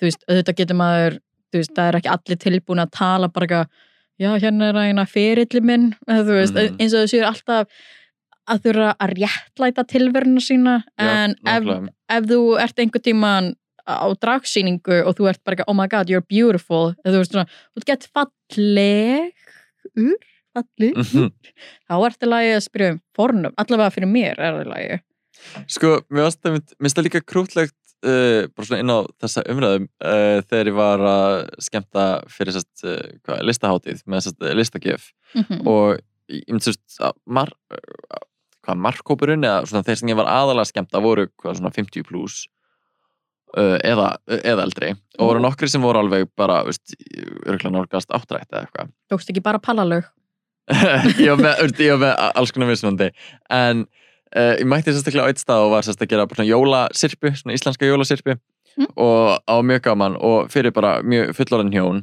þú 0.00 0.08
veist, 0.08 0.24
auðvitað 0.28 0.56
getur 0.60 0.76
maður 0.80 1.18
þú 1.52 1.60
veist, 1.60 1.74
það 1.76 1.88
er 1.90 1.98
ekki 2.00 2.10
allir 2.14 2.40
tilbúin 2.42 2.82
að 2.82 2.90
tala 2.96 3.28
bara 3.32 3.46
eitthvað, 3.46 3.68
já, 4.20 4.30
hérna 4.42 4.70
er 4.72 4.78
eina 4.82 5.04
fyrirli 5.08 5.60
minn, 5.64 5.86
þú 6.08 6.32
veist, 6.40 6.56
Mhm. 6.56 6.76
eins 6.80 6.94
og 6.96 7.04
þú 7.04 7.12
séu 7.12 7.24
alltaf 7.28 7.68
að 8.46 8.60
þurfa 8.64 8.90
að 9.02 9.14
réttlæta 9.20 9.84
tilveruna 9.90 10.40
sína. 10.40 10.74
En 10.98 11.30
ef, 11.34 11.62
nákvæmlega. 11.62 11.88
ef 12.10 12.24
þú 12.30 12.40
ert 12.62 12.76
einhver 12.84 13.02
tíman 13.02 13.54
á 13.86 14.06
dragsýningu 14.18 15.00
og 15.06 15.16
þú 15.16 15.28
ert 15.30 15.40
bara 15.44 15.56
eitthvað, 15.56 15.68
oh 15.70 15.74
my 15.74 15.86
god, 15.86 16.08
you're 16.10 16.24
beautiful. 16.28 16.94
Þú 17.06 17.18
veist 17.20 17.32
svona, 17.32 17.46
þú 17.74 17.82
ert 17.82 17.86
gett 17.92 18.08
fallegur 18.14 19.30
fallegur, 20.56 20.96
Mhm. 20.96 21.32
þá 21.88 21.94
ertu 22.06 22.26
lagi 22.28 22.52
að 22.56 22.64
spyrja 22.68 22.92
um 22.92 23.00
fornum, 23.14 23.52
allavega 23.58 23.92
fyrir 23.92 24.08
mér 24.10 24.38
er 24.38 24.52
það 24.56 24.66
lagi 24.72 25.00
Sko, 25.70 26.00
mér 26.10 26.30
finnst 26.32 26.96
það, 26.96 27.04
líka 27.06 27.20
krútlegt 27.24 27.76
uh, 28.06 28.46
bara 28.52 28.66
svona 28.68 28.80
inn 28.82 28.92
á 28.92 28.98
þessa 29.22 29.44
umræðum 29.52 29.86
uh, 30.04 30.40
þegar 30.48 30.70
ég 30.72 30.76
var 30.78 31.04
að 31.10 31.36
skemmta 31.66 32.06
fyrir 32.32 32.56
sest, 32.56 32.72
uh, 32.84 32.98
hvað, 33.26 33.44
listahátíð 33.50 34.02
með 34.06 34.26
sest, 34.28 34.42
listakef 34.58 35.08
Mhm. 35.36 35.62
og 35.68 35.98
ég 36.32 36.44
myndi 36.50 36.72
að 37.06 37.16
mar, 37.26 37.50
hvað, 38.66 38.78
markkópurinn 38.88 39.44
eða 39.46 39.66
svona 39.68 39.84
þeir 39.86 39.98
sem 40.00 40.08
ég 40.10 40.16
var 40.18 40.30
aðalega 40.32 40.64
að 40.66 40.70
skemmta 40.72 41.02
voru 41.04 41.26
hvað, 41.38 41.58
svona 41.60 41.74
50 41.74 42.06
pluss 42.08 42.46
eða, 43.56 44.08
eða 44.26 44.64
eldri. 44.66 44.90
Og 45.18 45.30
voru 45.30 45.40
nokkri 45.40 45.68
sem 45.70 45.80
voru 45.84 46.00
alveg 46.02 46.26
bara, 46.36 46.58
veist, 46.66 46.92
örgulega 47.46 47.72
nálgast 47.72 48.10
áttrætt 48.12 48.50
eða 48.50 48.64
eitthvað. 48.66 48.90
Tókst 49.12 49.30
ekki 49.32 49.42
bara 49.44 49.60
pallalög? 49.62 50.08
Ég 51.22 51.30
var 51.30 51.38
með, 51.40 51.78
með 52.02 52.12
alls 52.26 52.52
konar 52.52 52.68
mismunandi. 52.72 53.12
En 53.54 53.84
uh, 54.34 54.54
ég 54.58 54.66
mætti 54.66 54.90
sérstaklega 54.94 55.26
á 55.26 55.30
eitt 55.30 55.42
stað 55.42 55.66
og 55.66 55.70
var 55.76 55.82
sérstaklega 55.86 56.24
að 56.24 56.28
gera 56.32 56.36
svona 56.40 56.50
jólasirpu 56.50 57.32
svona 57.36 57.54
íslenska 57.58 57.86
jólasirpu 57.88 58.38
Mm. 58.76 58.90
og 59.00 59.40
á 59.48 59.56
mjög 59.64 59.80
gaman 59.86 60.16
og 60.20 60.50
fyrir 60.52 60.68
bara 60.70 60.98
mjög 61.00 61.30
fullorðin 61.32 61.72
hjón 61.72 62.02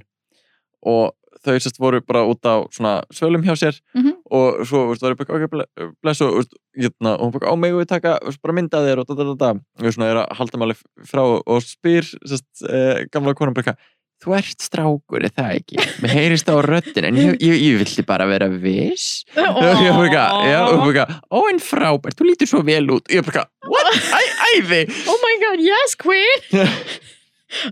og 0.82 1.12
þau 1.46 1.58
sérst 1.62 1.78
voru 1.78 2.00
bara 2.02 2.24
út 2.26 2.42
á 2.50 2.66
svona 2.74 3.04
svölum 3.14 3.44
hjá 3.46 3.54
sér 3.54 3.78
Mhm. 3.94 4.14
og 4.32 4.66
svo 4.66 4.88
veist, 4.90 5.02
var 5.04 5.12
ég 5.14 5.18
bara 5.22 5.38
ok, 5.38 5.52
ble- 5.52 5.92
bless 6.02 6.22
og, 6.22 6.34
veist, 6.40 6.54
hérna, 6.76 7.14
og 7.20 7.30
hún 7.30 7.32
bara 7.40 7.52
á 7.52 7.56
mig 7.60 7.74
og 7.74 7.82
við 7.84 7.88
taka 7.94 8.18
veist, 8.26 8.42
bara 8.42 8.54
mynda 8.58 8.82
þér 8.82 9.00
og 9.04 9.06
da 9.08 9.14
da 9.14 9.24
da 9.24 9.36
da 9.36 9.50
og 9.86 9.94
svona 9.94 10.10
er 10.10 10.16
að 10.24 10.36
halda 10.38 10.58
máli 10.58 10.76
frá 11.06 11.22
og 11.46 11.62
spyr 11.62 12.02
sérst, 12.26 12.50
uh, 12.66 13.06
gamla 13.14 13.36
konan 13.36 13.54
bara 13.54 13.76
þú 14.24 14.36
ert 14.38 14.64
strákur, 14.64 15.26
er 15.28 15.34
það 15.36 15.50
ekki? 15.60 15.80
Mér 16.04 16.14
heyrist 16.16 16.48
á 16.48 16.56
röddin 16.64 17.08
en 17.10 17.18
ég, 17.20 17.34
ég, 17.44 17.58
ég 17.68 17.82
vildi 17.84 18.06
bara 18.08 18.26
vera 18.30 18.48
viss. 18.48 19.26
Og 19.36 19.60
ég 19.84 19.92
bara 19.92 20.08
eitthvað, 20.08 20.48
já, 20.52 20.60
og 20.64 20.78
bara 20.80 20.94
eitthvað, 20.94 21.20
ó 21.36 21.40
en 21.52 21.60
frábært, 21.64 22.18
þú 22.20 22.30
lítur 22.30 22.50
svo 22.54 22.64
vel 22.68 22.86
út. 22.96 23.04
Og 23.10 23.18
ég 23.18 23.28
bara 23.28 23.44
eitthvað, 23.44 23.76
what, 23.76 24.40
æði? 24.54 24.82
Oh 25.12 25.20
my 25.26 25.36
god, 25.44 25.66
yes 25.68 25.98
queen. 26.00 26.64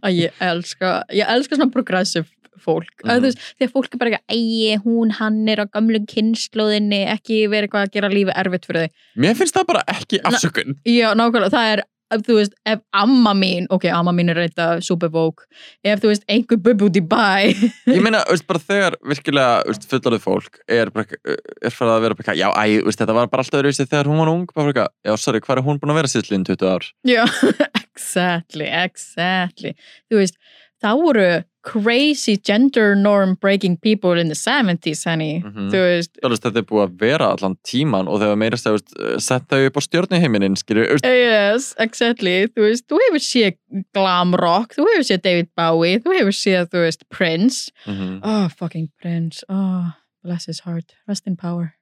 Að 0.05 0.13
ég 0.27 0.43
elska 0.45 0.91
ég 1.17 1.25
elska 1.33 1.57
svona 1.57 1.73
progressive 1.73 2.27
fólk. 2.61 2.91
Mm 3.01 3.09
Mhm. 3.09 3.17
þú 3.17 3.25
veist, 3.25 3.39
þegar 3.57 3.71
fólk 3.73 3.93
er 3.95 3.97
bara 3.97 4.11
ekki 4.11 4.35
ægi, 4.37 4.75
hún, 4.83 5.11
hann 5.17 5.49
er 5.49 5.63
á 5.63 5.65
gamlu 5.73 5.97
kynnslóðinni 6.05 6.99
ekki 7.09 7.47
verið 7.49 7.65
eitthvað 7.71 7.87
að 7.87 7.93
gera 7.95 8.09
lífi 8.13 8.35
erfitt 8.37 8.67
fyrir 8.69 8.83
þig 8.85 9.23
mér 9.23 9.33
finnst 9.39 9.55
það 9.57 9.65
bara 9.71 9.81
ekki 9.89 10.19
afsökun. 10.29 10.75
Já, 10.85 11.07
nákvæmlega, 11.17 11.49
það 11.55 11.71
er 11.73 11.81
þú 12.27 12.37
veist, 12.37 12.55
ef 12.67 12.81
amma 12.97 13.33
mín, 13.37 13.67
ok, 13.71 13.87
amma 13.95 14.13
mín 14.15 14.31
er 14.33 14.39
reynda 14.41 14.67
supervók, 14.83 15.45
ef 15.87 16.01
þú 16.03 16.11
veist 16.11 16.25
einhver 16.31 16.59
bubb 16.61 16.85
út 16.87 16.99
í 16.99 17.03
bæ. 17.03 17.51
Ég 17.87 18.01
meina, 18.03 18.23
veist, 18.29 18.47
bara 18.49 18.63
þegar 18.63 18.97
virkilega 19.13 19.61
veist, 19.69 19.87
fullorðið 19.91 20.25
fólk 20.25 20.59
er, 20.67 20.91
bara, 20.93 21.21
er 21.23 21.75
farið 21.75 21.93
að 21.95 22.05
vera 22.07 22.19
bara, 22.19 22.37
já, 22.37 22.47
æ, 22.51 22.81
veist, 22.87 23.01
þetta 23.01 23.17
var 23.17 23.31
bara 23.31 23.45
alltaf 23.45 23.61
öðruvísi 23.61 23.87
þegar 23.87 24.11
hún 24.11 24.23
var 24.23 24.33
ung, 24.33 24.47
bara 24.51 24.73
eitthvað, 24.73 24.91
já, 25.07 25.13
sorry, 25.23 25.43
hvað 25.45 25.61
er 25.61 25.65
hún 25.69 25.81
búin 25.81 25.95
að 25.95 26.01
vera 26.01 26.13
síðlinn 26.15 26.47
20 26.51 26.73
ár? 26.73 26.89
já, 27.07 27.23
exactly, 27.85 28.67
exactly. 28.67 29.75
Þú 30.11 30.21
veist, 30.21 30.39
þá 30.81 30.91
voru 30.99 31.29
crazy 31.63 32.37
gender 32.37 32.95
norm 32.95 33.35
breaking 33.35 33.77
people 33.77 34.17
in 34.19 34.27
the 34.29 34.35
70s, 34.35 35.03
honey 35.03 35.41
Mhm. 35.45 35.69
þú 35.71 35.77
veist, 35.85 36.11
Þú 36.23 36.29
veist, 36.29 36.43
þetta 36.43 36.57
er 36.57 36.63
búið 36.71 36.87
að 36.87 36.99
vera 36.99 37.25
allan 37.35 37.55
tíman 37.63 38.07
og 38.07 38.19
þegar 38.21 38.37
meira 38.37 38.57
stað, 38.57 38.77
veist, 38.79 39.21
sett 39.21 39.47
þau 39.47 39.65
upp 39.67 39.77
á 39.77 39.81
stjórnuheiminin, 39.81 40.55
veist, 40.57 41.05
Yes, 41.05 41.75
exactly, 41.77 42.47
þú 42.47 42.61
veist, 42.67 42.87
þú 42.87 42.97
hefur 43.05 43.21
séð 43.21 43.57
glam 43.93 44.33
rock, 44.35 44.73
þú 44.75 44.87
hefur 44.89 45.05
séð 45.11 45.21
David 45.21 45.49
Bowie, 45.55 45.99
þú 45.99 46.17
hefur 46.17 46.33
séð, 46.33 46.69
þú 46.69 46.85
veist, 46.87 47.03
Prince. 47.09 47.69
mhm. 47.87 48.19
Oh, 48.23 48.47
fucking 48.49 48.89
Prince, 49.01 49.43
oh, 49.49 49.93
bless 50.23 50.45
his 50.45 50.61
heart, 50.61 50.95
rest 51.07 51.27
in 51.27 51.35
power. 51.35 51.75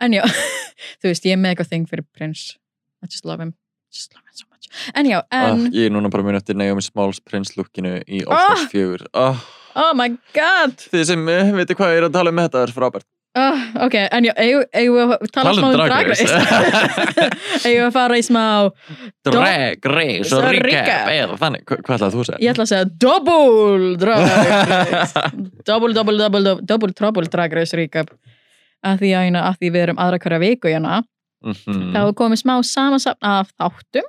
En 0.00 0.12
já, 0.12 0.22
þú 1.02 1.10
veist, 1.10 1.24
ég 1.24 1.32
er 1.34 1.54
eitthvað 1.54 1.68
þing 1.68 1.86
fyrir 1.88 2.04
Prince. 2.16 2.56
I 3.02 3.06
just 3.06 3.24
love 3.24 3.40
him, 3.40 3.54
just 3.90 4.14
love 4.14 4.22
him 4.22 4.34
so 4.34 4.44
much. 4.49 4.49
En 4.94 5.06
já, 5.08 5.20
Ah, 5.30 5.50
en, 5.52 5.66
ég 5.74 5.86
er 5.88 5.94
núna 5.94 6.10
bara 6.12 6.22
mun 6.26 6.36
eftir 6.38 6.54
Naomi 6.58 6.82
Smalls 6.84 7.20
Prince 7.20 7.56
lookinu 7.58 7.98
í 8.06 8.20
All 8.26 8.36
Ah! 8.36 8.56
Stars 8.56 8.68
4 8.72 9.08
oh, 9.14 9.46
oh 9.76 9.94
my 9.98 10.10
god, 10.36 10.76
Þið 10.92 11.04
sem 11.14 11.24
uh, 11.28 11.48
veitir 11.56 11.78
hvað 11.78 11.94
ég 11.96 12.02
er 12.04 12.08
að 12.10 12.14
tala 12.18 12.30
um 12.34 12.42
þetta 12.44 12.62
er 12.66 12.74
frábært 12.76 13.06
oh, 13.38 13.60
ok, 13.86 13.94
en 14.10 14.24
já, 14.26 14.32
eigum 14.42 14.96
við 14.96 15.12
að 15.14 15.26
tala 15.34 15.50
um 15.52 15.58
smá 15.60 15.66
um 15.70 15.74
Drag 15.76 15.90
Drag 15.90 16.08
Race. 16.10 16.24
Race? 16.26 17.26
Eigum 17.66 17.76
við 17.78 17.84
að 17.86 17.92
fara 17.94 18.16
í 18.18 18.24
smá, 18.26 18.44
Drag 19.30 19.86
Race 19.94 20.34
og 20.34 20.48
Recap 20.66 21.12
eða 21.14 21.36
þannig, 21.44 21.62
Hva- 21.68 21.78
hvað 21.86 21.96
ætlaði 21.98 22.16
þú 22.16 22.22
að 22.24 22.28
segja? 22.30 22.40
ég 22.42 22.50
ætla 22.54 22.66
að 22.66 22.72
segja 22.72 22.90
double 23.06 23.92
Drag 24.02 24.26
Race. 24.90 25.24
double, 25.70 25.92
double, 25.94 26.18
double, 26.24 26.54
double, 26.74 26.92
trouble 26.98 27.30
Drag 27.30 27.54
Race 27.60 27.78
recap. 27.78 28.10
Að 28.86 29.02
því, 29.04 29.10
að, 29.20 29.38
að 29.44 29.56
því 29.60 29.70
við 29.76 29.82
erum 29.86 29.98
aðra 30.02 30.18
hverja 30.24 30.40
viku 30.42 30.70
hérna. 30.72 31.00
Mhm. 31.40 31.92
þá 31.94 32.00
er 32.02 32.10
komið 32.18 32.38
smá 32.42 32.54
samansapn 32.68 33.24
af 33.24 33.48
þáttum 33.56 34.08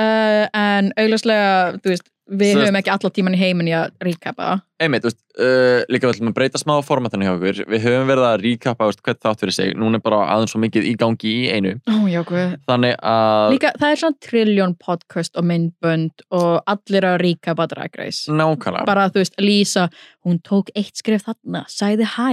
uh, 0.00 0.44
en 0.52 0.92
augljóslega, 1.00 1.78
þú 1.82 1.94
veist 1.94 2.10
við 2.30 2.56
höfum 2.58 2.78
ekki 2.78 2.92
alla 2.94 3.10
tíman 3.12 3.36
í 3.36 3.40
heimin 3.40 3.68
í 3.68 3.74
að 3.76 3.92
recapa. 4.04 4.56
Einmitt, 4.82 5.04
veist, 5.06 5.20
uh, 5.38 5.84
líka 5.92 6.08
ætlum 6.10 6.32
að 6.32 6.36
breyta 6.38 6.58
smá 6.60 6.72
formatinu 6.84 7.26
hjá 7.26 7.32
okkur. 7.34 7.60
Við 7.70 7.84
höfum 7.84 8.08
verið 8.10 8.26
að 8.26 8.42
recapa 8.42 8.88
veist, 8.88 9.02
hvert 9.04 9.20
þátt 9.22 9.44
fyrir 9.44 9.56
sig. 9.56 9.74
Núna 9.78 10.00
er 10.00 10.04
bara 10.04 10.22
aðeins 10.32 10.54
svo 10.54 10.60
mikið 10.62 10.88
í 10.88 10.94
gangi 11.00 11.30
í 11.30 11.44
einu. 11.52 11.74
Ó, 11.84 11.96
já. 12.10 12.20
Þannig 12.68 12.96
að 13.12 13.54
Líka, 13.54 13.72
það 13.78 13.94
er 13.94 14.02
svona 14.02 14.20
trilljón 14.28 14.74
podcast 14.80 15.38
og 15.40 15.48
myndbönd 15.52 16.26
og 16.34 16.50
allir 16.74 17.08
að 17.12 17.16
recapa 17.22 17.68
Drag 17.70 18.00
Race. 18.00 18.26
Nákvæmlega. 18.32 18.88
Bara, 18.88 19.06
þú 19.12 19.22
veist, 19.22 19.38
Lísa, 19.44 19.86
hún 20.26 20.40
tók 20.44 20.72
eitt 20.74 20.96
skref 20.98 21.28
þarna, 21.28 21.64
sagði 21.70 22.10
hæ. 22.16 22.28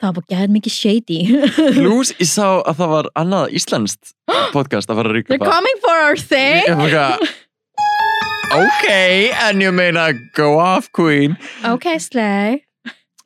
Það 0.00 0.16
var 0.20 0.30
gæð 0.36 0.56
mikið 0.60 0.76
shady. 0.76 1.20
Plus, 1.80 2.14
ég 2.20 2.28
sá 2.30 2.60
að 2.60 2.74
það 2.82 2.96
var 2.96 3.12
annað 3.24 3.60
íslenskt 3.60 4.16
podcast 4.56 4.92
að 4.92 5.02
fara 5.02 5.14
að 5.16 5.24
They're 6.70 7.48
Ok, 8.50 8.86
en 9.46 9.60
ég 9.62 9.70
meina 9.74 10.08
go 10.36 10.56
off 10.58 10.88
queen 10.96 11.36
Ok, 11.68 11.86
Slay 12.02 12.58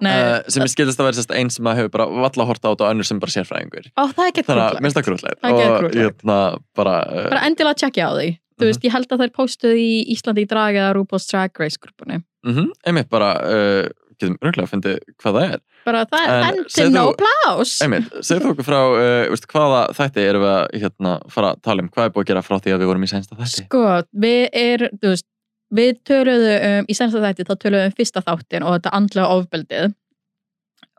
Nei, 0.05 0.11
uh, 0.13 0.43
sem 0.53 0.65
ég 0.67 0.73
skildist 0.73 1.01
að 1.01 1.07
vera 1.09 1.25
einn 1.39 1.49
sem 1.55 1.69
að 1.71 1.79
hefur 1.79 1.93
bara 1.95 2.07
valla 2.27 2.45
horta 2.49 2.69
á 2.69 2.73
þetta 2.75 2.85
og 2.85 2.91
önnur 2.93 3.07
sem 3.09 3.21
bara 3.23 3.33
sérfræðingur 3.33 3.87
ó, 3.95 4.03
það 4.11 4.21
er 4.25 4.31
ekki 4.33 4.43
að 4.43 4.49
krúllegt. 4.51 4.83
minnst 4.85 4.99
það 4.99 5.07
grútlegt 5.09 5.39
og 5.49 5.61
geðkrúttlegt. 5.63 6.01
hérna 6.03 6.39
bara, 6.77 6.97
uh, 7.09 7.29
Bara 7.31 7.45
endilega 7.49 7.79
tjekkja 7.85 8.09
á 8.11 8.13
því. 8.19 8.27
Þú 8.55 8.63
Mhm. 8.65 8.69
veist, 8.69 8.85
ég 8.85 8.93
held 8.95 9.09
að 9.15 9.23
þær 9.25 9.33
postuð 9.39 9.79
í 9.81 9.89
Íslandi 10.15 10.43
í 10.45 10.49
drag 10.51 10.75
eða 10.79 10.91
RuPaul's 10.99 11.27
Drag 11.31 11.51
Race 11.63 11.79
grúpunni. 11.81 12.21
mm 12.45 12.69
einmitt 12.87 13.09
bara 13.09 13.31
uh, 13.41 13.89
getum 14.25 14.39
örgulega 14.43 14.67
að 14.67 14.73
fyndi 14.73 14.95
hvað 15.23 15.37
það 15.37 15.47
er. 15.55 15.63
Bara 15.85 16.03
það 16.09 16.33
er 16.33 16.59
segðu 16.73 16.95
no 16.95 17.05
plás. 17.19 17.75
segðu 17.79 18.41
þú 18.45 18.53
okkur 18.55 18.67
frá 18.67 18.79
uh, 18.81 19.27
veist, 19.33 19.49
hvaða 19.51 19.83
þætti 19.99 20.25
erum 20.25 20.45
við 20.45 20.53
að 20.55 20.65
hérna, 20.83 21.15
fara 21.35 21.53
að 21.53 21.61
tala 21.69 21.85
um, 21.85 21.91
hvað 21.93 22.09
er 22.09 22.15
búið 22.15 22.25
að 22.25 22.31
gera 22.33 22.45
frá 22.47 22.57
því 22.57 22.75
að 22.75 22.83
við 22.83 22.91
vorum 22.93 23.05
í 23.05 23.11
sænsta 23.13 23.39
þætti? 23.41 23.67
Sko, 23.67 23.83
við 24.25 24.43
er, 24.61 24.87
veist, 25.05 25.29
við 25.75 25.93
töluðum 26.09 26.67
um, 26.71 26.89
í 26.89 26.97
sensta 26.97 27.23
þætti, 27.25 27.49
þá 27.49 27.55
töluðum 27.55 27.85
við 27.85 27.93
um 27.93 27.99
fyrsta 28.01 28.25
þáttin 28.25 28.67
og 28.67 28.77
þetta 28.79 28.95
andlega 28.99 29.39
ofbeldið. 29.39 29.95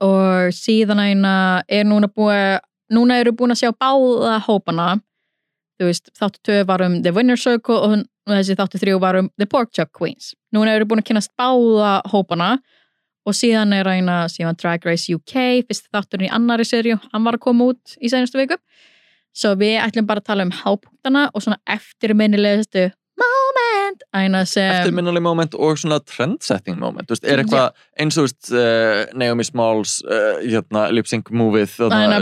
Og 0.06 0.56
síðan 0.56 1.02
eina 1.02 1.36
er 1.72 1.86
núna 1.88 2.10
búið, 2.12 2.60
núna 2.94 3.20
eru 3.22 3.34
búin 3.38 3.56
að 3.56 3.64
sjá 3.64 3.72
báða 3.72 4.40
hópana, 4.46 4.90
veist, 5.82 6.12
þáttu 6.16 6.44
tvö 6.46 6.60
var 6.68 6.84
um 6.86 7.00
The 7.04 7.14
Winner 7.16 7.40
Circle 7.40 7.80
og 7.82 8.04
þessi 8.30 8.58
þáttu 8.58 8.82
þrjú 8.82 9.00
var 9.04 9.20
um 9.20 9.30
The 9.40 9.48
Pork 9.50 9.72
Chop 9.76 9.92
Queens. 9.96 10.34
Núna 10.56 10.76
eru 10.76 10.88
búin 10.90 11.02
að 11.02 11.10
kynast 11.12 11.34
báða 11.40 12.00
hópana 12.12 12.56
og 13.26 13.34
síðan 13.38 13.74
er 13.74 13.90
eina, 13.90 14.26
síðan 14.32 14.58
Drag 14.62 14.86
Race 14.86 15.12
UK, 15.14 15.36
fyrst 15.68 15.90
þátturinn 15.94 16.28
í 16.30 16.34
annari 16.34 16.66
serju, 16.68 17.00
hann 17.12 17.26
var 17.26 17.38
að 17.40 17.46
koma 17.48 17.72
út 17.74 17.96
í 18.02 18.12
senastu 18.12 18.40
viku. 18.42 18.60
Svo 19.36 19.56
við 19.60 19.80
ætlum 19.84 20.06
bara 20.08 20.22
að 20.24 20.30
tala 20.30 20.46
um 20.48 20.54
hápunktana 20.56 21.26
og 21.34 21.44
svona 21.44 21.58
eftirminnilegustu 21.76 22.92
moment 23.20 24.02
eftirminnuleg 24.82 25.24
moment 25.24 25.54
og 25.56 25.78
svona 25.80 26.00
trendsetting 26.04 26.78
moment, 26.80 27.08
þú 27.08 27.16
veist, 27.16 27.28
er 27.32 27.42
eitthvað 27.44 27.70
eins 28.04 28.18
og 28.20 28.26
þú 28.26 28.28
veist, 28.28 28.50
uh, 28.52 29.18
Naomi 29.20 29.46
Smalls 29.48 29.94
uh, 30.04 30.42
hérna, 30.44 30.86
lip 30.96 31.08
sync 31.08 31.32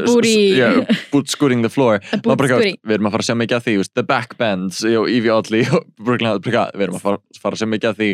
booty- 0.05 0.33
yeah, 0.57 0.97
boot 1.11 1.29
scooting 1.33 1.65
the 1.65 1.71
floor 1.73 1.99
við 2.85 2.97
erum 2.97 3.09
að 3.09 3.15
fara 3.17 3.25
að 3.25 3.29
sjá 3.31 3.37
mikið 3.41 3.57
af 3.59 3.67
því 3.67 3.75
the 3.93 4.05
backbends, 4.13 4.83
Evie 4.85 5.33
Oddly 5.33 5.63
við 5.65 6.87
erum 6.87 6.99
að 6.99 7.05
fara, 7.07 7.21
fara 7.41 7.57
að 7.57 7.63
sjá 7.63 7.71
mikið 7.73 7.89
af 7.93 8.01
því 8.01 8.11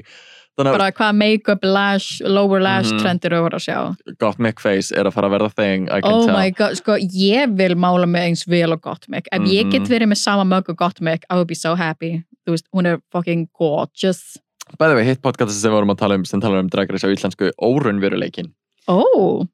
bara 0.57 0.91
hvað 0.91 1.15
make-up, 1.15 1.63
lash, 1.63 2.21
lower 2.25 2.59
lash 2.59 2.91
Mhm. 2.91 2.99
trendir 2.99 3.31
eru 3.33 3.49
að 3.49 3.63
sjá? 3.63 3.77
Að 4.07 4.17
Gottmik 4.19 4.59
face 4.59 4.91
er 4.91 5.05
að 5.05 5.13
fara 5.13 5.27
að 5.29 5.35
verða 5.39 5.53
can 6.01 6.11
oh 6.13 6.25
tell. 6.25 6.35
my 6.35 6.49
god, 6.51 6.75
sko 6.77 6.97
ég 6.97 7.55
vil 7.57 7.75
mála 7.75 8.07
mig 8.07 8.21
eins 8.31 8.43
vel 8.47 8.71
og 8.73 8.81
Gottmik 8.81 9.27
ef 9.31 9.41
ég 9.41 9.65
Mhm. 9.65 9.71
get 9.71 9.81
verið 9.83 10.09
með 10.11 10.17
sama 10.17 10.43
mög 10.43 10.69
og 10.69 10.75
Gottmik 10.77 11.23
I 11.29 11.35
would 11.35 11.47
be 11.47 11.55
so 11.55 11.75
happy, 11.75 12.23
þú 12.47 12.51
veist, 12.51 12.65
hún 12.75 12.85
er 12.87 12.99
fucking 13.11 13.47
gorgeous. 13.57 14.37
Bæði 14.77 14.99
við 14.99 15.05
hitt 15.05 15.21
podcast 15.21 15.51
sem 15.51 15.71
við 15.71 15.75
vorum 15.79 15.89
að 15.95 15.97
tala 15.97 16.15
um 16.15 16.25
sem 16.25 16.39
talar 16.41 16.59
um 16.59 16.67
Drag 16.67 16.91
Race 16.91 17.03
á 17.07 17.09
íslensku 17.09 17.51
órunveruleikin 17.61 18.51
oh, 18.87 19.45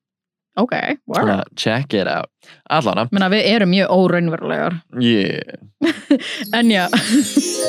ok, 0.57 0.97
wow 1.07 1.21
Svona, 1.23 1.43
check 1.55 1.93
it 1.93 2.07
out. 2.07 2.29
Menna, 3.11 3.29
við 3.29 3.45
erum 3.45 3.69
mjög 3.69 3.89
óraunverulegar 3.89 4.81
yeah, 4.99 5.39
en 6.53 6.69
já, 6.69 6.89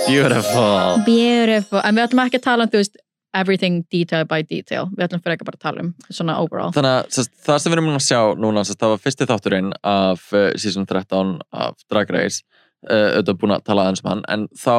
beautiful. 0.08 1.02
Beautiful. 1.04 1.80
En 1.84 1.94
við 1.96 2.06
ætlum 2.08 2.22
ekki 2.26 2.38
að 2.40 2.46
tala 2.46 2.66
um, 2.66 2.70
þú 2.72 2.80
veist 2.82 2.96
everything 3.36 3.84
detail 3.92 4.26
by 4.28 4.42
detail, 4.46 4.88
við 4.96 5.06
ætlum 5.06 5.22
fyrir 5.24 5.36
ekki 5.36 5.48
bara 5.48 5.58
að 5.58 5.66
tala 5.66 5.84
um 5.84 5.92
svona 6.08 6.38
overall. 6.42 6.72
Þannig 6.74 6.96
að 6.98 7.10
sest, 7.18 7.32
það 7.46 7.60
sem 7.62 7.72
við 7.72 7.78
erum 7.78 7.92
að 7.92 8.06
sjá 8.06 8.20
núna, 8.42 8.64
sest, 8.66 8.80
það 8.82 8.94
var 8.94 9.04
fyrsti 9.04 9.28
þátturinn 9.30 9.70
af 9.92 10.24
uh, 10.32 10.48
season 10.60 10.88
13 10.88 11.36
af 11.66 11.78
Drag 11.92 12.12
Race. 12.16 12.42
Uh, 12.86 13.16
auðvitað 13.16 13.38
búin 13.40 13.54
að 13.56 13.62
tala 13.66 13.86
aðeins 13.86 14.02
um 14.04 14.10
hann 14.12 14.26
en 14.30 14.42
þá 14.54 14.74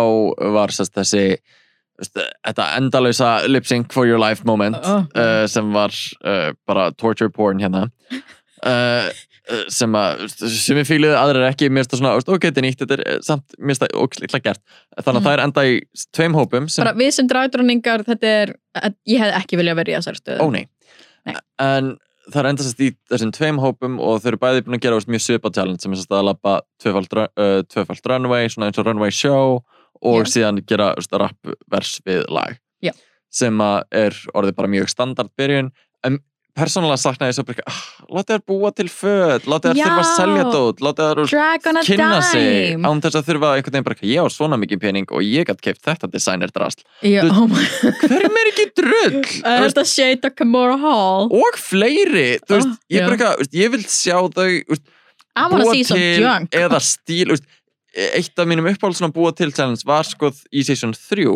var 0.53 0.71
sest, 0.71 0.93
þessi 0.95 1.23
þetta 2.45 2.67
endalösa 2.77 3.31
lip 3.49 3.65
sync 3.65 3.89
for 3.91 4.05
your 4.07 4.21
life 4.21 4.45
moment 4.45 4.77
uh, 4.77 5.47
sem 5.49 5.71
var 5.73 5.95
bara 6.69 6.91
torture 6.93 7.33
porn 7.33 7.57
hérna 7.57 7.87
sem 9.71 9.93
að 9.95 10.23
sem 10.33 10.77
við 10.79 10.87
fíluðu 10.89 11.15
aðrir 11.19 11.45
ekki, 11.47 11.69
mér 11.69 11.85
finnst 11.85 11.93
það 11.95 12.01
svona 12.01 12.15
ok, 12.35 12.47
þetta 12.47 12.61
er 12.61 12.65
nýtt, 12.67 12.81
þetta 12.83 12.97
er 12.97 13.03
eh, 13.07 13.19
samt, 13.23 13.55
mér 13.59 13.73
finnst 13.73 13.83
það 13.85 14.01
ókslega 14.03 14.41
gert, 14.43 14.61
þannig 14.97 15.07
að 15.07 15.21
Mhm. 15.21 15.27
það 15.27 15.33
er 15.37 15.43
enda 15.45 15.63
í 15.67 15.81
tveim 16.17 16.35
hópum 16.35 16.69
sem 16.69 16.83
bara 16.85 16.97
við 16.97 17.11
sem 17.17 17.27
dragdróningar, 17.27 18.03
þetta 18.07 18.33
er 18.41 18.55
ég 19.07 19.19
hef 19.23 19.33
ekki 19.43 19.57
viljað 19.61 19.79
verið 19.81 19.93
í 19.93 19.97
þessari 20.01 20.21
stöðu 20.21 20.41
Ó 20.43 20.47
nei. 20.51 20.67
Nei. 21.25 21.35
En 21.59 21.97
það 22.27 22.39
er 22.43 22.49
enda 22.51 22.63
sérst 22.63 22.81
í 22.83 22.91
þessum 23.09 23.31
tveim 23.31 23.59
hópum 23.63 23.99
og 24.03 24.19
þau 24.21 24.27
eru 24.33 24.37
bæði 24.37 24.61
búin 24.65 24.75
að 24.75 24.81
gera 24.83 24.95
veist, 24.99 25.07
mjög 25.07 25.23
svipa 25.23 25.51
challenge 25.55 25.81
sem 25.81 25.93
er 25.93 25.97
að 26.11 26.25
lappa 26.27 26.61
tvöfald, 26.83 27.13
uh, 27.37 28.07
runway, 28.11 28.47
svona 28.51 28.67
eins 28.67 28.77
og 28.79 28.85
runway 28.85 29.09
show 29.11 29.63
og 30.03 30.25
Já. 30.25 30.31
síðan 30.33 30.59
gera 30.67 30.93
veist, 30.95 31.11
rap 31.17 31.37
vers 31.71 32.01
við 32.05 32.25
lag. 32.29 32.59
Já. 32.83 32.91
Sem 33.31 33.57
að 33.57 33.83
er 33.91 34.11
orðið 34.35 34.55
bara 34.55 34.67
mjög 34.67 34.89
standard 34.89 35.29
byrjun. 35.37 35.71
En 35.71 35.71
persónulega 36.57 36.97
saknaði 37.01 37.31
ég 37.31 37.37
svo 37.37 37.45
bara, 37.47 37.63
ah, 37.69 37.81
láta 38.17 38.35
þær 38.37 38.43
búa 38.51 38.71
til 38.75 38.87
föt, 38.91 39.45
láta 39.49 39.71
Já. 39.77 39.85
þurfa 39.85 40.03
að 40.03 40.11
selja 40.17 40.45
dót, 40.53 40.81
láta 40.85 41.07
a 41.11 41.83
kynna 41.85 42.19
sig 42.25 42.75
án 42.81 43.01
þess 43.03 43.19
að 43.19 43.29
þurfa 43.29 43.51
einhvern 43.57 43.75
veginn 43.77 43.87
bara, 43.87 43.99
ég 44.11 44.25
á 44.25 44.27
svona 44.33 44.59
mikið 44.61 44.81
pening 44.83 45.13
og 45.13 45.25
ég 45.25 45.47
gætt 45.49 45.63
keipt 45.63 45.83
þetta 45.85 46.09
designer 46.11 46.53
drasl. 46.53 46.81
Oh 47.29 47.45
Hverjum 48.01 48.39
er 48.41 48.51
ekki 48.51 48.67
drull? 48.81 49.21
Þetta 49.45 49.85
shade 49.87 50.31
of 50.31 50.35
Kimura 50.37 50.77
Hall? 50.81 51.29
og 51.31 51.59
fleiri 51.61 52.29
þú 52.43 52.57
veist, 52.57 52.67
Ah, 52.67 52.79
ég, 52.91 53.05
bara 53.07 53.35
ég 53.53 53.71
vil 53.73 53.83
sjá 53.85 54.17
þau 54.17 54.49
búa 55.53 55.77
til 55.85 56.25
eða 56.57 56.81
stíl 56.83 57.31
veist, 57.35 57.47
eitt 57.97 58.37
af 58.39 58.49
mínum 58.49 58.67
uppáhald 58.69 58.97
svona 58.97 59.13
búa 59.13 59.33
til 59.35 59.51
var 59.85 60.05
sko 60.05 60.31
í 60.53 60.63
season 60.65 60.93
3 60.93 61.27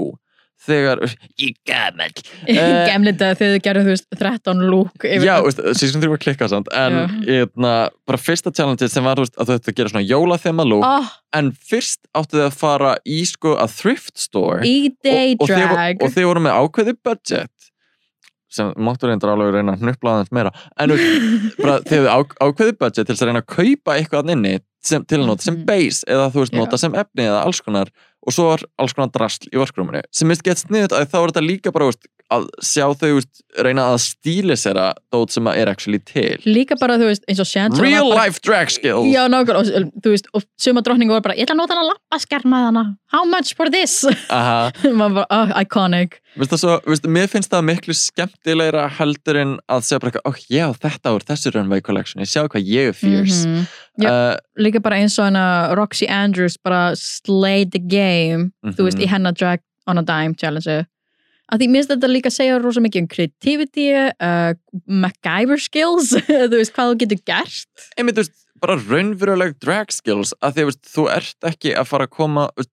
þegar, 0.61 1.01
ég 1.41 1.55
gammal 1.67 2.11
eh, 2.11 2.83
Gemli 2.89 3.13
þetta 3.13 3.29
þegar 3.39 3.53
þið 3.55 3.63
gerðu 3.65 3.83
þú 3.85 3.93
veist 3.95 4.07
13 4.19 4.63
lúk 4.69 5.07
já, 5.07 5.33
season 5.77 6.03
3 6.03 6.11
var 6.11 6.21
klikkað 6.21 6.53
samt 6.53 6.69
en 6.77 6.99
eitna, 7.25 7.73
bara 8.09 8.21
fyrsta 8.21 8.53
challenge 8.53 8.89
sem 8.91 9.05
var 9.05 9.21
veist, 9.21 9.37
að 9.41 9.55
að 9.57 9.71
gera 9.77 9.93
svona 9.93 10.05
jólathema 10.05 10.67
lúk 10.67 10.85
oh, 10.85 11.09
en 11.37 11.53
fyrst 11.55 12.03
áttu 12.17 12.37
þið 12.37 12.47
að 12.49 12.59
fara 12.61 12.93
í 13.07 13.21
sko 13.29 13.55
að 13.61 13.75
thrift 13.79 14.19
store. 14.19 14.61
Í 14.67 14.91
day 15.03 15.35
og, 15.37 15.47
og, 15.47 15.53
þið, 15.53 15.65
drag. 15.71 15.97
vo- 15.97 16.07
og 16.07 16.15
þið 16.15 16.29
voru 16.29 16.45
með 16.45 16.61
ákveði 16.61 16.97
budget 17.09 17.71
sem 18.51 18.73
máttu 18.83 19.07
reyndar 19.07 19.31
alveg 19.31 19.55
reyna 19.55 19.77
að 19.77 19.85
hnuppla 19.85 20.17
aðeins 20.17 20.33
meira 20.35 20.51
en 20.75 20.91
bara 21.61 21.77
þið 21.87 22.01
hefðu 22.01 22.33
ákveði 22.43 22.75
budget 22.83 23.07
til 23.07 23.13
þess 23.13 23.23
að 23.23 23.31
reyna 23.31 23.43
að 23.45 23.53
kaupa 23.55 23.95
eitthvað 23.95 24.17
þarna 24.19 24.35
inni 24.37 24.57
sem, 24.83 25.03
til 25.05 25.19
að 25.21 25.27
nota 25.29 25.43
sem 25.43 25.55
Mhm. 25.57 25.65
base 25.65 26.03
eða 26.07 26.31
þú 26.33 26.39
veist 26.45 26.53
nota 26.57 26.77
sem 26.77 26.93
efni 26.93 27.27
eða 27.29 27.43
alls 27.45 27.61
konar 27.61 27.89
og 28.21 28.33
svo 28.33 28.49
var 28.51 28.61
alls 28.77 28.93
konar 28.93 29.09
drasl 29.09 29.47
í 29.49 29.57
varskrúminu 29.57 30.01
sem 30.13 30.27
minnst 30.29 30.43
gett 30.45 30.57
sniðut 30.61 30.93
að 30.93 31.07
þá 31.09 31.17
er 31.23 31.31
þetta 31.31 31.41
líka 31.47 31.71
bara 31.73 31.85
veist, 31.89 32.05
að 32.31 32.45
sjá 32.63 32.85
þau 32.95 33.15
veist, 33.17 33.41
reyna 33.59 33.81
að 33.91 33.97
stílisera 34.05 34.93
dót 35.11 35.31
sem 35.33 35.43
að 35.49 35.57
er 35.57 35.67
actually 35.71 35.99
til 35.99 36.37
Líka 36.45 36.77
bara 36.79 36.97
þú 37.01 37.09
veist 37.09 37.25
eins 37.27 37.39
og 37.41 37.49
Shangela 37.49 37.81
real 37.81 38.09
bara- 38.11 38.25
life 38.25 38.39
drag 38.45 38.69
skills 38.71 39.09
Já, 39.11 39.25
nákvæmlega, 39.27 39.57
og, 39.81 39.91
þú 40.05 40.13
veist, 40.13 40.27
og 40.33 40.43
suma 40.57 40.81
drottningu 40.81 41.11
var 41.17 41.21
bara, 41.25 41.35
ég 41.35 41.45
ætla 41.47 41.57
að 41.57 41.61
nota 41.63 41.75
hana 41.75 41.89
lampaskerma 41.89 42.61
hana, 42.67 42.85
how 43.11 43.25
much 43.25 43.55
for 43.55 43.69
this? 43.69 44.05
Bara, 44.29 45.25
oh, 45.29 45.51
iconic. 45.59 46.19
Svo, 46.55 46.77
vist, 46.87 47.03
mér 47.11 47.27
finnst 47.27 47.51
það 47.51 47.65
miklu 47.67 47.93
skemmtilegra 47.97 48.85
heldur 48.99 49.35
en 49.41 49.57
að 49.67 49.83
segja 49.83 49.99
bara 49.99 50.21
oh, 50.29 50.37
já, 50.47 50.69
þetta 50.79 51.11
úr 51.17 51.25
þessu 51.27 51.51
runway 51.57 51.81
collection, 51.83 52.21
ég 52.23 52.29
sjá 52.31 52.45
hvað 52.47 52.63
ég 52.69 52.91
er 52.93 52.93
fierce 52.95 53.45
Mhm. 53.47 53.65
Já. 53.65 53.67
Uh, 54.09 54.37
Líka 54.57 54.81
bara 54.81 54.95
eins 55.01 55.17
og 55.19 55.25
hana 55.25 55.73
Roxy 55.75 56.07
Andrews 56.07 56.57
bara 56.57 56.95
slayed 56.95 57.71
the 57.71 57.79
game, 57.79 58.51
þú 58.65 58.87
veist, 58.87 58.97
Mhm. 58.97 59.03
í 59.05 59.07
hennar 59.07 59.33
drag 59.37 59.59
on 59.87 59.97
a 59.97 60.01
dime 60.03 60.33
challenge. 60.35 60.85
Að 61.51 61.59
því 61.59 61.67
minnst 61.69 61.89
þetta 61.91 62.07
líka 62.07 62.31
segja 62.31 62.61
rosa 62.63 62.79
mikið 62.79 63.01
um 63.01 63.07
creativity, 63.07 63.89
uh, 63.93 64.53
MacGyver 64.87 65.59
skills, 65.59 66.13
þú 66.27 66.55
veist, 66.55 66.73
hvað 66.73 66.93
þú 66.93 66.97
getur 67.03 67.19
gert. 67.25 67.89
einmitt, 67.97 68.15
þú 68.15 68.23
veist, 68.23 68.45
bara 68.61 68.77
raunveruleg 68.77 69.57
drag 69.59 69.91
skills, 69.91 70.33
að 70.41 70.53
því, 70.53 70.61
þú 70.61 70.65
veist, 70.71 70.83
þú 70.95 71.07
ert 71.17 71.49
ekki 71.51 71.73
að 71.75 71.87
fara 71.89 72.07
að 72.07 72.11
koma, 72.15 72.49
veist, 72.55 72.69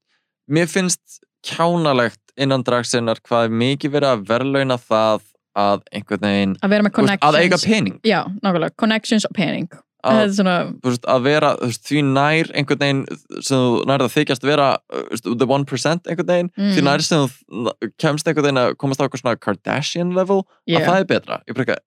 mér 0.49 0.69
finnst 0.71 1.19
kjánalegt 1.43 2.21
innan 2.39 2.63
dragsinnar 2.63 3.19
hvað 3.27 3.49
er 3.49 3.57
mikið 3.65 3.91
verið 3.97 4.13
að 4.15 4.25
verðlauna 4.31 4.79
það 4.79 5.21
að 5.59 5.83
einhvern 5.93 6.21
veginn, 6.23 6.57
Að 6.63 7.19
að 7.19 7.39
eiga 7.43 7.59
pening 7.59 7.99
Já, 8.07 8.21
nákvæmlega, 8.45 8.77
connections 8.79 9.25
og 9.27 9.33
pening. 9.35 9.67
Að, 10.07 10.33
svona, 10.37 10.55
veist, 10.85 11.07
að 11.11 11.25
vera 11.27 11.51
veist, 11.59 11.83
því 11.89 12.03
nær 12.07 12.51
einhvern 12.55 12.83
veginn 12.83 13.03
sem 13.43 13.59
þú 13.59 13.83
nærð 13.91 14.07
að 14.07 14.15
þykjast 14.15 14.47
vera 14.47 14.69
þú 14.93 15.03
veist, 15.11 15.29
the 15.43 15.49
1% 15.49 16.11
einhvern 16.13 16.31
veginn 16.33 16.51
Mm. 16.59 16.73
því 16.75 16.85
nær 16.87 17.05
sem 17.05 17.27
þú 17.27 17.75
kemst 17.99 18.29
einhvern 18.29 18.47
veginn 18.49 18.63
að 18.63 18.77
komast 18.79 19.03
á 19.03 19.05
eitthvað 19.05 19.23
svona 19.25 19.43
Kardashian 19.43 20.15
level 20.15 20.45
yeah. 20.67 20.81
að 20.81 20.87
það 20.89 20.99
er 21.01 21.09
betra 21.13 21.41
ég 21.49 21.59
bara, 21.59 21.79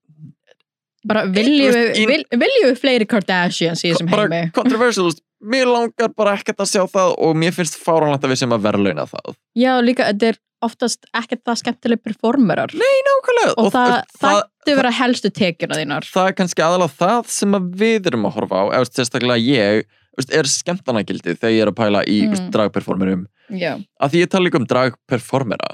bara 1.07 1.25
viljum 1.31 1.75
við, 1.75 2.05
vil, 2.11 2.55
við 2.67 2.79
fleiri 2.79 3.07
Kardashians 3.07 3.85
í 3.85 3.93
þessum 3.93 4.11
bara 4.11 4.27
heimi 4.27 4.51
controversial 4.55 5.07
þú 5.07 5.13
veist, 5.13 5.23
mér 5.41 5.67
langar 5.69 6.13
bara 6.17 6.35
ekkert 6.37 6.61
að 6.63 6.69
sjá 6.71 6.83
það 6.91 7.15
og 7.17 7.35
mér 7.41 7.55
finnst 7.55 7.77
fáránlegt 7.81 8.23
að 8.25 8.33
við 8.33 8.41
sem 8.43 8.55
að 8.55 8.65
verðlauna 8.67 9.05
það. 9.09 9.35
Já 9.57 9.73
líka 9.81 10.07
þetta 10.11 10.31
er 10.33 10.39
oftast 10.61 11.07
ekkert 11.17 11.41
það 11.47 11.57
skemmtileg 11.63 12.01
performerar. 12.05 12.73
Nákvæmlega. 12.77 13.55
Og, 13.57 13.71
það, 13.73 13.87
þú 13.87 13.95
veist, 13.95 14.19
það, 14.21 14.35
þættu 14.61 14.75
vera 14.77 14.91
helstu 14.99 15.31
tekjuna 15.33 15.79
þínar. 15.79 16.05
það 16.13 16.29
er 16.29 16.35
kannski 16.37 16.65
aðalega 16.65 16.97
það 16.99 17.31
sem 17.33 17.57
að 17.57 17.71
við 17.81 18.09
erum 18.11 18.27
að 18.29 18.35
horfa 18.37 18.61
á 18.61 18.65
eða 18.77 18.89
sérstaklega 18.91 19.41
ég 19.41 19.83
veist, 20.19 20.33
er 20.37 20.49
skemmtanagildið 20.53 21.39
þegar 21.41 21.55
ég 21.55 21.65
er 21.65 21.71
að 21.73 21.77
pæla 21.81 22.03
í 22.05 22.19
Mm. 22.27 22.35
mm. 22.37 22.51
dragperformerum. 22.53 23.25
Já, 23.51 23.73
að 23.99 24.13
því 24.13 24.21
ég 24.21 24.29
tala 24.31 24.45
líka 24.45 24.59
um 24.61 24.67
dragperformera. 24.69 25.71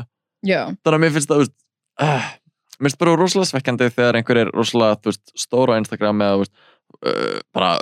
Já, 0.48 0.62
þannig 0.86 0.96
að 0.96 1.04
mér 1.04 1.16
finnst 1.18 1.30
það 1.34 1.44
veist, 1.44 1.56
uh, 2.02 2.28
mér 2.80 2.88
finnst 2.88 3.00
bara 3.04 3.18
rosalega 3.20 3.50
svekkjandi 3.52 3.90
þegar 3.92 4.18
einhver 4.22 4.40
er 4.46 4.52
rosalega, 4.56 5.02
veist, 5.10 5.24
stóra 5.36 5.76
á 5.76 5.80
Instagram 5.82 6.24
eða, 6.24 6.40
veist, 6.46 6.54
uh, 7.06 7.40
bara 7.54 7.78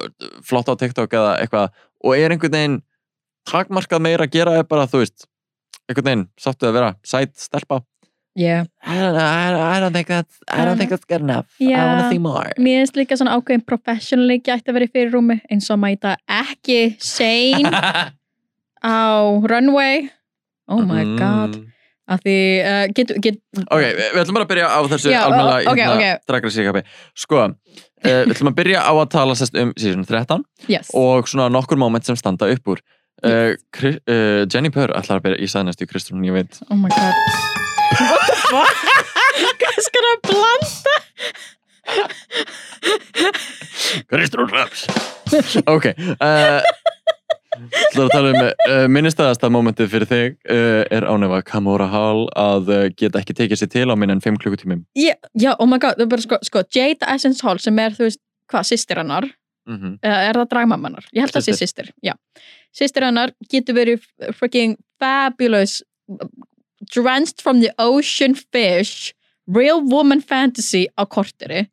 flott 0.45 0.70
á 0.72 0.74
TikTok 0.80 1.13
eða 1.13 1.34
eitthvað 1.41 1.72
og 2.05 2.16
er 2.18 2.36
einhvern 2.36 2.55
veginn 2.57 2.78
takmarkað 3.49 4.01
meira 4.01 4.26
að 4.28 4.34
gera 4.36 4.55
er 4.59 4.66
bara, 4.70 4.88
þú 4.89 5.03
veist, 5.03 5.28
einhvern 5.89 6.07
veginn 6.09 6.24
sáttu 6.41 6.68
að 6.70 6.74
vera 6.80 6.93
sæt, 7.05 7.36
stelpa 7.38 7.82
yeah. 8.36 8.66
I 8.84 8.97
don't 8.99 9.13
know, 9.13 9.24
I 9.24 9.80
don't, 9.80 9.89
I 9.89 9.93
think 9.93 10.07
that's 10.07 10.39
I 10.47 10.66
don't 10.66 10.78
think 10.78 10.89
that's 10.89 11.05
good 11.05 11.22
enough, 11.22 11.45
I 11.61 11.70
Já. 11.72 11.86
wanna 11.86 12.09
see 12.09 12.20
more 12.20 12.51
Mér 12.57 12.82
finnst 12.84 12.97
líka 12.99 13.16
svona 13.20 13.38
ákveðin 13.38 13.63
professionally 13.66 14.39
gæti 14.41 14.68
að 14.72 14.80
vera 14.80 14.89
í 14.89 14.91
fyrirrúmi 14.91 15.38
eins 15.51 15.70
og 15.72 15.80
mæta 15.80 16.18
ekki 16.28 16.95
sane 16.99 17.72
á 18.84 18.97
runway 19.45 20.09
oh 20.68 20.82
my 20.82 21.05
god 21.20 21.55
Mm. 22.05 22.13
af 22.13 22.20
því, 22.22 22.34
uh, 22.61 22.86
get, 22.93 23.11
get, 23.18 23.38
Ok, 23.74 23.82
við 23.82 24.20
ætlum 24.22 24.36
bara 24.38 24.45
að 24.45 24.49
byrja 24.51 24.66
á 24.70 24.80
þessu 24.91 25.09
Já, 25.09 25.22
almennilega 25.26 25.72
ok, 25.72 25.80
hérna, 25.80 25.95
ok. 25.95 26.26
Drag 26.30 26.43
Race 26.45 26.59
recap'i. 26.61 26.82
Sko, 27.18 27.39
uh, 28.06 28.22
við 28.26 28.36
ætlum 28.36 28.51
að 28.53 28.60
byrja 28.62 28.84
á 28.86 28.93
að 28.93 29.10
tala 29.16 29.38
sest 29.39 29.58
um 29.60 29.74
season 29.76 30.06
13 30.06 30.45
yes. 30.72 30.91
og 30.93 31.28
svona 31.32 31.49
nokkur 31.53 31.80
moment 31.82 32.06
sem 32.08 32.18
standa 32.20 32.49
upp 32.53 32.76
úr. 32.76 32.84
Uh, 33.26 33.56
Kri- 33.74 33.99
uh, 34.12 34.43
Jenny 34.51 34.72
Purr 34.74 34.93
ætlar 34.95 35.20
að 35.20 35.26
byrja 35.30 35.41
í 35.41 35.51
sæðnæstu 35.51 35.88
Kristrún, 35.89 36.26
ég 36.28 36.36
veit. 36.36 36.60
Oh 36.70 36.78
my 36.78 36.91
god. 36.93 37.16
What 37.95 38.26
the 38.28 38.36
fuck? 38.49 38.76
Hvað 39.36 39.80
skal 39.84 40.06
það 40.06 40.20
blanda 40.30 40.95
Kristrún 44.10 44.49
Raps 44.51 44.88
Ok 45.70 45.86
uh, 47.56 47.80
Það 47.93 48.03
að 48.03 48.12
tala 48.14 48.32
um 48.32 48.41
uh, 48.41 48.84
minnistæðasta 48.91 49.49
momentið 49.53 49.91
fyrir 49.93 50.10
þig 50.10 50.36
uh, 50.51 50.84
er 50.97 51.08
ánefa 51.08 51.41
Kamora 51.47 51.88
Hall 51.91 52.28
að 52.39 52.72
uh, 52.74 52.84
geta 52.97 53.22
ekki 53.22 53.38
tekið 53.38 53.62
sér 53.62 53.72
til 53.74 53.88
á 53.89 53.95
minn 53.99 54.14
en 54.14 54.24
5 54.24 54.39
klukkutímum 54.43 54.86
yeah, 54.97 55.18
já, 55.34 55.53
oh 55.60 55.70
my 55.70 55.80
god, 55.82 56.01
sko, 56.24 56.39
sko 56.45 56.64
Jade 56.76 57.08
Essence 57.14 57.45
Hall 57.45 57.62
sem 57.64 57.80
er, 57.82 57.95
þú 57.97 58.10
veist, 58.10 58.22
hvað, 58.51 58.70
sýstir 58.72 59.01
hennar 59.01 59.30
mm 59.66 59.78
-hmm. 59.78 59.97
er 60.03 60.36
það 60.36 60.49
dragmammanar? 60.53 61.06
Ég 61.14 61.26
held 61.26 61.36
að 61.36 61.41
það 61.41 61.47
sé 61.49 61.66
sýstir, 61.66 61.91
já. 62.03 62.14
Sýstir 62.76 63.03
hennar 63.03 63.32
getur 63.49 63.76
verið 63.76 64.01
freaking 64.34 64.78
fabulous 64.99 65.82
drenched 66.93 67.41
from 67.41 67.62
the 67.62 67.72
ocean 67.78 68.36
fish 68.36 69.14
real 69.47 69.82
woman 69.82 70.22
fantasy 70.22 70.88
á 70.97 71.06
korteri 71.06 71.68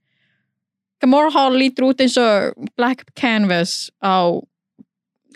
Gamora 1.02 1.32
Hall 1.34 1.58
lítur 1.58 1.90
út 1.90 2.00
eins 2.00 2.16
og 2.20 2.54
black 2.78 3.08
canvas 3.18 3.90
á 3.98 4.38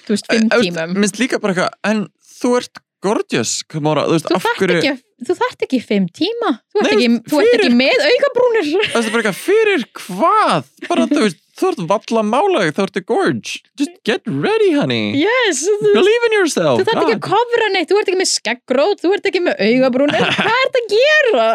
þú 0.07 0.17
veist, 0.17 0.29
fimm 0.33 0.51
tímum. 0.55 0.97
Minnst 1.03 1.21
líka 1.23 1.41
bara 1.43 1.55
eitthvað, 1.57 1.79
en 1.91 2.05
þú 2.41 2.53
ert 2.61 2.83
gorgeous 3.07 3.59
Kamora, 3.71 4.07
þú 4.09 4.17
veist, 4.17 4.31
þú 4.31 4.39
af 4.41 4.47
hverju 4.59 4.77
ekki, 4.81 4.93
þú 5.27 5.35
þarft 5.41 5.65
ekki 5.67 5.81
fimm 5.85 6.07
tíma. 6.17 6.53
Þú 6.75 6.81
ert 6.83 6.87
Nei, 6.87 6.95
ekki, 6.97 7.09
þú 7.31 7.41
ert 7.43 7.51
fyrir- 7.51 7.67
ekki 7.67 7.81
með 7.81 8.07
augabrúnir 8.11 8.71
Það 8.93 8.97
er 9.03 9.11
bara 9.15 9.23
eitthvað, 9.23 9.41
fyrir 9.45 9.85
hvað? 10.01 10.71
Bara, 10.89 11.07
þú 11.13 11.23
veist, 11.27 11.41
þú 11.57 11.71
ert 11.71 11.83
valla 11.93 12.23
málag, 12.27 12.73
þú 12.77 12.85
ert 12.87 12.99
gorge. 13.07 13.55
Just 13.81 13.95
get 14.05 14.23
ready, 14.27 14.73
honey. 14.77 15.15
Yes, 15.21 15.63
Believe 15.85 16.29
in 16.31 16.37
yourself. 16.41 16.81
Þú 16.81 16.89
þarft 16.91 17.03
ekki 17.07 17.19
að 17.21 17.25
kofra 17.31 17.71
neitt 17.73 17.89
þú 17.93 18.01
ert 18.01 18.11
ekki 18.13 18.21
með 18.21 18.31
skeggrót, 18.33 19.03
þú 19.05 19.15
ert 19.17 19.31
ekki 19.31 19.43
með 19.47 19.61
augabrúnir. 19.69 20.31
Hvað 20.37 20.53
er 20.53 20.71
þetta 20.71 20.83
að 20.83 20.95
gera? 20.97 21.49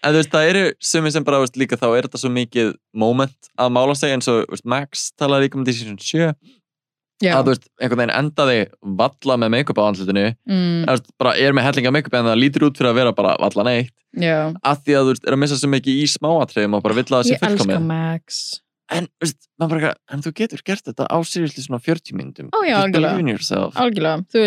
En 0.00 0.14
þú 0.14 0.20
veist, 0.22 0.30
það 0.32 0.46
eru 0.50 0.64
sumir 0.80 1.12
sem 1.12 1.24
bara, 1.26 1.38
þú 1.40 1.44
veist, 1.46 1.58
líka 1.60 1.76
þá 1.80 1.88
er 1.92 2.06
þetta 2.08 2.20
svo 2.22 2.30
mikið 2.32 2.70
moment 2.96 3.50
að 3.60 3.72
mála 3.76 3.96
sig 3.98 4.14
eins 4.14 4.28
og, 4.32 4.46
þú 4.46 4.54
veist, 4.56 4.68
Max 4.72 5.10
talaði 5.20 5.46
líka 5.48 5.58
um 5.60 5.64
þetta 5.66 5.74
í 5.74 5.80
season 5.80 5.98
7 6.00 6.30
Já. 7.20 7.34
að, 7.36 7.42
þú 7.44 7.52
veist, 7.52 7.66
einhvern 7.80 8.00
veginn 8.00 8.16
endaði 8.16 8.58
valla 9.00 9.34
með 9.36 9.50
make-up 9.56 9.76
á 9.76 9.84
andlutinu 9.90 10.26
Mm, 10.48 10.86
veist, 10.88 11.10
bara 11.20 11.34
er 11.36 11.52
með 11.52 11.66
hellinga 11.68 11.92
make-up 11.92 12.14
en 12.16 12.24
það 12.30 12.40
lítur 12.40 12.64
út 12.70 12.78
fyrir 12.80 12.90
að 12.90 12.98
vera 13.00 13.12
bara 13.12 13.36
valla 13.40 13.64
neitt 13.68 13.92
já. 14.16 14.54
að 14.64 14.80
því 14.86 14.96
að 14.96 15.04
þú 15.04 15.12
veist, 15.12 15.26
er 15.28 15.36
að 15.36 15.40
missa 15.44 15.56
svo 15.60 15.68
mikið 15.74 16.00
í 16.00 16.06
smáatriðum 16.16 16.74
og 16.78 16.82
bara 16.82 16.94
vill 16.96 17.04
að 17.04 17.16
það 17.18 17.28
sé 17.28 17.34
Ég 17.36 17.42
elska 17.44 17.64
fullkomið 17.66 17.86
Max. 17.90 18.60
en, 18.90 19.08
veist, 19.20 19.36
bara, 19.60 19.92
en 20.10 20.22
þú 20.24 20.32
getur 20.40 20.62
gert 20.64 20.84
þetta 20.88 21.06
á 21.12 21.16
seriously 21.28 21.62
svona 21.62 21.78
40 21.84 22.16
myndum 22.16 22.48
Ó, 22.56 22.58
já, 22.64 22.76
algjörlega. 22.80 23.20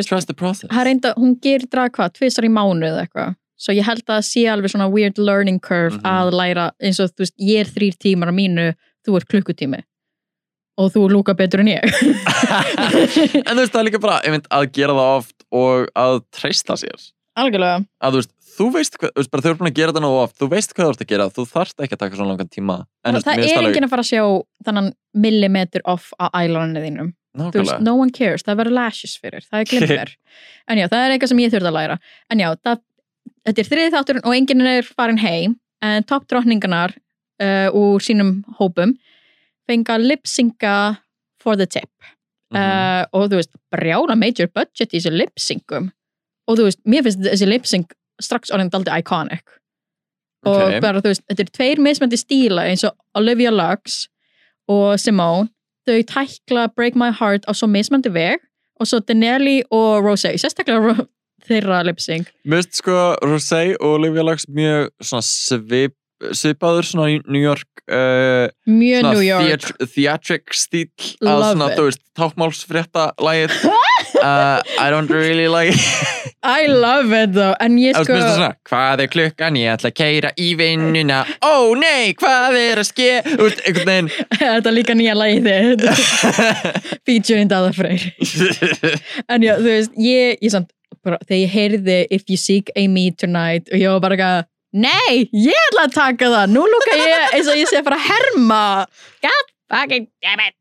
trust 0.09 0.27
the 0.27 0.33
process 0.33 0.69
reynda, 0.89 1.13
hún 1.15 1.37
gerir 1.39 1.69
drag 1.69 1.93
hvað, 1.93 2.13
tvisar 2.17 2.43
í 2.43 2.49
mánu 2.51 2.89
eða 2.89 3.05
eitthvað. 3.07 3.35
Svo 3.63 3.71
ég 3.77 3.85
held 3.85 4.01
að 4.09 4.17
það 4.17 4.25
sé 4.27 4.41
alveg 4.51 4.71
svona 4.73 4.89
weird 4.91 5.17
learning 5.21 5.59
curve 5.61 5.93
Mhm. 6.01 6.03
að 6.03 6.33
læra 6.33 6.71
eins 6.81 6.99
og 6.99 7.13
þú 7.13 7.21
veist, 7.23 7.35
ég 7.39 7.59
er 7.61 7.69
þrýr 7.69 7.95
tímar 8.01 8.27
á 8.27 8.35
mínu, 8.35 8.73
þú 9.07 9.15
ert 9.21 9.27
klukkutími. 9.29 9.83
Og 10.81 10.89
þú 10.89 11.03
lúka 11.11 11.35
betur 11.37 11.61
en 11.61 11.69
ég. 11.69 11.83
en 13.45 13.51
þú 13.53 13.59
veist, 13.59 13.73
það 13.73 13.81
er 13.81 13.87
líka 13.89 14.01
bara 14.01 14.21
einmitt, 14.25 14.47
að 14.49 14.71
gera 14.73 14.95
það 14.97 15.17
oft 15.19 15.43
og 15.53 15.91
að 15.93 16.21
treysta 16.33 16.77
sér 16.81 17.09
Algjörlega. 17.37 17.83
að 18.01 18.15
þú 18.15 18.21
veist, 18.21 18.31
þú 18.53 18.67
veist 18.73 18.97
hvað, 18.97 19.11
þú 19.13 19.21
veist, 19.21 19.31
bara 19.33 19.43
þau 19.43 19.49
eru 19.51 19.59
búin 19.59 19.69
að 19.69 19.77
gera 19.79 19.93
þetta 19.93 20.03
nógu 20.05 20.21
oft, 20.23 20.37
þú 20.39 20.47
veist 20.53 20.73
hvað 20.73 20.87
þú 20.87 20.93
ert 20.93 21.03
að 21.03 21.11
gera, 21.11 21.27
þú 21.33 21.45
þarft 21.49 21.83
ekki 21.85 21.97
að 21.97 22.01
taka 22.03 22.17
svona 22.19 22.33
langan 22.33 22.51
tíma 22.53 22.77
en 23.05 23.19
það 23.19 23.43
er 23.43 23.67
enginn 23.67 23.87
að 23.87 23.93
fara 23.93 24.05
að 24.05 24.09
sjá 24.09 24.23
þannig 24.67 24.89
millimeter 25.25 25.85
off 25.93 26.09
á 26.17 26.25
eyelinerinu 26.33 26.83
þínum. 26.87 27.13
Veist, 27.53 27.79
no 27.81 27.95
one 27.97 28.13
cares, 28.13 28.45
það 28.45 28.59
verður 28.61 28.77
lashes 28.77 29.15
fyrir, 29.21 29.45
það 29.49 29.63
er 29.63 29.69
glimmer. 29.71 30.11
en 30.69 30.81
já, 30.81 30.87
það 30.89 31.05
er 31.05 31.13
eitthvað 31.15 31.31
sem 31.31 31.41
ég 31.41 31.53
þurfti 31.53 31.69
að 31.71 31.77
læra. 31.79 31.95
En 32.29 32.43
já, 32.43 32.49
það, 32.61 32.83
þetta 33.47 33.63
er 33.63 33.69
þriði 33.71 33.93
þátturinn 33.95 34.27
og 34.29 34.35
enginn 34.37 34.67
er 34.69 34.91
farin 35.01 35.21
heim, 35.21 35.55
en 35.81 36.05
toppdrottningarnar 36.09 36.93
uh, 36.93 37.69
úr 37.73 38.05
sínum 38.05 38.35
hópum 38.59 38.93
fenga 39.69 39.97
lipsynga 40.01 40.97
for 41.41 41.55
the 41.55 41.65
tip. 41.65 41.89
Mhm. 42.53 42.61
uh, 42.61 43.05
og 43.13 43.31
þú 43.31 43.39
veist, 43.39 43.53
brjála 43.73 44.15
major 44.17 44.47
budget 44.47 44.93
í 44.93 44.99
þessu 45.01 45.11
lipsyngum 45.15 45.89
og 46.47 46.57
þú 46.59 46.67
veist, 46.67 46.81
mér 46.85 47.05
finnst 47.05 47.23
þessi 47.25 47.49
lipsyng 47.49 47.87
strax 48.21 48.53
orðin 48.53 48.69
daldi 48.73 48.93
iconic 48.93 49.43
og 50.45 50.59
Ok. 50.59 50.81
bara 50.83 51.01
þú 51.01 51.13
veist, 51.13 51.23
þetta 51.31 51.45
er 51.45 51.51
tveir 51.57 51.81
mismandi 51.81 52.19
stíla 52.19 52.67
eins 52.69 52.83
og 52.85 52.93
Olivia 53.17 53.49
Lux 53.49 54.07
og 54.69 54.99
Simone 54.99 55.49
þau 55.87 56.03
tækla 56.03 56.67
Break 56.75 56.95
My 56.95 57.11
Heart 57.11 57.47
á 57.49 57.51
svo 57.55 57.67
mismandi 57.67 58.11
veg 58.13 58.43
og 58.79 58.87
svo 58.87 58.99
Denelli 58.99 59.63
og 59.71 60.03
Rosé, 60.05 60.35
sérstaklega 60.37 61.07
þeirra 61.47 61.81
Mér 61.83 62.61
finnst 62.61 62.79
sko 62.83 63.15
Rosé 63.23 63.75
og 63.79 63.97
Olivia 63.99 64.23
Lux 64.23 64.45
mjög 64.45 64.91
svona 65.01 65.25
svip, 65.25 65.95
svipaður 66.31 66.87
svona 66.87 67.09
í 67.13 67.19
New 67.27 67.43
York 67.43 67.67
uh, 67.91 68.47
mjög 68.69 69.03
svona 69.03 69.13
New 69.13 69.25
York. 69.27 69.67
theat- 69.67 69.93
theatric 69.95 70.57
stíl 70.57 70.87
að 71.21 71.45
svona, 71.51 71.69
it. 71.71 71.77
þú 71.77 71.87
veist, 71.89 72.03
tákmálsfrétta 72.17 73.07
lagið 73.23 73.55
uh, 74.23 74.59
I 74.83 74.89
don't 74.93 75.11
really 75.11 75.47
like 75.51 75.77
I 76.43 76.67
love 76.67 77.13
it 77.13 77.31
though. 77.31 77.55
En 77.63 77.77
ég 77.79 77.95
sko 77.95 78.17
svona, 78.19 78.49
hvað 78.67 79.05
er 79.05 79.09
klukkan, 79.13 79.55
ég 79.55 79.71
ætla 79.77 79.93
að 79.93 79.95
keira 79.95 80.31
í 80.35 80.49
vinnuna. 80.59 81.21
Ó 81.39 81.71
nei, 81.79 82.11
hvað 82.19 82.57
er 82.59 82.81
að 82.81 82.89
ske 82.89 83.07
veginn 83.23 84.11
þetta 84.41 84.59
er 84.59 84.75
líka 84.75 84.95
nýja 84.99 85.15
lagið 85.15 85.47
þitt. 85.47 85.85
Featuring 87.07 87.47
Dada 87.51 87.71
Freyr. 87.71 88.09
En 89.31 89.45
já, 89.45 89.55
þú 89.55 89.69
veist, 89.69 89.95
ég, 89.95 90.35
ég 90.43 90.51
samt 90.51 90.73
bara, 91.03 91.21
þegar 91.23 91.39
ég 91.39 91.55
heyrði 91.55 91.97
If 92.11 92.27
You 92.27 92.39
Seek 92.39 92.73
a 92.75 92.87
Me 92.91 93.07
Tonight 93.15 93.71
og 93.71 93.79
ég 93.79 93.95
var 93.95 94.03
bara 94.03 94.19
eitthvað 94.19 94.49
Nei, 94.73 95.27
ég 95.37 95.57
ætla 95.69 95.83
að 95.87 95.93
taka 95.93 96.29
það. 96.33 96.47
Nú 96.55 96.63
lúka 96.65 96.95
ég 96.97 97.35
eins 97.37 97.49
og 97.51 97.59
ég 97.59 97.69
sé 97.69 97.77
að 97.81 97.87
fara 97.89 97.99
að 97.99 98.07
herma. 98.09 98.61
God 99.21 99.51
fucking 99.73 100.07
damn 100.23 100.41
it. 100.47 100.55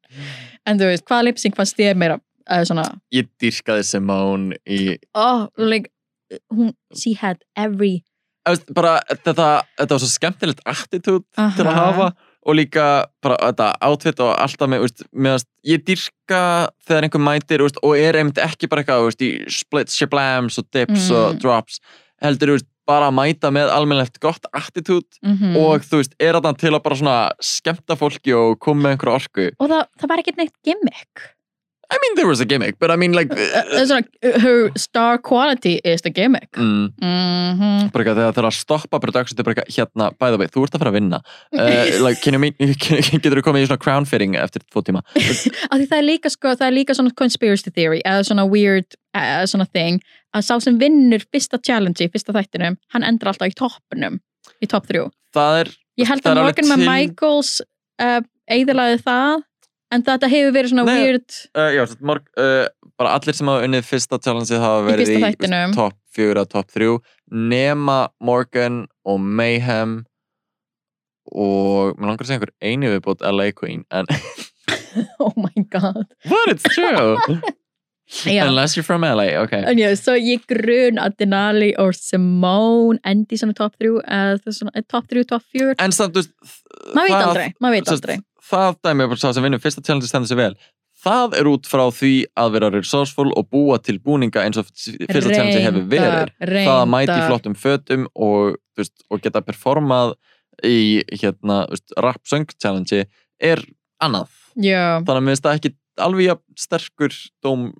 En 0.68 0.78
þú 0.80 0.90
veist, 0.92 1.06
hvaða 1.08 1.26
lipsync 1.30 1.56
fannst 1.58 1.78
þér 1.80 1.96
meira 1.98 2.18
uh, 2.20 2.62
svona, 2.68 2.84
Ég 3.14 3.26
dýrkaði 3.40 3.86
Simone 3.88 4.58
í 4.68 4.98
oh, 5.18 5.48
like 5.58 5.88
hún, 6.52 6.74
she 6.94 7.14
had 7.18 7.40
every 7.58 8.02
veist, 8.48 8.68
bara, 8.74 8.98
þetta, 9.10 9.48
þetta 9.80 9.96
var 9.96 10.02
svo 10.04 10.10
skemmtilegt 10.12 10.62
attitude 10.68 11.24
til 11.56 11.64
að 11.66 11.72
Aha. 11.72 11.88
hafa 11.88 12.06
og 12.42 12.56
líka 12.58 12.84
bara 13.22 13.36
þetta 13.48 13.66
outfit 13.86 14.22
og 14.24 14.32
alltaf 14.42 14.70
með, 14.70 14.84
veist, 14.86 15.04
með 15.14 15.44
ég 15.70 15.82
dýrka 15.86 16.40
þegar 16.86 17.06
einhver 17.06 17.22
mætir 17.22 17.62
veist, 17.62 17.78
og 17.86 17.94
er 17.98 18.18
einmitt 18.18 18.40
ekki 18.42 18.70
bara 18.70 18.82
eitthvað 18.82 19.22
í 19.22 19.32
splits, 19.54 19.94
shablams 19.98 20.58
og 20.58 20.66
dips 20.74 21.08
Mm. 21.08 21.16
og 21.20 21.38
drops. 21.42 21.78
Heldur 22.22 22.54
veist, 22.56 22.66
bara 22.88 23.10
að 23.10 23.16
mæta 23.18 23.52
með 23.54 23.70
almennlegt 23.74 24.18
gott 24.22 24.48
attitude 24.52 25.20
mm 25.22 25.58
og 25.62 25.84
þú 25.84 26.00
veist, 26.00 26.16
er 26.22 26.36
þetta 26.38 26.52
til 26.58 26.72
að 26.72 26.82
bara 26.84 26.98
svona 26.98 27.18
skemmta 27.44 27.96
fólki 27.98 28.34
og 28.36 28.58
koma 28.62 28.86
með 28.86 28.96
einhverju 28.96 29.14
orku. 29.18 29.46
Og 29.58 29.70
það, 29.70 29.86
það 30.00 30.12
var 30.12 30.22
ekkert 30.22 30.40
neitt 30.40 30.54
gimmick. 30.64 31.30
I 31.92 31.98
mean 32.00 32.14
there 32.16 32.26
was 32.26 32.40
a 32.40 32.46
gimmick, 32.46 32.78
but 32.78 32.90
I 32.90 32.96
mean 32.96 33.12
like 33.12 33.30
uh, 33.30 33.84
svona, 33.84 34.02
her 34.22 34.70
star 34.76 35.18
quality 35.18 35.78
is 35.84 36.02
the 36.02 36.10
gimmick. 36.10 36.50
Mm, 36.56 36.94
mm 37.02 37.90
bara 37.92 38.04
eitthvað 38.04 38.20
þegar 38.20 38.36
það 38.36 38.40
er 38.42 38.48
að 38.48 38.56
stoppa 38.56 39.00
production, 39.02 39.36
þetta 39.36 39.42
er 39.42 39.48
bara 39.48 39.56
eitthvað, 39.60 39.76
hérna, 39.76 40.06
by 40.16 40.32
the 40.32 40.40
way, 40.40 40.48
þú 40.48 40.64
ert 40.64 40.76
að 40.76 40.84
fara 40.84 40.92
að 40.92 40.96
vinna. 40.96 41.20
Uh, 41.52 42.00
like, 42.00 42.22
can 42.24 42.38
you 42.38 42.40
meet, 42.40 42.56
can, 42.84 43.02
getur 43.12 43.42
þú 43.42 43.44
komið 43.50 43.66
í 43.66 43.68
svona 43.68 43.82
crown 43.84 44.08
fitting 44.08 44.38
eftir 44.40 44.64
tvo 44.64 44.84
tíma? 44.86 45.04
Af 45.72 45.76
því 45.76 45.90
það 45.90 45.98
er 45.98 46.06
líka 46.08 46.32
sko, 46.32 46.54
það 46.56 46.68
er 46.70 46.76
líka 46.78 46.96
svona 46.96 47.12
conspiracy 47.18 47.74
theory 47.74 48.00
eða 48.00 48.24
svona 48.30 48.48
weird 48.48 48.96
uh, 49.16 49.44
svona 49.48 49.66
thing 49.72 50.00
að 50.34 50.44
sá 50.48 50.54
sem 50.64 50.78
vinnur 50.80 51.22
fyrsta 51.32 51.58
challenge 51.60 52.00
í 52.04 52.10
fyrsta 52.12 52.32
þættinum, 52.36 52.76
hann 52.94 53.04
endur 53.04 53.28
alltaf 53.32 53.50
í 53.52 53.56
toppnum 53.58 54.20
í 54.62 54.66
topp 54.70 54.86
þrjú. 54.90 55.08
það 55.36 55.60
er 55.62 55.72
Ég 56.00 56.08
held 56.08 56.24
að 56.26 56.38
Morgan 56.40 56.68
með 56.70 56.80
til- 56.80 56.88
Michaels 56.88 57.50
uh, 58.00 58.20
eigðalaði 58.50 59.02
það 59.04 59.42
en 59.92 60.02
þetta 60.06 60.28
hefur 60.32 60.54
verið 60.56 60.70
svona 60.72 60.86
Nei, 60.88 60.94
weird 61.02 61.34
Uh, 61.52 61.68
já, 61.76 61.82
morg, 62.00 62.24
bara 62.96 63.12
allir 63.18 63.36
sem 63.36 63.48
hafa 63.50 63.66
unnið 63.66 63.84
fyrsta 63.84 64.18
challenge 64.24 64.56
hafa 64.62 64.86
Í 64.86 64.88
verið 64.88 65.10
í, 65.12 65.18
þættinum. 65.26 65.74
veist, 65.74 65.76
top 65.76 65.98
4 66.16 66.40
og 66.46 66.48
top 66.54 66.72
3 66.72 66.88
nema 67.52 67.98
Morgan 68.24 68.86
og 69.04 69.20
Mayhem 69.20 69.98
og 71.32 71.92
mér 72.00 72.08
langar 72.10 72.24
að 72.24 72.28
segja 72.30 72.40
einhver 72.40 72.54
einu 72.64 72.90
viðbót 72.92 73.22
LA 73.24 73.50
Queen 73.56 73.84
en 73.94 74.08
oh 75.22 75.32
my 75.36 75.52
god 75.72 76.02
what 76.28 76.48
it's 76.52 76.66
true 76.74 77.16
Já. 78.26 78.44
unless 78.48 78.76
you're 78.76 78.84
from 78.84 79.02
LA 79.06 79.28
ok 79.42 79.52
En 79.70 79.78
já, 79.78 79.88
svo 79.96 80.12
ég 80.18 80.42
grun 80.50 80.98
að 81.00 81.14
Denali 81.22 81.70
og 81.80 81.94
Simone 81.96 82.98
endi 83.08 83.38
svona 83.40 83.54
top 83.56 83.76
3 83.80 83.88
eða 84.02 84.36
það 84.42 84.50
er 84.52 84.56
svona 84.58 84.74
eh, 84.76 84.84
top 84.90 85.06
3, 85.08 85.24
top 85.30 85.42
4 85.54 85.74
en 85.78 85.92
samt, 85.96 86.12
þú 86.16 86.20
veist 86.24 86.34
maður 86.92 87.08
veit 87.08 87.14
það- 87.16 87.28
aldrei, 87.30 87.48
maður 87.62 87.76
veit 87.78 87.88
aldrei. 87.94 88.16
það 88.52 88.76
dæmi 88.84 89.02
er 89.06 89.08
bara 89.14 89.22
sá 89.22 89.32
sem 89.34 89.42
vinnur 89.46 89.62
fyrsta 89.62 89.82
challenge 89.86 90.08
stendur 90.10 90.28
sig 90.28 90.36
vel. 90.36 90.54
Það 91.02 91.32
er 91.40 91.48
út 91.50 91.66
frá 91.66 91.82
því 91.90 92.10
að 92.38 92.52
vera 92.54 92.68
resourceful 92.70 93.32
og 93.34 93.48
búa 93.50 93.78
til 93.82 93.98
búninga 93.98 94.44
eins 94.44 94.58
og 94.60 94.66
fyrsta 94.70 95.32
challenge 95.34 95.62
hefur 95.64 95.86
verið. 95.90 96.30
Reyndar, 96.38 96.68
það 96.68 96.82
að 96.82 96.90
mæti 96.92 97.16
flottum 97.26 97.56
fötum 97.58 98.04
og, 98.14 98.56
veist, 98.78 98.94
og 99.10 99.22
geta 99.24 99.40
performað 99.42 100.14
í 100.62 101.02
hérna, 101.10 101.64
þú 101.66 101.74
veist, 101.74 101.96
rap 102.06 102.22
söng 102.28 102.46
challenge 102.60 103.06
er 103.40 103.64
annað. 104.02 104.28
Já, 104.54 105.00
þannig 105.02 105.16
að 105.16 105.24
mér 105.26 105.34
finnst 105.34 105.46
það 105.48 105.58
ekki 105.58 105.74
alveg 106.02 106.38
sterkur 106.56 107.12
dóm 107.44 107.66
uh, 107.72 107.74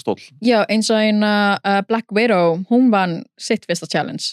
stól 0.00 0.16
já, 0.44 0.62
eins 0.68 0.90
og 0.92 0.98
eina 1.02 1.32
uh, 1.60 1.80
Black 1.88 2.12
Widow, 2.14 2.60
hún 2.70 2.90
vann 2.92 3.20
sitt 3.40 3.66
fyrsta 3.68 3.88
challenge 3.90 4.32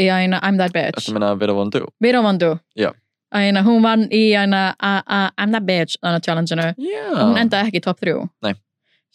í 0.00 0.08
eina 0.08 0.40
I'm 0.42 0.58
That 0.60 0.72
Bitch. 0.74 0.98
Þetta 1.00 1.16
meina 1.16 1.30
að 1.34 1.44
vera 1.44 1.54
vondu 1.56 1.84
Widow 2.00 2.24
vann 2.26 2.40
þú 2.40 2.50
Já. 2.78 2.90
eina, 3.34 3.62
hún 3.66 3.82
vann 3.84 4.06
í 4.14 4.24
eina 4.38 4.64
uh, 4.78 5.00
uh, 5.04 5.28
I'm 5.38 5.54
That 5.56 5.66
Bitch 5.68 5.98
þannig 6.00 6.26
challengeinu. 6.26 6.68
Já, 6.78 7.06
hún 7.20 7.40
endaði 7.40 7.70
ekki 7.70 7.82
í 7.82 7.86
top 7.86 8.00
3 8.02 8.14
Nei. 8.46 8.54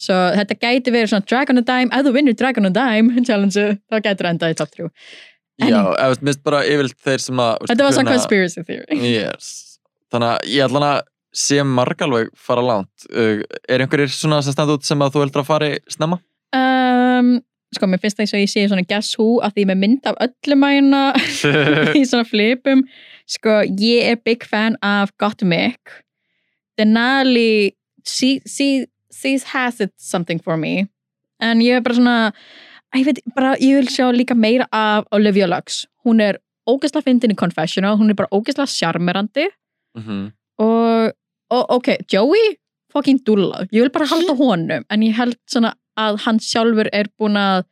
svo 0.08 0.18
þetta 0.36 0.60
gæti 0.62 0.94
verið 0.96 1.14
svona 1.14 1.28
Dragon 1.30 1.62
a 1.62 1.66
Dime. 1.66 1.92
Ef 1.96 2.06
þú 2.06 2.16
vinnur 2.18 2.36
Dragon 2.38 2.70
a 2.70 2.74
Dime 2.76 3.24
challenge 3.28 3.70
þá 3.92 4.02
gætur 4.04 4.32
endað 4.34 4.56
í 4.56 4.60
top 4.62 4.76
3 4.76 4.92
Já, 5.56 5.72
eða, 5.72 5.82
þú 5.96 6.08
veist, 6.12 6.22
mér 6.22 6.34
finnst 6.34 6.44
bara 6.44 6.64
yfirleitt 6.68 6.98
þeir 7.06 7.22
sem 7.24 7.40
að 7.40 7.70
þetta 7.70 7.86
var 7.86 7.94
svona 7.96 8.12
conspiracy 8.12 8.64
theory. 8.68 8.98
Yes. 9.08 9.52
Þannig 10.12 10.34
að 10.34 10.50
ég 10.52 10.66
ætla 10.66 10.90
að 10.90 10.98
sé 11.36 11.60
marg 11.68 12.00
alveg 12.06 12.30
fara 12.40 12.62
langt. 12.64 13.08
Uh, 13.12 13.42
Er 13.70 13.84
einhverjir 13.84 14.10
svona 14.14 14.42
sem 14.46 14.54
standa 14.56 14.78
út 14.78 14.86
sem 14.88 15.02
að 15.04 15.14
þú 15.18 15.24
heldur 15.26 15.44
að 15.44 15.50
fari 15.52 15.72
snemma? 15.92 16.22
um, 16.56 17.34
sko, 17.76 17.88
mér 17.92 18.00
finnst 18.00 18.16
það 18.18 18.24
eins 18.24 18.34
og 18.38 18.40
ég 18.46 18.52
sé 18.54 18.62
svona 18.72 18.86
Guess 18.88 19.18
Who 19.20 19.42
að 19.44 19.58
því 19.58 19.66
með 19.72 19.80
mynd 19.82 20.06
af 20.08 20.16
öllum 20.24 20.62
mæna 20.64 21.02
í 22.00 22.04
svona 22.08 22.24
flipum. 22.30 22.86
Sko, 23.28 23.62
ég 23.82 24.12
er 24.14 24.20
big 24.24 24.46
fan 24.48 24.78
af 24.86 25.12
Gottmik. 25.20 25.98
Denali 26.78 27.74
she, 28.06 28.40
she, 28.46 28.86
she 29.12 29.38
has 29.54 29.80
it 29.82 29.92
something 29.98 30.40
for 30.40 30.58
me. 30.58 30.88
En 31.42 31.60
ég 31.64 31.78
er 31.80 31.84
bara 31.84 31.96
svona 31.98 32.18
ég 32.96 33.06
veit, 33.10 33.20
bara, 33.36 33.56
ég 33.60 33.76
vil 33.82 33.90
sjá 33.92 34.08
líka 34.16 34.36
meira 34.40 34.68
af 34.72 35.08
Olivia 35.16 35.48
Lux, 35.52 35.82
hún 36.06 36.22
er 36.24 36.38
ógeðslega 36.70 37.04
fyndin 37.10 37.34
í 37.34 37.38
Confessional, 37.38 37.98
hún 38.00 38.10
er 38.14 38.16
bara 38.16 38.32
ógeðslega 38.32 38.72
sjarmerandi 38.72 39.50
Mhm. 39.96 40.32
og, 40.60 41.12
og 41.12 41.14
ok, 41.76 41.92
Joey 42.12 42.56
fucking 42.96 43.22
dúlla, 43.28 43.66
ég 43.72 43.84
vil 43.84 43.92
bara 43.94 44.08
halda 44.08 44.36
honum 44.40 44.86
en 44.90 45.04
ég 45.04 45.16
held 45.18 45.38
svona 45.52 45.74
að 46.00 46.20
hann 46.26 46.40
sjálfur 46.44 46.90
er 46.96 47.10
búin 47.20 47.38
að 47.40 47.66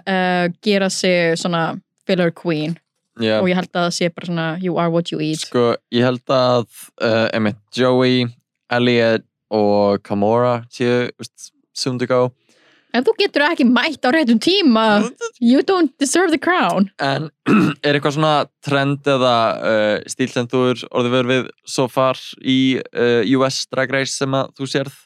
uh, 0.00 0.48
gera 0.64 0.88
sig 0.92 1.36
svona 1.40 1.78
filler 2.08 2.32
queen. 2.36 2.76
Já, 3.20 3.36
og 3.42 3.48
ég 3.50 3.58
held 3.58 3.68
að 3.74 3.84
það 3.84 3.94
sé 3.98 4.08
bara 4.08 4.28
svona 4.28 4.46
you 4.64 4.78
are 4.80 4.92
what 4.92 5.12
you 5.12 5.20
eat. 5.20 5.42
Sko, 5.44 5.74
ég 5.92 6.06
held 6.06 6.32
að 6.32 6.64
uh, 7.04 7.28
einmitt 7.32 7.60
Joey, 7.76 8.24
Elliot 8.72 9.26
og 9.52 10.00
Kamora 10.06 10.62
séu, 10.72 11.10
þú 11.76 12.22
ef 12.92 13.06
þú 13.06 13.14
getur 13.20 13.44
ekki 13.46 13.66
mætt 13.68 14.04
á 14.04 14.10
réttum 14.12 14.40
tíma 14.42 14.86
you 15.40 15.62
don't 15.64 15.92
deserve 16.02 16.32
the 16.32 16.40
crown 16.40 16.90
En 17.00 17.30
er 17.86 17.96
eitthvað 17.96 18.16
svona 18.18 18.34
trend 18.64 19.08
eða 19.08 19.36
uh, 19.56 19.96
stíl 20.10 20.28
sem 20.32 20.48
þú 20.50 20.64
er 20.72 20.84
orðið 20.90 21.16
verið 21.16 21.32
við 21.32 21.48
svo 21.74 21.88
far 21.92 22.20
í 22.44 22.58
uh, 22.92 23.22
US 23.38 23.62
Drag 23.72 23.94
Race 23.96 24.12
sem 24.16 24.36
að 24.36 24.52
þú 24.58 24.68
sérð 24.74 24.98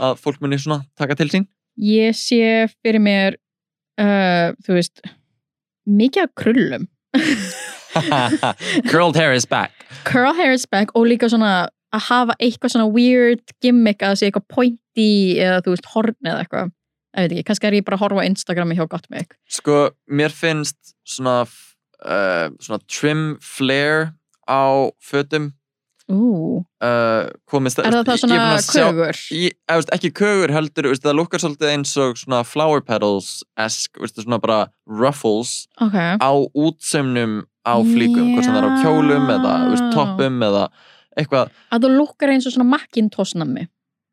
að 0.00 0.16
fólk 0.24 0.40
muni 0.40 0.56
svona 0.60 0.86
taka 0.96 1.18
til 1.18 1.28
sín? 1.32 1.48
ég 1.76 2.16
sé 2.16 2.68
fyrir 2.80 3.02
mér 3.02 3.36
uh, 4.00 4.56
þú 4.64 4.78
veist 4.78 5.04
mikið 5.88 6.28
af 6.28 6.34
krullum 6.38 6.88
Curled 8.88 9.16
hair 9.20 9.34
is 9.36 9.44
back. 9.44 9.72
curl 10.08 10.32
hair 10.32 10.52
is 10.56 10.64
back 10.64 10.94
og 10.96 11.04
líka 11.10 11.28
svona 11.28 11.68
að 11.92 12.06
hafa 12.08 12.36
eitthvað 12.40 12.72
svona 12.72 12.88
weird 12.88 13.42
gimmick 13.60 14.00
að 14.00 14.14
það 14.14 14.20
sé 14.20 14.28
eitthvað 14.30 14.46
pointy 14.54 15.10
eða 15.44 15.58
þú 15.64 15.74
veist 15.74 15.90
horn 15.92 16.16
eða 16.24 16.44
eitthvað 16.44 16.72
ég 17.12 17.26
veit 17.26 17.36
ekki, 17.36 17.46
kannski 17.50 17.68
er 17.68 17.78
ég 17.78 17.86
bara 17.86 17.98
að 17.98 18.06
horfa 18.06 18.26
Instagrami 18.28 18.78
hjá 18.78 18.86
Gottmik 18.90 19.36
Sko, 19.50 19.78
mér 20.08 20.34
finnst 20.34 20.94
svona, 21.04 21.42
uh, 22.04 22.46
svona 22.62 22.80
trim 22.88 23.24
flare 23.42 24.12
á 24.48 24.90
fötum. 25.00 25.52
Uh, 26.12 27.30
komist 27.48 27.78
er 27.78 27.86
það 27.88 28.08
það 28.10 28.18
svona 28.20 28.38
kögur? 28.66 29.18
Ég, 29.32 29.54
eða, 29.64 29.78
veist, 29.78 29.92
ekki 29.94 30.10
kögur 30.18 30.52
heldur, 30.52 30.88
veist, 30.90 31.04
það 31.04 31.18
lukkar 31.20 31.40
svolítið 31.40 31.70
eins 31.72 31.92
og 32.02 32.18
svona 32.20 32.42
flower 32.44 32.82
petals-esk, 32.84 34.00
svona 34.16 34.40
bara 34.42 34.58
ruffles 34.90 35.68
Ok, 35.80 35.94
á 35.96 36.32
útsaumnum 36.52 37.44
á 37.62 37.74
flíkum, 37.86 38.32
hvort 38.34 38.44
sem 38.44 38.56
það 38.56 38.60
er 38.60 38.66
á 38.68 38.72
kjólum 38.82 39.30
eða 39.38 39.54
veist, 39.70 39.86
toppum 39.94 40.42
eða 40.48 40.66
eitthvað. 41.16 41.54
Að 41.70 41.86
þú 41.86 41.92
lukkar 41.94 42.34
eins 42.34 42.48
og 42.50 42.56
svona 42.56 42.68
Macintosh 42.74 43.38
nammi 43.38 43.68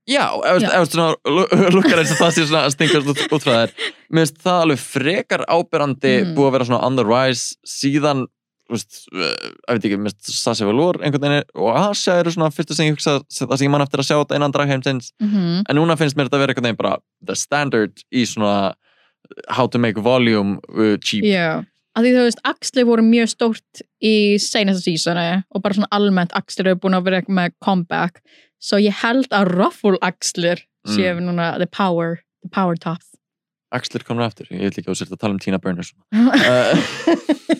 Já, 0.10 0.26
eða, 0.42 0.74
veist, 0.80 0.96
svona, 0.96 1.14
lu- 1.30 1.70
lukkar 1.78 2.02
eins 2.02 2.12
og 2.16 2.20
það 2.24 2.32
sé 2.38 2.48
svona 2.50 2.66
að 2.66 2.74
stingast 2.76 3.10
út, 3.14 3.24
út 3.36 3.44
frá 3.46 3.54
þær 3.60 3.74
Mér 4.10 4.26
finnst 4.26 4.42
það 4.44 4.60
alveg 4.66 4.80
frekar 4.82 5.46
ábyrrandi 5.46 6.14
Mm. 6.24 6.36
búið 6.38 6.48
að 6.50 6.54
vera 6.58 6.66
svona 6.70 6.84
on 6.88 6.96
the 6.98 7.06
rise 7.06 7.56
síðan 7.68 8.26
þú 8.70 8.76
veist, 8.78 8.98
uh, 9.14 9.50
ég 9.70 9.78
veit 9.78 9.86
ekki, 9.90 9.98
mér 9.98 10.14
finnst 10.14 10.42
Sassi 10.44 10.66
Valor 10.66 11.00
einhvern 11.02 11.24
veginn 11.26 11.48
og 11.58 11.70
Asja 11.78 12.20
eru 12.22 12.30
svona 12.34 12.52
fyrstu 12.54 12.76
sem 12.78 12.86
ég 12.90 12.94
hugsa 12.98 13.16
það 13.30 13.56
sem 13.58 13.66
ég 13.68 13.72
man 13.74 13.82
eftir 13.82 14.02
að 14.04 14.10
sjá 14.10 14.18
þetta 14.20 14.36
innan 14.38 14.54
dragheimsins 14.54 15.12
mm 15.22 15.30
-hmm. 15.30 15.64
en 15.70 15.76
núna 15.78 15.98
finnst 15.98 16.16
mér 16.18 16.30
þetta 16.30 16.38
að 16.38 16.44
vera 16.46 16.54
einhvern 16.54 16.68
veginn 16.70 16.82
bara 16.84 16.98
the 17.26 17.36
standard 17.36 17.94
í 18.14 18.26
svona 18.30 18.74
how 19.50 19.68
to 19.68 19.78
make 19.78 19.98
volume 20.02 20.60
uh, 20.74 20.98
cheap. 21.02 21.24
Já, 21.24 21.66
að 21.98 22.06
því 22.06 22.12
þú 22.16 22.24
veist, 22.28 22.42
axlir 22.46 22.86
voru 22.88 23.04
mjög 23.04 23.30
stórt 23.34 23.82
í 24.06 24.14
seinasta 24.40 24.84
sísoni 24.86 25.28
og 25.56 25.62
bara 25.64 25.74
svona 25.78 25.90
almennt 25.92 26.32
axlir 26.38 26.68
eru 26.70 26.80
búin 26.80 26.96
að 26.98 27.06
vera 27.10 27.22
með 27.28 27.54
comeback. 27.66 28.22
Svo 28.62 28.78
ég 28.82 28.94
held 29.04 29.28
að 29.32 29.54
ruffle 29.56 29.98
axlir 30.02 30.66
Mm. 30.88 30.96
séu 30.96 31.20
núna 31.20 31.58
the 31.60 31.68
power, 31.68 32.22
the 32.42 32.48
power 32.50 32.76
tops. 32.80 33.10
Axlir 33.76 34.02
komur 34.08 34.24
aftur, 34.24 34.48
ég 34.50 34.72
að 34.72 34.86
þú 34.88 34.96
sért 34.96 35.12
að 35.12 35.20
tala 35.20 35.34
um 35.36 35.40
Tina 35.44 35.58
Burner 35.60 35.84
uh, 36.14 37.56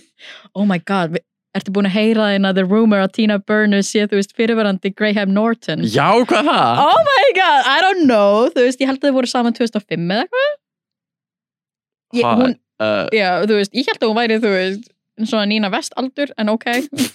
oh 0.56 0.64
my 0.66 0.78
god, 0.80 1.12
vi- 1.18 1.24
ertu 1.54 1.74
búin 1.76 1.86
að 1.90 1.98
heyra 1.98 2.30
þeirna 2.32 2.54
the 2.56 2.64
rumor 2.64 3.04
að 3.04 3.12
Tina 3.18 3.38
Burner 3.38 3.84
sé 3.84 4.06
þú 4.08 4.22
veist 4.22 4.32
fyrirverandi 4.38 4.94
Graham 4.96 5.34
Norton? 5.36 5.84
Já, 5.84 6.08
hvað 6.32 6.48
það? 6.48 6.80
oh 6.86 7.04
my 7.10 7.26
god, 7.36 7.68
I 7.68 7.78
don't 7.84 8.06
know. 8.08 8.48
Þú 8.56 8.64
veist, 8.70 8.80
ég 8.80 8.88
held 8.88 9.04
að 9.04 9.10
þau 9.12 9.18
voru 9.20 9.28
saman 9.34 9.54
2005 9.60 10.08
eða 10.16 10.24
eitthvað. 10.24 10.56
Ég- 12.22 12.26
hún- 12.40 12.58
uh, 12.84 13.06
já, 13.16 13.30
þú 13.46 13.60
veist, 13.60 13.76
ég 13.78 13.90
held 13.90 14.04
að 14.04 14.12
hún 14.12 14.20
væri 14.20 14.40
þú 14.44 14.54
veist, 14.56 14.90
svona 15.20 15.48
Nína 15.52 15.70
Vest 15.74 15.96
aldur 16.00 16.32
en 16.40 16.52
ok, 16.54 16.68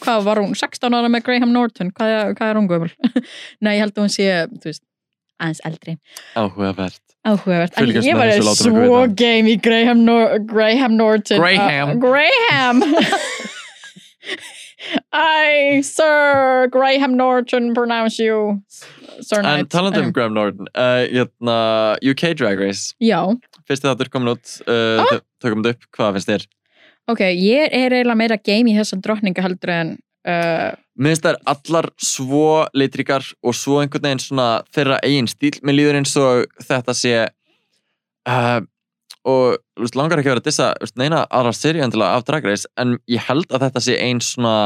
hvað 0.04 0.26
var 0.26 0.42
hún 0.42 0.52
16 0.58 0.98
ára 0.98 1.08
með 1.12 1.24
Graham 1.28 1.54
Norton, 1.56 1.92
hvað 1.96 2.34
hvað 2.38 2.50
er 2.52 2.60
hún 2.60 2.68
gömul? 2.70 2.92
Nei, 3.64 3.76
ég 3.78 3.84
held 3.86 3.96
að 3.96 4.04
hún 4.06 4.12
sé, 4.12 4.28
þú 4.60 4.70
veist 4.72 4.84
aðeins 5.40 5.64
eldri, 5.66 5.96
Áhugavert. 6.38 7.00
Áhugavert. 7.24 7.72
En 7.80 7.88
ég 8.04 8.16
var 8.16 8.30
svo 8.54 9.00
game 9.16 9.48
í 9.48 9.56
Graham, 9.60 10.04
Nor 10.04 10.38
Graham 10.44 10.98
Norton. 10.98 11.40
Graham. 11.40 11.96
Uh, 11.96 12.00
Graham! 12.02 12.84
I, 15.12 15.80
Sir 15.80 16.68
Graham 16.70 17.16
Norton 17.16 17.72
pronounce 17.74 18.18
you 18.18 18.62
Sir 19.20 19.38
En 19.40 19.44
Knight. 19.44 19.68
talandi 19.70 20.00
um 20.00 20.08
Eh, 20.08 20.12
Graham 20.12 20.34
Norton 20.34 20.68
uh, 20.74 21.06
hérna, 21.08 21.96
UK 22.02 22.36
Drag 22.36 22.58
Race. 22.58 22.94
Já, 23.00 23.24
Fyrsti 23.68 23.88
þáttur 23.88 24.10
komin 24.12 24.34
út 24.34 24.56
uh, 24.68 25.02
Ah. 25.04 25.20
Tökum 25.42 25.62
þetta 25.64 25.76
upp, 25.76 25.86
hvað 25.96 26.16
finnst 26.18 26.30
þér? 26.32 26.46
ok, 27.10 27.20
ég 27.36 27.68
er 27.76 27.92
eiginlega 27.92 28.16
meira 28.16 28.36
game 28.40 28.70
í 28.72 28.76
þessa 28.78 28.96
drottninga 29.04 29.42
heldur 29.44 29.72
en 29.74 29.94
uh, 30.28 30.70
Mér 30.96 31.12
finnst 31.12 31.26
þær 31.26 31.40
allar 31.52 31.88
svo 32.00 32.44
litríkar 32.72 33.24
og 33.42 33.56
svo 33.58 33.80
einhvern 33.82 34.06
veginn 34.06 34.22
svona 34.22 34.46
þeirra 34.72 35.00
eigin 35.04 35.26
stíl. 35.28 35.56
Mér 35.66 35.74
líður 35.76 35.98
eins 35.98 36.14
og 36.20 36.44
þetta 36.62 36.94
sé 36.96 37.14
uh, 38.28 38.60
og 39.24 39.56
veist, 39.80 39.96
langar 39.98 40.20
ekki 40.20 40.30
að 40.30 40.36
vera 40.36 40.44
dissa 40.46 40.70
veist, 40.80 40.96
neina 41.00 41.24
aðra 41.32 41.52
seríu 41.56 41.84
endilega 41.84 42.16
af 42.18 42.24
Drag 42.28 42.46
Race 42.48 42.68
en 42.80 42.98
ég 43.10 43.24
held 43.28 43.50
að 43.52 43.66
þetta 43.66 43.84
sé 43.84 43.98
einn 44.00 44.20
svona 44.24 44.56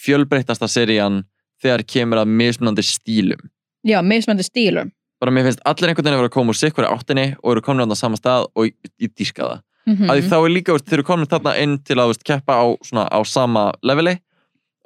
fjölbreyttasta 0.00 0.68
serían 0.68 1.22
þegar 1.62 1.86
kemur 1.88 2.20
að 2.20 2.32
mismunandi 2.36 2.84
stílum. 2.84 3.40
já, 3.86 4.00
mismöndi 4.02 4.44
stílum 4.44 4.90
Bara 5.20 5.32
mér 5.32 5.48
finnst 5.48 5.62
allir 5.64 5.90
einhvern 5.90 6.04
veginn 6.04 6.18
að 6.18 6.22
vera 6.22 6.30
að 6.30 6.36
koma 6.36 6.52
úr 6.52 6.60
sikkur 6.60 6.88
áttinni 6.88 7.26
og 7.42 7.54
eru 7.54 7.64
komin 7.64 7.88
á 7.88 7.96
sama 7.96 8.18
stað 8.20 8.50
og 8.52 8.68
ég, 8.68 8.76
dýrka 9.08 9.42
það. 9.46 9.62
mm 9.86 10.10
að 10.10 10.18
því 10.18 10.30
þá 10.32 10.36
er 10.38 10.52
líka, 10.52 10.72
veist, 10.74 10.88
þeir 10.88 10.98
eru 10.98 11.06
komin 11.06 11.30
þarna 11.30 11.56
inn 11.62 11.78
til 11.78 11.96
að 11.96 12.10
veist, 12.12 12.24
keppa 12.26 12.58
á, 12.58 12.64
svona, 12.84 13.06
á 13.08 13.20
sama 13.24 13.70
leveli 13.82 14.18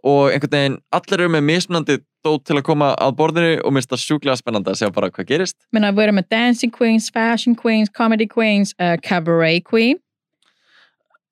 og 0.04 0.30
einhvern 0.32 0.54
veginn 0.54 0.78
allir 0.96 1.20
eru 1.20 1.32
með 1.34 1.46
mismunandi 1.48 1.98
dót 2.24 2.44
til 2.44 2.58
að 2.58 2.66
koma 2.68 2.92
að 3.00 3.16
borðinu 3.16 3.56
og 3.64 3.72
mér 3.72 3.82
finnst 3.82 3.94
það 3.94 4.04
sjúklega 4.04 4.36
spennandi 4.40 4.72
að 4.72 4.78
sjá 4.80 4.92
bara 4.92 5.10
hvað 5.10 5.28
gerist. 5.30 5.56
Menna, 5.72 5.92
við 5.96 6.06
erum 6.06 6.20
með 6.20 6.28
dancing 6.32 6.72
queens, 6.72 7.08
fashion 7.12 7.56
queens, 7.56 7.90
comedy 7.90 8.28
queens, 8.28 8.74
uh, 8.78 8.96
cabaret 9.02 9.64
queen. 9.64 9.98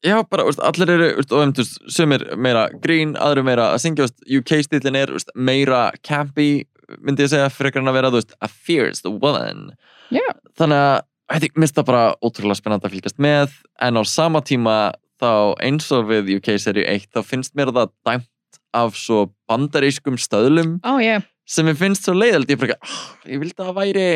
Já, 0.07 0.23
bara, 0.31 0.47
veist, 0.47 0.63
allir 0.63 0.95
eru, 0.95 1.11
veist, 1.19 1.35
og 1.35 1.59
veist, 1.59 1.79
sumir 1.93 2.25
meira 2.39 2.69
grín, 2.85 3.17
aðrir 3.19 3.47
meira 3.49 3.73
að 3.75 3.83
syngja, 3.85 4.09
UK-stílinn 4.39 5.01
er, 5.01 5.15
meira 5.35 5.89
campy, 6.07 6.65
myndi 6.97 7.27
ég 7.27 7.33
segja, 7.33 7.51
frekar 7.53 7.83
en 7.83 7.91
að 7.91 7.99
vera, 7.99 8.13
þú 8.13 8.23
veist, 8.23 8.35
a 8.41 8.49
fierce 8.49 9.13
woman. 9.13 9.69
Já. 10.15 10.25
Þannig 10.59 10.85
að, 10.85 11.45
ég 11.45 11.61
minnst 11.61 11.77
það 11.77 11.89
bara 11.91 12.03
ótrúlega 12.25 12.61
spennandi 12.61 12.89
að 12.89 12.97
fylgjast 12.97 13.23
með, 13.23 13.55
en 13.85 14.01
á 14.01 14.03
sama 14.09 14.43
tíma, 14.47 14.79
þá 15.19 15.31
eins 15.67 15.89
og 15.95 16.09
við 16.13 16.37
UK-serju 16.39 16.85
1, 16.89 17.09
þá 17.15 17.23
finnst 17.27 17.57
mér 17.59 17.73
það 17.75 17.93
dæmt 18.07 18.61
af 18.77 18.97
svo 18.99 19.27
bandarískum 19.49 20.19
stöðlum 20.21 20.77
Ó, 20.85 21.01
ég, 21.03 21.25
sem 21.49 21.69
ég 21.71 21.79
finnst 21.81 22.07
svo 22.07 22.15
leiðild, 22.17 22.51
ég 22.53 22.77
oh, 22.77 23.03
ég 23.27 23.41
vildi 23.41 23.57
að 23.57 23.71
það 23.71 23.79
væri 23.81 24.07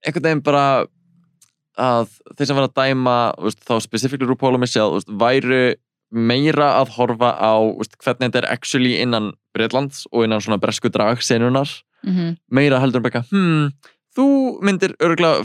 einhvern 0.00 0.26
veginn 0.26 0.42
bara 0.46 0.64
að 1.80 2.10
þeir 2.36 2.48
sem 2.48 2.58
var 2.58 2.68
að 2.68 2.76
dæma 2.78 3.16
veist, 3.40 3.62
þá 3.66 3.74
specifíkli 3.84 4.28
RuPaul 4.28 4.54
og 4.56 4.62
Michelle 4.62 5.00
væru 5.20 5.62
meira 6.10 6.72
að 6.80 6.94
horfa 6.96 7.30
á 7.38 7.54
veist, 7.78 7.96
hvernig 8.02 8.30
þetta 8.30 8.42
er 8.44 8.50
actually 8.52 8.96
innan 9.02 9.32
Breitlands 9.54 10.04
og 10.12 10.24
innan 10.26 10.42
svona 10.42 10.60
bresku 10.62 10.90
dragsenunar 10.92 11.68
mm 12.06 12.36
meira 12.50 12.78
heldur 12.80 13.02
en 13.02 13.04
bara 13.06 13.22
hmm, 13.30 13.66
þú 14.16 14.26
myndir 14.66 14.94
örgulega 14.98 15.44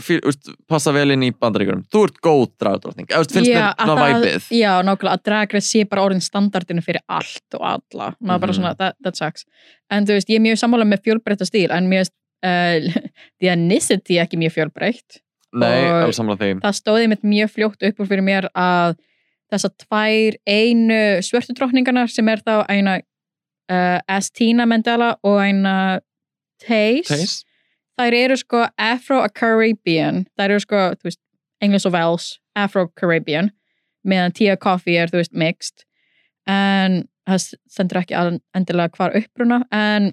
passa 0.66 0.90
vel 0.92 1.12
inn 1.14 1.22
í 1.22 1.30
bandaríkurum, 1.30 1.84
þú 1.92 2.00
ert 2.08 2.16
góð 2.24 2.46
dragdrottning, 2.58 3.06
eða 3.10 3.28
finnst 3.30 3.50
mér 3.52 3.76
svona 3.78 4.06
væpið. 4.16 4.48
Já, 4.50 4.72
nákvæmlega, 4.82 5.12
að 5.14 5.22
Drag 5.28 5.54
Race 5.54 5.68
sé 5.70 5.84
bara 5.86 6.02
orðin 6.02 6.24
standardinu 6.24 6.82
fyrir 6.82 7.04
allt 7.06 7.54
og 7.54 7.62
alla. 7.62 8.08
Maður 8.18 8.40
bara 8.40 8.52
Mhm. 8.52 8.56
svona, 8.58 8.72
that, 8.76 8.96
that 9.04 9.16
sucks. 9.16 9.44
En 9.90 10.04
þú 10.06 10.16
veist, 10.16 10.28
ég 10.28 10.40
er 10.40 10.44
mjög 10.48 10.58
sammála 10.58 10.84
með 10.88 11.04
fjölbreytta 11.06 11.46
stíl 11.46 11.70
en 11.70 11.88
veist, 11.90 12.12
uh, 12.42 12.80
the 13.40 13.48
anicity 13.54 14.18
ekki 14.18 14.36
mjög 14.36 14.56
fjölbreytt. 14.58 15.20
Nei, 15.54 15.86
alls 16.02 16.16
samlega 16.18 16.42
þeim 16.42 16.60
það 16.60 16.74
stóði 16.80 17.08
mitt 17.08 17.22
mjög 17.22 17.52
fljótt 17.54 17.86
upp 17.86 18.00
úr 18.02 18.08
fyrir 18.10 18.24
mér 18.26 18.48
að 18.52 18.96
þessar 19.52 19.72
tvær 19.84 20.38
einu 20.48 21.00
svörtu 21.24 21.54
drottningarnar 21.56 22.10
sem 22.12 22.28
er 22.28 22.42
þá 22.42 22.64
eina 22.72 22.96
uh, 22.98 23.98
Astina 24.10 24.66
Mandela 24.66 25.14
og 25.26 25.38
eina 25.42 25.76
Taze, 26.62 27.04
Taste? 27.06 27.44
þær 28.00 28.16
eru 28.16 28.36
sko 28.40 28.64
Afro-Caribbean. 28.80 30.24
Þær 30.38 30.54
eru 30.54 30.64
sko, 30.64 30.82
þú 30.96 31.10
veist, 31.10 31.20
English 31.64 31.88
og 31.88 31.94
Wales 31.96 32.30
Afro-Caribbean 32.56 33.52
meðan 34.06 34.34
Tia 34.36 34.56
Coffee 34.56 34.98
er, 35.00 35.10
þú 35.10 35.20
veist, 35.20 35.34
mixed. 35.34 35.86
En 36.46 37.04
það 37.26 37.48
stendur 37.66 38.00
ekki 38.02 38.14
endilega 38.54 38.94
hvar 38.94 39.16
uppruna 39.18 39.64
en 39.74 40.12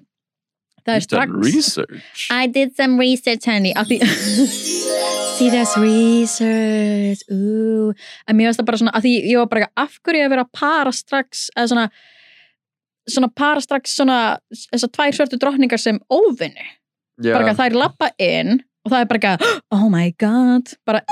það 0.84 0.96
er 0.96 1.00
You've 1.00 1.12
done 1.12 1.28
strax 1.28 1.54
research. 1.54 2.26
I 2.30 2.46
did 2.46 2.74
some 2.76 2.98
research 2.98 3.46
honey 3.46 3.72
that's 5.42 5.76
research 5.76 7.22
Ooh. 7.30 7.94
en 8.26 8.36
mér 8.36 8.50
finnst 8.50 8.60
það 8.60 8.68
bara 8.68 8.80
svona 8.80 8.92
að 8.94 9.06
því 9.06 9.14
ég 9.30 9.40
var 9.40 9.48
bara 9.50 9.70
af 9.82 9.96
hverju 10.04 10.26
að 10.26 10.34
vera 10.34 10.44
að 10.46 10.52
para 10.60 10.92
strax 10.94 11.48
eða 11.56 11.70
svona 11.72 11.86
svona 13.14 13.30
para 13.36 13.64
strax 13.64 13.96
svona 13.98 14.18
þessar 14.70 14.92
tvær 14.94 15.16
svörtu 15.18 15.40
drottningar 15.40 15.82
sem 15.82 15.98
óvinni 16.12 16.68
Já. 17.18 17.34
bara 17.34 17.50
að 17.52 17.60
þær 17.62 17.78
lappa 17.82 18.10
inn 18.22 18.60
og 18.84 18.92
það 18.92 19.00
er 19.00 19.10
bara 19.10 19.34
ekki 19.34 19.50
oh 19.74 19.88
my 19.92 20.06
god 20.20 20.74
bara 20.86 21.02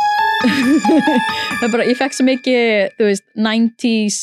það 0.42 1.66
er 1.66 1.74
bara, 1.74 1.86
ég 1.86 1.98
fekk 1.98 2.16
svo 2.16 2.26
mikið 2.26 2.94
þú 2.98 3.10
veist, 3.10 3.26
90s 3.38 4.20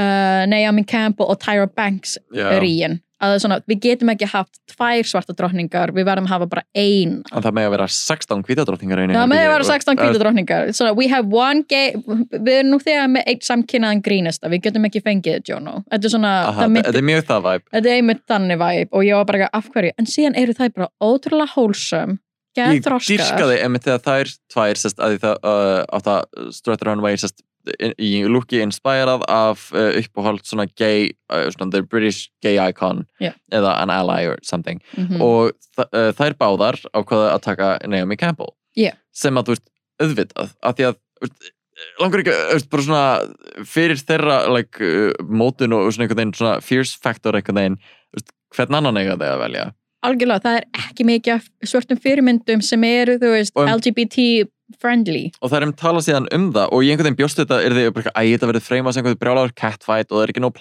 uh, 0.00 0.44
Naomi 0.50 0.84
Campbell 0.88 1.28
og 1.32 1.40
Tyra 1.42 1.68
Banks 1.68 2.18
Já. 2.32 2.54
ríin 2.62 3.00
að 3.24 3.32
það 3.34 3.42
svona, 3.44 3.58
við 3.70 3.80
getum 3.84 4.12
ekki 4.12 4.28
haft 4.30 4.58
tvær 4.74 5.08
svarta 5.08 5.36
drottningar, 5.36 5.92
við 5.96 6.06
verðum 6.08 6.28
að 6.28 6.34
hafa 6.34 6.48
bara 6.54 6.64
ein. 6.76 7.16
En 7.30 7.44
það 7.44 7.56
með 7.58 7.68
að 7.68 7.74
vera 7.76 7.88
16 7.96 8.44
hvítadrottningar 8.48 9.02
einu 9.02 9.16
það 9.18 9.30
með 9.32 9.44
að 9.44 9.52
vera 9.54 9.68
16 9.70 9.94
Uh, 9.94 10.00
hvítu 10.02 10.20
drottningar 10.20 10.72
svona, 10.74 10.92
we 10.98 11.06
have 11.12 11.30
one 11.30 11.62
gay 11.70 11.94
við 11.94 12.52
erum 12.58 12.72
nú 12.72 12.80
þegar 12.82 13.08
með 13.14 13.30
eitt 13.30 13.46
samkynnaðan 13.46 14.02
grínasta 14.04 14.50
við 14.52 14.64
getum 14.66 14.88
ekki 14.88 15.02
fengið 15.04 15.48
Jono. 15.48 15.80
Þetta 15.92 16.08
er 16.08 16.14
svona, 16.16 16.34
Aha, 16.50 16.64
það 16.64 16.78
Þetta 16.80 17.00
er 17.00 17.08
mjög 17.10 17.24
það 17.30 17.46
væp 17.46 17.64
Þetta 17.70 17.90
er 17.90 18.00
einmitt 18.00 18.22
þannig 18.30 18.60
væp 18.64 18.98
og 18.98 19.06
ég 19.06 19.18
var 19.20 19.28
bara 19.30 19.50
af 19.54 19.70
hverju, 19.74 19.94
en 19.98 20.10
síðan 20.10 20.38
eru 20.40 20.56
það 20.58 20.74
bara 20.80 20.90
ótrúlega 21.04 21.54
hólsum, 21.54 22.18
Ég 22.54 22.84
dýrskaði 22.86 23.56
einmitt 23.64 23.82
þegar 23.82 24.02
þær 24.04 24.28
tvær 24.52 24.78
sest, 24.78 25.00
að 25.02 25.16
það 25.24 25.48
uh, 25.50 25.80
átt 25.96 26.10
að 26.12 26.50
Strut 26.54 26.84
Runway 26.86 27.18
sest, 27.18 27.42
í 27.98 28.10
looki 28.28 28.60
inspirað 28.64 29.22
af 29.32 29.70
uh, 29.72 29.94
uppáhald 30.00 30.44
svona 30.44 30.66
gay 30.76 31.10
uh, 31.32 31.46
svona 31.54 31.70
the 31.72 31.82
British 31.82 32.28
gay 32.44 32.58
icon 32.68 33.04
Já. 33.22 33.32
eða 33.52 33.76
an 33.82 33.90
ally 33.94 34.26
or 34.28 34.38
something 34.44 34.80
mm 34.98 35.20
og 35.24 35.52
þa- 35.76 35.88
uh, 35.92 36.10
þær 36.18 36.36
báðar 36.40 36.80
ákvaða 36.92 37.30
að 37.34 37.42
taka 37.48 37.70
Naomi 37.88 38.16
Campbell 38.20 38.52
Já. 38.76 38.92
sem 39.14 39.34
að 39.40 39.48
þú 39.48 39.56
veist 39.56 39.68
auðvitað 40.02 40.52
að 40.62 40.74
því 40.80 40.88
að 40.90 40.98
veist, 41.24 41.52
langar 42.02 42.20
ekki 42.24 42.34
veist, 42.52 42.68
bara 42.70 42.82
svona 42.86 43.64
fyrir 43.66 43.98
þeirra 44.02 44.36
like, 44.54 44.90
mótun 45.24 45.72
og 45.74 45.88
svona 45.94 46.04
einhvern 46.08 46.20
veginn 46.20 46.36
svona 46.38 46.58
fierce 46.62 46.98
factor 47.02 47.34
einhvern 47.38 47.58
veginn 47.62 47.78
veist, 48.14 48.30
hvern 48.54 48.76
annan 48.80 49.00
eiga 49.00 49.16
þeir 49.16 49.32
að 49.38 49.42
velja 49.46 49.64
algjörlega, 50.04 50.42
það 50.44 50.56
er 50.58 50.64
ekki 50.84 51.04
mikið 51.08 51.32
af 51.38 51.44
svörtum 51.64 51.96
fyrirmyndum 52.04 52.60
sem 52.60 52.82
eru, 52.84 53.14
þú 53.22 53.30
veist, 53.32 53.54
Og- 53.56 53.70
LGBT 53.72 54.24
friendly. 54.80 55.28
Og 55.40 55.52
það 55.52 55.58
er 55.58 55.68
um 55.68 55.76
tala 55.84 56.02
síðan 56.04 56.28
um 56.34 56.48
það 56.54 56.74
og 56.74 56.84
ég 56.84 56.94
einhvern 56.94 57.10
veginn 57.10 57.20
bjóst 57.20 57.40
þetta 57.42 57.60
er 57.62 57.76
því 57.76 57.86
að 57.90 58.28
þetta 58.32 58.50
verið 58.50 58.66
freymað 58.66 58.96
sem 58.96 59.04
einhvern 59.04 59.22
brjálagur 59.22 59.54
catfight 59.60 60.10
og 60.10 60.18
það 60.18 60.26
er 60.26 60.34
ekki 60.34 60.44
nóg 60.44 60.58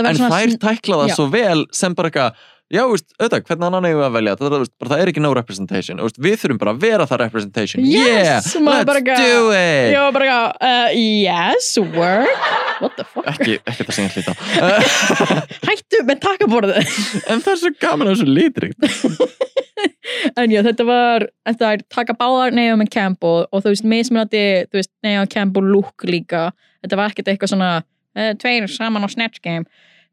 verður 0.00 0.14
en 0.14 0.24
þær 0.24 0.56
tækla 0.60 1.02
það 1.02 1.12
Já. 1.12 1.16
svo 1.16 1.28
vel 1.32 1.60
sem 1.76 1.96
bara 1.96 2.10
eitthvað 2.10 2.40
já, 2.70 2.84
veist, 2.86 3.08
auðvitað, 3.18 3.44
hvernig 3.48 3.66
annan 3.66 3.86
eigum 3.88 4.00
við 4.00 4.06
að 4.06 4.16
velja? 4.16 4.34
Það, 4.38 4.52
það, 4.52 4.64
það, 4.70 4.90
það 4.90 5.00
er 5.02 5.10
ekki 5.10 5.22
no 5.24 5.30
representation, 5.34 6.00
og, 6.00 6.06
veist, 6.06 6.20
við 6.22 6.36
þurfum 6.42 6.60
bara 6.60 6.74
að 6.74 6.84
vera 6.84 7.06
það 7.10 7.22
representation, 7.24 7.86
Yes, 7.90 8.06
yeah, 8.06 8.50
let's 8.68 8.86
bara 8.86 9.02
do 9.08 9.40
it. 9.56 9.96
Var 9.96 10.14
bara, 10.14 10.36
uh, 10.54 10.94
yes, 10.94 11.72
work. 11.96 12.50
What 12.80 12.96
the 12.96 13.04
fuck, 13.04 13.26
ekki, 13.28 13.58
ekki 13.68 13.84
það 13.90 14.14
hlýta 14.14 14.32
uh, 14.64 15.42
hættu 15.68 16.00
með 16.08 16.22
takaborðu 16.24 16.78
en 16.80 17.42
það 17.42 17.50
er 17.52 17.58
svo 17.60 17.72
gaman 17.82 18.08
að 18.08 18.14
þessu 18.14 18.28
litrikt 18.38 18.86
en 20.36 20.50
já, 20.54 20.60
þetta 20.66 20.86
var 20.88 21.26
þetta 21.48 21.72
er 21.76 21.84
taka 21.92 22.14
báðar 22.18 22.52
Naomi 22.56 22.86
Campbell 22.90 23.46
og 23.50 23.62
þú 23.64 23.72
veist, 23.74 23.84
mismunandi, 23.84 24.44
þú 24.70 24.80
veist, 24.80 24.92
Naomi 25.06 25.30
Campbell 25.32 25.64
look 25.72 26.04
líka, 26.08 26.50
þetta 26.84 26.96
var 27.00 27.10
ekkert 27.14 27.32
eitthvað 27.32 27.52
svona 27.54 27.72
uh, 27.82 28.32
tveir 28.40 28.68
saman 28.72 29.04
á 29.04 29.08
Snatch 29.12 29.42
Game. 29.44 29.64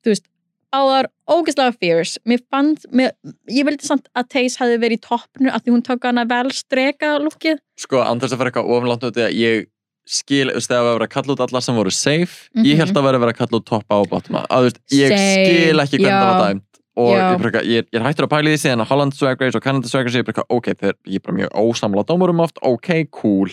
Þú 0.05 0.13
veist, 0.13 0.25
báðar 0.73 1.07
ógeðslega 1.31 1.77
fierce, 1.79 2.19
mér 2.27 2.41
fannst 2.51 2.85
mér, 2.91 3.13
ég 3.49 3.65
vildi 3.67 3.87
samt 3.87 4.09
að 4.17 4.27
Taze 4.35 4.59
hefði 4.59 4.81
verið 4.83 4.99
í 4.99 5.05
toppnu 5.07 5.49
að 5.53 5.63
því 5.63 5.73
hún 5.77 5.85
tók 5.87 6.03
hana 6.09 6.25
vel 6.27 6.51
streka 6.55 7.15
lookið. 7.23 7.61
Sko, 7.79 8.03
andars 8.03 8.35
að 8.35 8.41
fara 8.43 8.51
eitthvað 8.51 8.71
ofnlátt 8.75 9.07
út 9.07 9.19
að 9.23 9.35
ég 9.39 9.65
skil, 10.07 10.45
þú 10.47 10.55
veist, 10.59 10.69
þegar 10.71 10.85
að 10.85 10.93
vera 10.95 11.07
að 11.07 11.13
kalla 11.15 11.33
út 11.33 11.41
alla 11.43 11.61
sem 11.63 11.75
voru 11.75 11.91
safe, 11.91 12.35
Mhm. 12.55 12.63
ég 12.67 12.77
held 12.79 12.95
að 12.95 13.03
vera 13.07 13.17
að 13.17 13.23
vera 13.25 13.33
að 13.33 13.39
kalla 13.41 13.59
út 13.59 13.65
toppa 13.67 13.95
og 13.99 14.07
botma, 14.11 14.43
að 14.47 14.59
þú 14.59 14.67
veist, 14.67 14.79
ég 14.91 15.09
Same, 15.11 15.33
skil 15.47 15.79
ekki 15.83 15.97
hvernig 15.99 16.15
það 16.15 16.29
var 16.31 16.43
dæmt 16.47 16.66
og 16.97 17.11
ég, 17.13 17.21
bara, 17.21 17.49
eitthvað- 17.51 17.67
ég, 17.69 17.77
er- 17.83 17.89
ég 17.93 17.99
er 18.01 18.05
hættur 18.07 18.25
að 18.27 18.31
pæla 18.33 18.49
í 18.49 18.53
því 18.55 18.61
síðan 18.65 18.81
að 18.83 18.89
Holland 18.91 19.13
Swag 19.13 19.41
Race 19.41 19.55
og 19.59 19.63
Canada 19.63 19.87
Swag 19.91 20.05
Race 20.07 20.17
ég 20.17 20.23
er 20.25 20.27
bara, 20.31 20.41
eitthvað, 20.41 20.57
ok, 20.57 20.67
þeir, 20.81 20.95
ég 21.07 21.19
er 21.21 21.25
bara 21.27 21.37
mjög 21.37 21.51
ósamla 21.63 22.03
dómurum 22.09 22.41
oft, 22.43 22.57
ok, 22.65 22.89
cool. 23.11 23.49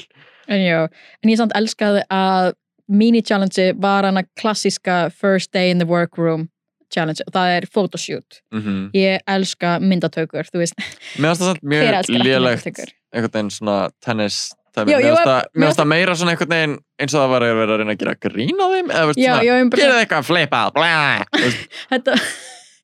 En 0.48 0.60
já, 0.64 0.80
en 1.22 1.30
ég 1.30 1.36
samt 1.40 1.52
elskaði 1.56 2.02
að 2.12 2.52
mini-challenge 2.88 3.70
var 3.80 4.04
hana 4.04 4.24
klassiska 4.40 5.10
first 5.12 5.52
day 5.52 5.70
in 5.70 5.78
the 5.78 5.86
workroom 5.88 6.48
challenge, 6.92 7.22
og 7.26 7.32
það 7.34 7.52
er 7.58 7.64
photoshoot. 7.74 8.40
Mm 8.54 8.90
ég 8.94 9.20
elska 9.26 9.78
myndatökur, 9.82 10.46
þú 10.52 10.60
veist. 10.62 10.76
Það 11.16 11.40
hver 11.40 11.62
mjög 11.64 11.88
elskar 12.00 12.20
lélegt 12.24 12.64
myndatökur? 12.64 12.92
einhvern 13.14 13.32
veginn 13.32 13.50
svona 13.50 13.78
tennis 14.04 14.52
mér 14.74 15.00
finnst 15.00 15.22
það- 15.22 15.76
það 15.78 15.86
meira 15.86 16.14
svona 16.18 16.32
einhvern 16.34 16.50
veginn 16.54 16.78
eins 16.98 17.14
og 17.14 17.20
það 17.22 17.28
var 17.30 17.42
að 17.42 17.56
vera 17.60 17.72
að 17.74 17.78
reyna 17.78 17.92
að 17.94 17.98
gera 17.98 18.14
grín 18.14 18.58
á 18.58 18.66
þeim 18.74 18.88
eða 18.90 19.14
já, 19.16 19.34
svona, 19.38 19.70
gera 19.78 19.98
eitthvað 20.04 20.24
flip 20.24 20.52
out 20.54 20.74
blæ, 20.74 21.24
Þú 21.30 21.42
veist, 21.44 21.68
þetta 21.90 22.14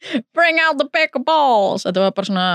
bring 0.37 0.61
out 0.63 0.79
the 0.81 0.87
of 1.15 1.25
balls 1.27 1.87
þetta 1.89 2.07
var 2.07 2.15
bara 2.17 2.31
svona 2.31 2.47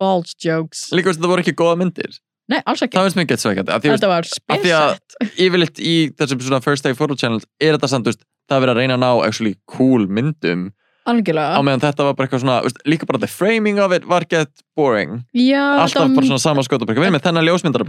balls 0.00 0.34
jokes. 0.42 0.88
Líka 0.94 1.10
veist 1.10 1.22
það 1.22 1.32
voru 1.34 1.44
ekki 1.44 1.56
góða 1.58 1.78
myndir. 1.80 2.20
Nei, 2.52 2.58
alls 2.68 2.82
ekki, 2.84 2.98
það 2.98 3.06
finnst 3.08 3.18
mér 3.18 3.40
sveikandi 3.40 3.72
að 3.72 3.84
því 3.84 3.90
veist, 3.90 4.02
þetta 4.02 4.12
var 4.12 4.26
af 4.28 4.64
því 4.64 4.72
að- 4.76 4.94
spesett 4.94 5.36
yfirleitt 5.46 5.78
í 5.80 5.94
þessum 6.18 6.42
svona 6.44 6.62
first 6.64 6.84
day 6.84 6.96
photo 6.96 7.16
channel 7.16 7.40
er 7.62 7.78
þetta 7.78 7.88
samt, 7.88 8.10
veist, 8.10 8.24
það 8.50 8.56
er 8.58 8.64
verið 8.66 8.74
að 8.74 8.80
reyna 8.82 8.98
að 8.98 9.04
ná 9.04 9.10
actually 9.28 9.54
cool 9.70 10.04
myndum. 10.08 10.66
Á 11.04 11.12
algjörlega, 11.12 11.62
meðan 11.64 11.84
þetta 11.84 12.04
var 12.08 12.18
bara 12.18 12.28
eitthvað 12.28 12.42
svona, 12.44 12.58
veist, 12.66 12.82
líka 12.88 13.08
bara 13.08 13.22
the 13.22 13.30
framing 13.30 13.80
of 13.80 13.92
it 13.96 14.04
var 14.08 14.26
gett 14.28 14.52
boring. 14.76 15.22
Já, 15.32 15.62
alltaf 15.80 15.94
þetta 15.94 16.04
bara 16.04 16.20
var, 16.20 16.28
svona 16.32 16.44
sama 16.44 16.66
skot 16.66 16.84
og 16.84 16.90
bara, 16.90 17.00
við 17.00 17.08
erum 17.08 17.16
með 17.16 17.26
þennan 17.28 17.48
ljósmyndar 17.48 17.86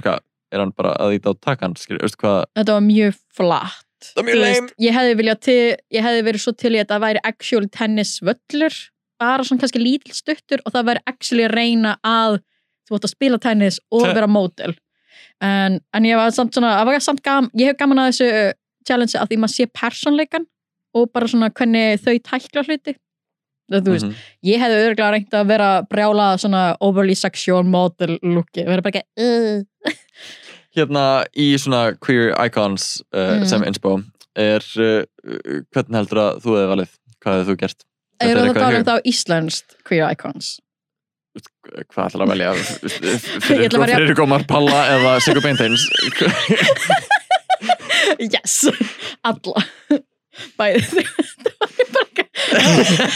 er 0.53 0.61
hann 0.61 0.71
bara 0.77 0.93
að 1.01 1.17
íta 1.17 1.33
á 1.33 1.41
takkan 1.41 1.75
skilur, 1.79 2.03
veist 2.05 2.19
hvað, 2.21 2.45
þetta 2.55 2.77
var 2.77 2.85
mjög 2.85 3.19
flatt. 3.35 3.81
Það 4.05 4.19
var 4.21 4.27
mjög 4.29 4.41
lame. 4.43 4.73
ég 4.85 4.95
hefði 4.95 5.15
viljað 5.19 5.39
til 5.47 5.61
ég 5.95 6.05
hefði 6.05 6.25
verið 6.27 6.43
svo 6.43 6.53
til 6.59 6.73
í 6.75 6.81
að 6.83 6.91
það 6.91 7.05
væri 7.05 7.23
actual 7.31 7.65
tennisvöllur 7.73 8.75
bara 9.21 9.43
svona 9.47 9.61
kannski 9.63 9.81
lítill 9.81 10.15
stuttur 10.17 10.61
og 10.65 10.73
það 10.75 10.87
væri 10.91 11.03
actually 11.11 11.45
að 11.47 11.55
reyna 11.55 11.95
að 12.05 12.39
þú 12.87 12.97
ætti 12.99 13.07
að 13.09 13.13
spila 13.15 13.39
tennis 13.41 13.79
og 13.91 14.05
vera 14.13 14.27
mótel 14.29 14.75
en, 15.41 15.79
en 15.93 16.05
ég 16.07 16.17
var 16.19 16.31
samt 16.35 16.53
svona 16.55 16.75
var 16.85 16.99
samt 17.03 17.23
gam, 17.25 17.49
ég 17.57 17.71
hef 17.73 17.77
gaman 17.79 18.03
að 18.03 18.11
þessu 18.11 18.27
uh, 18.33 18.51
challenge 18.87 19.17
að 19.19 19.31
því 19.31 19.39
maður 19.41 19.55
sé 19.55 19.65
persónleikan 19.81 20.45
og 20.95 21.09
bara 21.11 21.27
svona 21.27 21.49
hvernig 21.51 21.99
þau 22.03 22.13
tækla 22.23 22.63
hluti 22.67 22.93
það, 23.71 23.81
þú 23.81 23.91
veist, 23.95 24.05
Mhm. 24.05 24.15
ég 24.45 24.59
hefði 24.61 24.81
örgulega 24.85 25.11
reynt 25.15 25.33
að 25.33 25.47
vera 25.49 25.69
brjála 25.89 26.27
svona 26.37 26.63
overly 26.85 27.15
sexual 27.17 27.63
model 27.65 28.19
looki 28.21 28.63
vera 28.67 28.81
bara 28.85 28.99
ekki 29.01 29.03
uh. 29.17 29.63
hérna 30.75 31.05
í 31.39 31.47
svona 31.57 31.95
queer 32.03 32.33
icons 32.45 33.01
uh, 33.15 33.39
Mm. 33.39 33.45
sem 33.49 33.63
inspo 33.63 33.95
er 34.35 34.61
uh, 34.77 35.03
uh, 35.25 35.61
hvernig 35.73 35.97
heldur 36.01 36.21
að 36.27 36.39
þú 36.43 36.55
hefði 36.57 36.69
valið 36.73 36.95
hvað 37.23 37.37
hefði 37.39 37.49
þú 37.51 37.57
gert 37.63 37.85
Þetta 38.15 38.29
Er 38.31 38.37
það 38.55 38.75
í 38.75 38.79
um 38.79 38.87
þá 38.87 38.95
íslenskt 39.11 39.75
queer 39.87 40.07
icons? 40.15 40.55
hvað 41.91 42.05
ætlar 42.07 42.23
að 42.23 42.31
velja? 42.31 42.51
Velja- 43.49 43.97
fyrir 43.99 44.15
gómar 44.17 44.45
Palla 44.47 44.81
eða 44.93 45.15
Sigur 45.23 45.43
Beinteins 45.43 45.83
Yes, 48.21 48.61
alla. 49.25 49.63
Bæði 50.59 50.79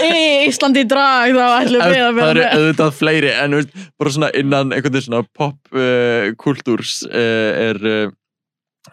Í 0.03 0.47
Íslandi 0.49 0.85
drag 0.89 1.35
þá 1.35 1.45
ætlum 1.61 1.83
við 1.83 2.01
að 2.03 2.07
það 2.07 2.17
vera 2.17 2.29
eru 2.29 2.39
með 2.41 2.53
auðvitað 2.57 2.95
fleiri 2.97 3.31
en 3.35 3.55
bara 3.99 4.13
svona 4.15 4.29
innan 4.39 4.73
einhvern 4.73 4.95
veginn 4.95 5.07
svona 5.07 5.27
pop 5.37 5.75
uh, 5.75 6.31
kultúrs 6.39 6.93
uh, 7.07 7.51
er 7.69 7.79
uh, 7.83 8.11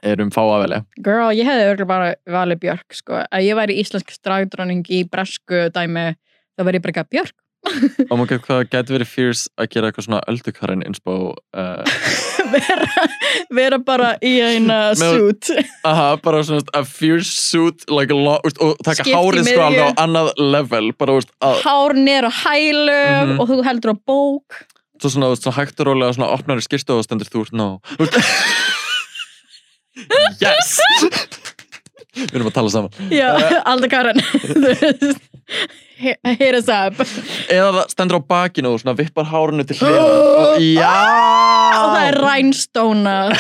er 0.03 0.21
um 0.25 0.31
fá 0.35 0.43
að 0.45 0.63
velja 0.67 0.81
Girl, 1.05 1.31
ég 1.37 1.47
hefði 1.49 1.67
örgulega 1.73 1.91
bara 1.93 2.13
valið 2.41 2.63
Björk 2.67 2.95
sko. 3.01 3.23
Ef 3.31 3.43
ég 3.47 3.57
væri 3.59 3.81
íslensk 3.83 4.15
dragdróning 4.27 4.85
í 4.93 5.05
bresku 5.09 5.67
dæmi 5.75 6.09
þá 6.57 6.65
verði 6.67 6.81
ég 6.81 6.87
bara 6.87 6.95
ekki 7.03 7.13
Björk. 7.17 7.37
Og 8.13 8.19
maður 8.21 8.39
hvað 8.45 8.61
getur 8.71 8.95
verið 8.95 9.09
fierce 9.11 9.49
að 9.59 9.69
gera 9.73 9.89
eitthvað 9.91 10.05
svona 10.07 10.21
öldukarinn 10.31 10.85
inspo 10.87 11.15
uh, 11.35 11.83
vera, 12.55 12.87
vera 13.59 13.79
bara 13.83 14.13
í 14.23 14.37
eina 14.45 14.93
suit. 14.95 15.51
Aha, 15.89 16.13
bara 16.23 16.45
svona 16.47 16.63
a 16.79 16.85
fierce 16.87 17.33
suit 17.43 17.83
like 17.91 18.15
lot, 18.15 18.45
úst, 18.47 18.61
og 18.63 18.79
taka 18.87 19.09
hárið 19.09 19.51
sko 19.51 19.65
alveg 19.67 19.83
á 19.83 19.99
annað 20.05 20.31
level 20.39 20.93
bara 20.95 21.19
úst, 21.19 21.33
að, 21.43 21.59
hár 21.67 21.97
nýr 21.99 22.29
á 22.31 22.33
hælum 22.45 23.35
Mhm. 23.35 23.41
og 23.43 23.51
þú 23.51 23.59
heldur 23.67 23.95
á 23.95 23.97
bók. 23.99 24.63
Svo 25.03 25.11
svona, 25.17 25.33
svona 25.37 25.57
hægt 25.59 25.81
og 25.83 25.91
rólega 25.91 26.15
svona 26.17 26.31
opnar 26.39 26.63
í 26.63 26.65
skirstu 26.65 26.95
og 26.95 27.03
stendur 27.05 27.29
þú 27.29 27.43
úr 27.49 27.51
no 27.53 27.67
yes. 30.43 30.79
Við 32.17 32.33
erum 32.37 32.49
að 32.51 32.55
tala 32.57 32.71
saman. 32.73 32.93
Já, 33.13 33.31
aldrei 33.69 33.91
Karen 33.93 34.21
Hit 35.97 36.55
us 36.59 36.69
up. 36.69 36.99
Eða 37.49 37.69
það 37.73 37.91
stendur 37.93 38.19
á 38.21 38.23
bakinu 38.29 38.73
og 38.75 38.81
svona 38.83 38.97
vippar 38.99 39.29
hárinu 39.31 39.65
til 39.69 39.77
hliða 39.81 40.03
Oh, 40.05 40.57
já! 40.77 40.97
Og 41.81 41.95
það 41.95 42.03
er 42.11 42.19
rhinestóna 42.21 43.15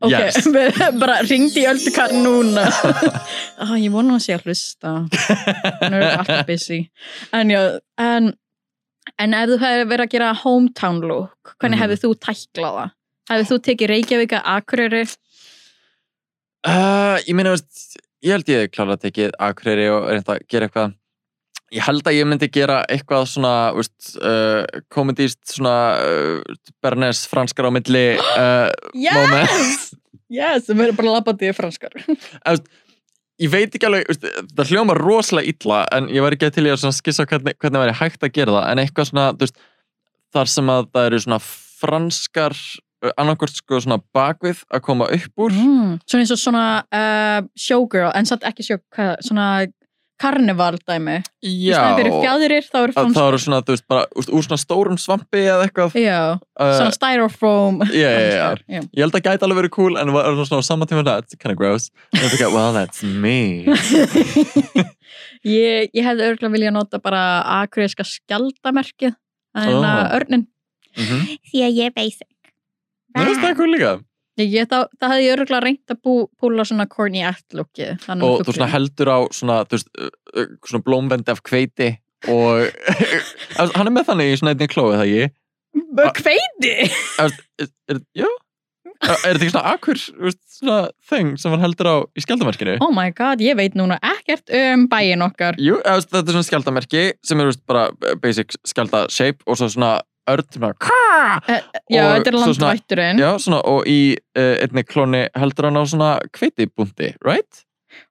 ok, 0.00 0.10
Yes. 0.12 0.46
bara 1.02 1.18
ringdi 1.26 1.62
í 1.64 1.68
öldukar 1.68 2.14
núna. 2.16 2.64
Ah, 3.60 3.74
ég 3.80 3.90
vona 3.94 4.16
að 4.16 4.24
sé 4.26 4.36
að 4.36 4.46
hlusta. 4.48 4.92
Hún 5.82 5.96
er 5.98 6.06
alltaf 6.16 6.46
busy. 6.48 6.80
En 7.36 7.50
já, 7.52 7.60
en 8.00 8.32
en 9.22 9.34
ef 9.38 9.48
þú 9.52 9.56
hefði 9.62 9.84
verið 9.90 10.04
að 10.08 10.14
gera 10.16 10.30
hometown 10.42 10.96
look 11.06 11.52
hvernig 11.60 11.78
Mhm. 11.78 11.82
hefði 11.84 11.96
þú 12.02 12.08
tæklað 12.26 12.78
hefði 13.30 13.48
þú 13.50 13.58
tekið 13.68 13.92
Reykjavík 13.92 14.36
að 14.38 14.52
Akureyri? 14.54 15.02
Uh, 16.66 17.16
ég 17.26 17.34
meina, 17.38 17.54
ég 18.24 18.34
held 18.34 18.48
ég 18.50 18.64
hef 18.64 18.72
klálega 18.74 19.02
tekið 19.06 19.34
Akureyri 19.48 19.90
og 19.92 20.08
reynda 20.10 20.36
að 20.36 20.46
gera 20.50 20.68
eitthvað. 20.68 20.96
Ég 21.74 21.82
held 21.82 22.06
að 22.06 22.14
ég 22.14 22.28
myndi 22.30 22.48
gera 22.54 22.78
eitthvað 22.90 23.28
svona 23.32 23.52
uh, 23.74 24.80
komedíst 24.94 25.40
svona 25.50 25.76
uh, 25.98 26.56
Bernes 26.82 27.24
franskar 27.30 27.66
á 27.66 27.70
milli 27.74 28.06
uh, 28.38 28.70
moment. 28.94 29.50
Yes, 29.50 29.86
yes 30.30 30.66
það 30.68 30.82
verður 30.82 31.00
bara 31.02 31.14
labbandi 31.18 31.54
franskar. 31.56 31.96
Ég 33.36 33.50
veit 33.52 33.74
ekki 33.74 33.84
alveg, 33.84 34.06
veist, 34.08 34.22
það 34.56 34.70
hljóma 34.72 34.94
rosalega 34.96 35.52
illa 35.52 35.82
en 35.92 36.06
ég 36.08 36.24
væri 36.24 36.38
ekki 36.38 36.48
til 36.56 36.62
í 36.64 36.70
að 36.72 36.86
skissa 36.96 37.26
hvernig, 37.28 37.52
hvernig 37.60 37.82
væri 37.82 37.96
hægt 37.98 38.24
að 38.24 38.32
gera 38.32 38.54
það. 38.54 38.68
En 38.70 38.80
eitthvað 38.80 39.08
svona, 39.10 39.24
veist, 39.36 39.58
þar 40.32 40.50
sem 40.52 40.70
að 40.72 40.86
það 40.94 41.08
eru 41.10 41.18
svona 41.20 41.38
franskar 41.44 42.56
annarkort 43.14 43.56
sko 43.56 43.80
svona 43.82 44.00
bakvið 44.14 44.62
að 44.70 44.84
koma 44.86 45.08
upp 45.16 45.46
úr. 45.46 45.56
Mm, 45.56 45.96
svona 46.04 46.24
eins 46.24 46.34
og 46.34 46.42
svona 46.42 46.66
uh, 46.84 47.40
showgirl, 47.58 48.12
en 48.16 48.28
satt 48.28 48.46
ekki 48.48 48.66
show 48.66 48.80
hvað, 48.94 49.16
svona 49.26 49.48
karneval 50.16 50.78
dæmi. 50.88 51.18
Í 51.44 51.52
já, 51.68 51.76
staðin 51.76 51.98
fyrir 51.98 52.14
fjæðirir 52.24 52.68
þá 52.70 52.78
eru 52.80 52.94
að 52.96 53.10
það 53.16 53.28
eru 53.28 53.40
svona, 53.42 53.60
þú 53.66 53.74
veist, 53.74 53.86
bara 53.92 54.04
úst, 54.16 54.30
úr 54.32 54.46
svona 54.46 54.60
stórum 54.62 55.00
svampi 55.00 55.42
eða 55.42 55.66
eitthvað. 55.66 55.98
Já, 56.00 56.20
uh, 56.40 56.72
svona 56.78 56.96
styrofoam. 56.96 57.82
Já, 57.92 58.08
já, 58.08 58.48
já. 58.64 58.80
ég 58.80 59.02
held 59.04 59.18
að 59.18 59.26
gæti 59.28 59.46
alveg 59.46 59.60
verið 59.60 59.74
cool 59.76 60.00
en 60.00 60.10
það 60.10 60.16
var 60.16 60.40
svona 60.48 60.64
á 60.64 60.70
sama 60.70 60.88
tíma 60.88 61.04
that's 61.06 61.36
kind 61.36 61.52
of 61.52 61.60
gross. 61.60 61.90
And 62.14 62.24
I 62.24 62.28
think, 62.32 62.54
well 62.54 62.72
that's 62.72 63.04
me. 63.04 63.66
Ég, 65.46 65.92
ég 65.94 66.02
hefði 66.02 66.26
örgulega 66.26 66.52
viljað 66.56 66.74
nota 66.74 66.98
bara 67.02 67.22
akureyska 67.60 68.02
skjaldamerkið 68.06 69.14
en 69.56 69.76
oh. 69.78 70.14
örnin 70.16 70.46
mm 70.96 71.04
-hmm. 71.04 71.36
því 71.50 71.62
að 71.66 71.76
ég 71.76 71.86
er 71.86 71.94
basic 71.94 72.28
það 73.16 73.32
er 73.32 73.42
það 73.42 73.56
cool 73.60 73.72
líka. 73.74 73.94
Ég, 74.36 74.50
ég, 74.52 74.66
það, 74.68 74.82
það 75.00 75.12
hefði 75.14 75.24
ég 75.24 75.34
örgulega 75.34 75.64
reynt 75.64 75.92
að 75.94 76.00
bú, 76.04 76.14
púla 76.36 76.64
svona 76.68 76.84
corny 76.92 77.22
act 77.24 77.54
lookið 77.56 78.02
þannig 78.02 78.26
með 78.26 78.34
og 78.34 78.42
þú 78.44 78.54
svona 78.58 78.72
heldur 78.74 79.08
á 79.08 79.18
svona, 79.32 79.54
veist, 79.70 79.88
svona 80.68 80.84
blómvendi 80.84 81.32
af 81.32 81.40
kveiti 81.46 81.94
og 82.28 82.66
hann 83.78 83.86
er 83.86 83.94
með 83.94 84.10
þannig 84.10 84.32
í 84.34 84.40
svona 84.40 84.52
einnig 84.52 84.72
klóið 84.74 85.00
það 85.00 85.12
ég 85.14 85.38
er, 87.88 88.02
já. 88.16 88.28
Er 89.06 89.36
þetta 89.36 89.44
ekki 89.44 89.52
svona 89.52 89.72
akkur 89.76 90.00
svona 90.00 90.76
þing 91.08 91.34
sem 91.40 91.52
hann 91.52 91.64
heldur 91.64 91.88
á 91.88 91.96
í 92.16 92.24
skjaldamerkinu 92.24 92.76
oh 92.84 92.92
my 92.96 93.12
god, 93.16 93.40
ég 93.44 93.56
veit 93.56 93.76
núna 93.76 93.96
ekkert 94.04 94.52
um 94.56 94.84
bæin 94.92 95.24
okkar. 95.24 95.56
Jú, 95.60 95.80
þetta 95.80 96.22
er 96.22 96.36
svona 96.36 96.48
skjaldamerki 96.50 97.06
sem 97.24 97.40
er 97.40 97.50
veist, 97.50 97.64
bara 97.68 97.88
basic 98.20 98.56
skjalda 98.68 99.06
shape 99.12 99.44
og 99.48 99.60
svo 99.60 99.68
svona 99.72 99.94
örn 100.30 100.46
sem 100.52 100.64
er 100.68 100.74
"Kah!" 100.82 101.40
Eh, 101.48 101.62
já, 101.92 102.02
þetta 102.16 102.32
er 102.32 102.38
landvætturinn 102.40 103.20
Já, 103.22 103.30
svona, 103.42 103.60
og 103.66 103.86
í 103.90 104.16
uh, 104.38 104.56
einni 104.64 104.84
klóni 104.86 105.22
heldur 105.36 105.68
hann 105.70 105.78
á 105.80 105.84
svona 105.86 106.10
kveitibúndi, 106.36 107.14
right? 107.24 107.62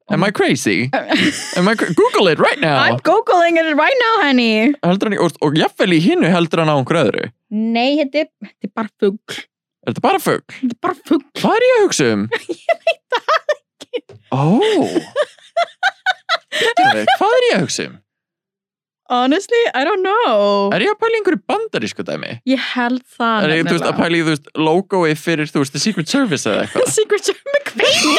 Am 0.09 0.23
I 0.25 0.31
crazy? 0.31 0.89
Am 1.57 1.67
I 1.69 1.75
cra 1.75 1.89
Google 1.97 2.31
it 2.31 2.39
right 2.39 2.59
now! 2.61 2.77
I'm 2.77 2.99
googling 3.05 3.57
it 3.61 3.69
right 3.77 3.97
now, 4.01 4.13
honey 4.27 4.73
Heldur 4.85 5.09
hann 5.09 5.17
í, 5.17 5.21
og, 5.21 5.35
og 5.45 5.57
jafnvel 5.57 5.97
í 5.97 5.99
hinnu 6.01 6.29
heldur 6.33 6.61
hann 6.63 6.71
á 6.71 6.77
einhverju 6.77 7.09
öðru. 7.09 7.27
Nei, 7.53 7.97
þetta 8.01 8.23
er, 8.25 8.31
þetta 8.45 8.69
er 8.69 8.73
bara 8.81 8.91
fugl 9.01 9.43
Er 9.85 9.93
þetta 9.93 10.01
bara 10.05 10.21
fugg? 10.21 10.45
Þetta 10.61 10.73
er 10.73 10.81
bara 10.81 10.97
fugl 11.09 11.25
Hvað 11.41 11.59
er 11.59 11.67
ég 11.67 11.75
að 11.77 11.83
hugsa 11.85 12.07
um? 12.15 12.23
Ég 12.55 12.79
veit 12.87 13.03
það 13.15 13.53
ekki. 13.55 14.01
Ó. 14.33 14.43
Bíddu, 16.55 17.03
Hvað 17.19 17.35
er 17.37 17.45
ég 17.49 17.57
að 17.59 17.63
hugsa 17.65 17.85
um? 17.89 17.95
Honestly, 19.07 19.61
I 19.75 19.83
don't 19.85 20.01
know. 20.01 20.71
Er 20.73 20.81
ég 20.81 20.89
að 20.89 20.97
pæla 21.03 21.13
í 21.13 21.17
einhverju 21.19 21.41
bandarísku 21.45 22.03
dæmi? 22.07 22.31
Ég 22.49 22.61
held 22.71 23.03
það 23.05 23.43
Er 23.45 23.51
ég, 23.53 23.67
þú 23.67 23.75
veist, 23.75 23.85
að 23.85 23.99
pæla 23.99 24.17
í, 24.17 24.21
þú 24.25 24.31
veist, 24.33 24.47
logoi 24.57 25.11
fyrir, 25.19 25.51
þú 25.51 25.61
veist, 25.61 25.75
The 25.75 25.81
Secret 25.83 26.09
Service 26.09 26.49
eða 26.49 26.63
eitthvað? 26.63 26.89
Secret 26.97 27.27
Service 27.29 27.53
með 27.53 27.69
hveiti? 27.75 28.15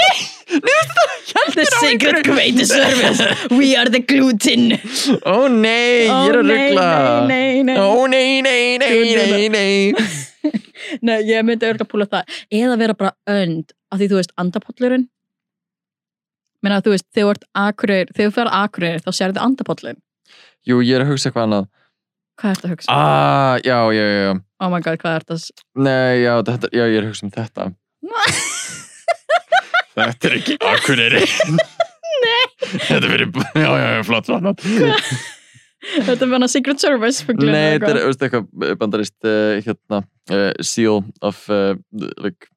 Nei, 0.63 0.77
þú 0.93 1.07
veist 1.09 1.59
The 1.59 1.67
Secret 1.73 2.31
Hveiti 2.31 2.69
Service. 2.71 3.27
We 3.51 3.73
are 3.75 3.91
the 3.91 4.03
gluten. 4.07 4.77
Ó 5.27 5.51
nei, 5.51 6.07
ég 6.07 6.31
er 6.31 6.39
að 6.39 6.53
ruggla. 6.53 6.87
Nei, 7.33 7.67
nei, 7.67 7.75
nei, 7.75 7.83
Ó 7.83 8.07
nei, 8.07 8.39
nei, 8.47 8.79
nei, 8.79 9.51
nei, 9.51 9.93
nei. 11.03 11.19
Ég 11.27 11.43
myndi 11.51 11.67
örgulega 11.67 11.91
púla 11.91 12.07
það. 12.15 12.41
Eða 12.63 12.79
vera 12.79 12.95
bara 12.95 13.17
önd 13.27 13.75
Af 13.91 13.99
því 13.99 14.13
þú 14.13 14.17
veist, 14.21 14.33
andapollurinn. 14.39 15.09
Menna, 16.63 16.79
þú 16.83 16.95
veist, 16.95 17.11
þegar 17.15 17.27
þú 17.27 17.35
ert 17.35 17.45
akureyr 17.67 18.09
Þegar 18.15 18.31
þú 18.31 18.35
fer 18.39 18.55
akureyr, 18.63 19.03
þá 19.03 19.11
sérðu 19.15 19.43
andapollin 19.43 19.99
Jú, 20.67 20.81
ég 20.83 20.97
er 20.99 21.05
að 21.05 21.13
hugsa 21.13 21.31
eitthvað 21.31 21.47
annað. 21.47 21.67
Hvað 22.37 22.53
ert 22.53 22.65
að 22.67 22.73
hugsa? 22.75 22.93
Ah, 22.93 23.55
já, 23.65 23.77
já, 23.95 24.05
já. 24.11 24.33
Oh 24.61 24.73
my 24.73 24.81
god, 24.85 24.99
hvað 25.01 25.21
ert 25.21 25.31
að 25.37 25.45
Nei, 25.87 26.25
já, 26.25 26.33
þetta, 26.49 26.71
já, 26.75 26.85
ég 26.85 26.99
er 26.99 27.05
að 27.07 27.13
hugsa 27.13 27.27
um 27.27 27.35
þetta. 27.37 27.69
Þetta 29.97 30.29
er 30.29 30.35
ekki 30.37 30.57
Akureyri. 30.61 31.23
Nei. 32.27 32.43
Þetta 32.67 33.09
verið, 33.09 33.39
já, 33.57 33.71
já, 33.71 33.87
já, 33.95 34.03
flott. 34.05 34.29
Þetta 35.87 36.17
er 36.27 36.31
bara 36.33 36.49
Secret 36.51 36.83
Service 36.83 37.25
Nei, 37.39 37.77
þetta 37.77 37.93
er, 37.93 38.01
eitthvað. 38.01 38.05
veist 38.11 38.27
eitthvað 38.27 38.77
bandarist, 38.81 39.17
uh, 39.25 39.55
hérna, 39.65 40.03
uh, 40.33 40.51
seal 40.67 41.01
of, 41.25 41.41
uh, 41.53 41.77
like, 42.21 42.51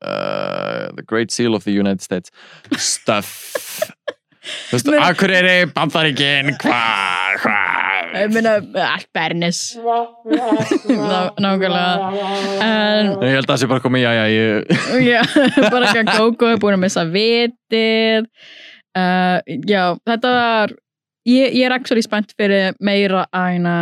the 0.00 1.04
great 1.06 1.30
seal 1.34 1.54
of 1.54 1.64
the 1.64 1.72
United 1.72 2.02
States. 2.02 2.30
Stuff. 2.76 3.90
Þú 4.70 4.76
veist, 4.76 4.90
Akureyri, 5.06 5.54
bandaríkin, 5.74 6.52
hvað, 6.60 7.34
Ég 7.34 7.44
hvað? 7.44 8.34
meina, 8.34 8.52
allt 8.90 9.08
Bernis. 9.14 9.60
Ná- 9.78 11.32
Nákvæmlega. 11.38 12.10
En 12.64 13.10
Ég 13.22 13.34
held 13.36 13.46
að 13.46 13.52
það 13.52 13.60
sé 13.62 13.68
bara 13.70 13.84
komið, 13.84 14.04
já, 14.04 14.12
já, 14.18 14.24
ég... 14.34 14.70
Já, 15.06 15.20
bara 15.74 15.90
ekki 15.90 16.02
að 16.04 16.12
Gógó 16.18 16.50
er 16.52 16.60
búin 16.62 16.76
að 16.78 16.82
missa 16.84 17.04
vitið. 17.10 18.28
Uh, 18.98 19.38
Já, 19.70 19.82
þetta 20.10 20.32
var 20.34 20.72
ég, 21.30 21.52
ég 21.54 21.66
er 21.68 21.74
actually 21.76 22.02
spennt 22.02 22.32
fyrir 22.38 22.72
meira 22.82 23.26
aðeina 23.30 23.76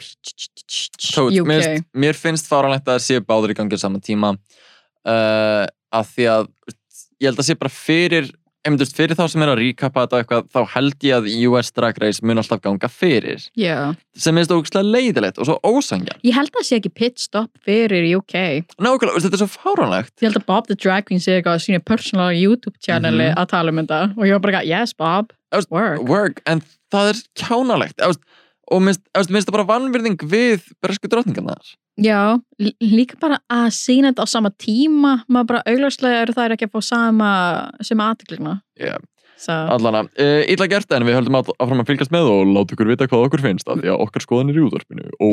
Tótt, 0.00 1.32
UK 1.40 1.46
mér, 1.48 1.62
finnst- 1.64 1.88
mér 2.04 2.18
finnst 2.18 2.48
fáranlegt 2.50 2.84
að 2.88 2.98
það 2.98 3.06
séu 3.06 3.24
báður 3.24 3.54
í 3.54 3.56
gangi 3.58 3.76
á 3.80 3.80
sama 3.80 4.00
tíma. 4.04 4.34
Uh, 5.08 5.64
að 5.96 6.12
því 6.14 6.26
að 6.34 6.50
ég 7.20 7.30
held 7.30 7.40
að 7.42 7.48
sé 7.48 7.56
bara 7.60 7.72
fyrir 7.72 8.28
einmitt, 8.66 8.92
fyrir 8.92 9.16
þá 9.16 9.24
sem 9.32 9.42
er 9.44 9.50
að 9.54 9.60
recapa 9.62 10.02
þetta 10.04 10.18
eitthvað, 10.20 10.48
þá 10.52 10.60
held 10.74 11.04
ég 11.06 11.14
að 11.16 11.28
US 11.48 11.70
Drag 11.72 11.98
Race 12.02 12.20
mun 12.26 12.40
alltaf 12.42 12.60
ganga 12.64 12.88
fyrir 12.92 13.46
Já. 13.56 13.94
sem 14.16 14.34
minnst 14.36 14.52
ógustlega 14.52 14.84
leiðilegt 14.84 15.38
og 15.40 15.48
svo 15.48 15.56
ósangjan 15.64 16.20
Ég 16.26 16.36
held 16.36 16.50
að 16.52 16.58
það 16.60 16.66
sé 16.68 16.76
ekki 16.80 16.92
pit 17.00 17.18
stop 17.22 17.50
fyrir 17.64 18.04
UK. 18.18 18.36
Nákvæmlega, 18.76 19.22
þetta 19.24 19.38
er 19.38 19.42
svo 19.44 19.50
fáránlegt 19.54 20.12
Ég 20.20 20.28
held 20.28 20.40
að 20.42 20.46
Bob 20.50 20.66
the 20.68 20.76
Drag 20.76 21.06
Queen 21.08 21.20
sé 21.24 21.38
eitthvað 21.38 21.56
á 21.56 21.64
sínu 21.64 21.80
personal 21.84 22.30
YouTube 22.36 22.76
channeli 22.84 23.30
Mhm. 23.30 23.38
að 23.40 23.48
tala 23.54 23.70
um 23.72 23.80
þetta 23.80 24.02
og 24.16 24.24
ég 24.28 24.32
var 24.36 24.44
bara, 24.44 24.62
yes 24.64 24.92
Bob, 24.92 25.32
veist, 25.52 25.70
work. 25.70 26.02
work, 26.08 26.42
en 26.46 26.60
það 26.92 27.14
er 27.14 27.22
kjánalegt 27.40 27.96
veist, 28.04 28.20
og 28.70 28.82
minnst, 28.82 29.00
það 29.16 29.50
bara 29.56 29.64
vannvirðing 29.72 30.18
við 30.30 30.68
bresku 30.84 31.08
drottningarnar 31.08 31.76
Já, 32.00 32.40
lí- 32.60 32.76
líka 32.80 33.18
bara 33.20 33.38
að 33.52 33.68
sína 33.76 34.10
þetta 34.12 34.24
á 34.24 34.28
sama 34.28 34.50
tíma, 34.56 35.22
maður 35.28 35.46
bara 35.52 35.62
augljóslega 35.68 36.22
eru 36.24 36.32
þær 36.36 36.54
ekki 36.56 36.66
að 36.68 36.74
fá 36.76 36.80
sama 36.82 37.30
sem 37.84 37.98
aðtiklina. 38.00 38.60
yeah. 38.80 38.96
So, 39.40 39.52
Allana, 39.52 40.02
uh, 40.20 40.42
illa 40.52 40.66
gert 40.68 40.90
en 40.92 41.00
við 41.08 41.14
höldum 41.16 41.38
að, 41.38 41.46
áfram 41.64 41.78
að 41.80 41.86
fylgjast 41.88 42.10
með 42.12 42.26
og 42.28 42.50
láta 42.52 42.74
ykkur 42.76 42.90
vita 42.90 43.06
hvað 43.08 43.22
okkur 43.24 43.40
finnst 43.40 43.70
af 43.72 43.78
því 43.80 43.88
að 43.88 44.02
okkar 44.04 44.20
skoðan 44.26 44.50
er 44.52 44.58
í 44.60 44.64
útvarpinu 44.66 45.06
Ó, 45.16 45.28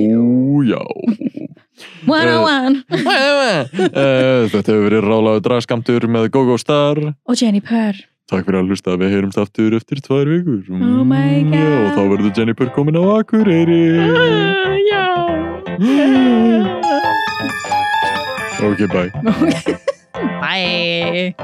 já 0.63 0.79
one 2.07 2.29
on 2.31 2.43
one 2.47 2.75
uh, 2.87 4.47
Þetta 4.53 4.63
hefur 4.71 4.85
verið 4.87 5.03
rálaðu 5.11 5.43
dragskamtur 5.49 6.07
með 6.07 6.29
GóGó 6.31 6.55
Star 6.61 7.01
og 7.03 7.35
Jenny 7.41 7.59
Purr. 7.59 7.99
Takk 8.31 8.47
fyrir 8.47 8.61
að 8.61 8.71
hlusta, 8.71 8.95
við 8.99 9.11
heyrumst 9.17 9.39
aftur 9.43 9.75
eftir 9.75 9.99
tvær 10.07 10.31
vikur 10.31 10.63
Oh 10.71 11.03
my 11.03 11.43
Mm, 11.43 11.51
Já, 11.51 11.67
og 11.67 11.91
þá 11.91 11.99
God. 11.99 12.09
verður 12.15 12.33
Jennifer 12.39 12.71
komin 12.79 12.95
á 12.95 13.03
Akureyri 13.19 13.83
Ah, 14.07 14.79
Já. 14.87 15.46
okay, 18.59 18.87
bye. 18.87 19.11
Bye. 20.41 21.35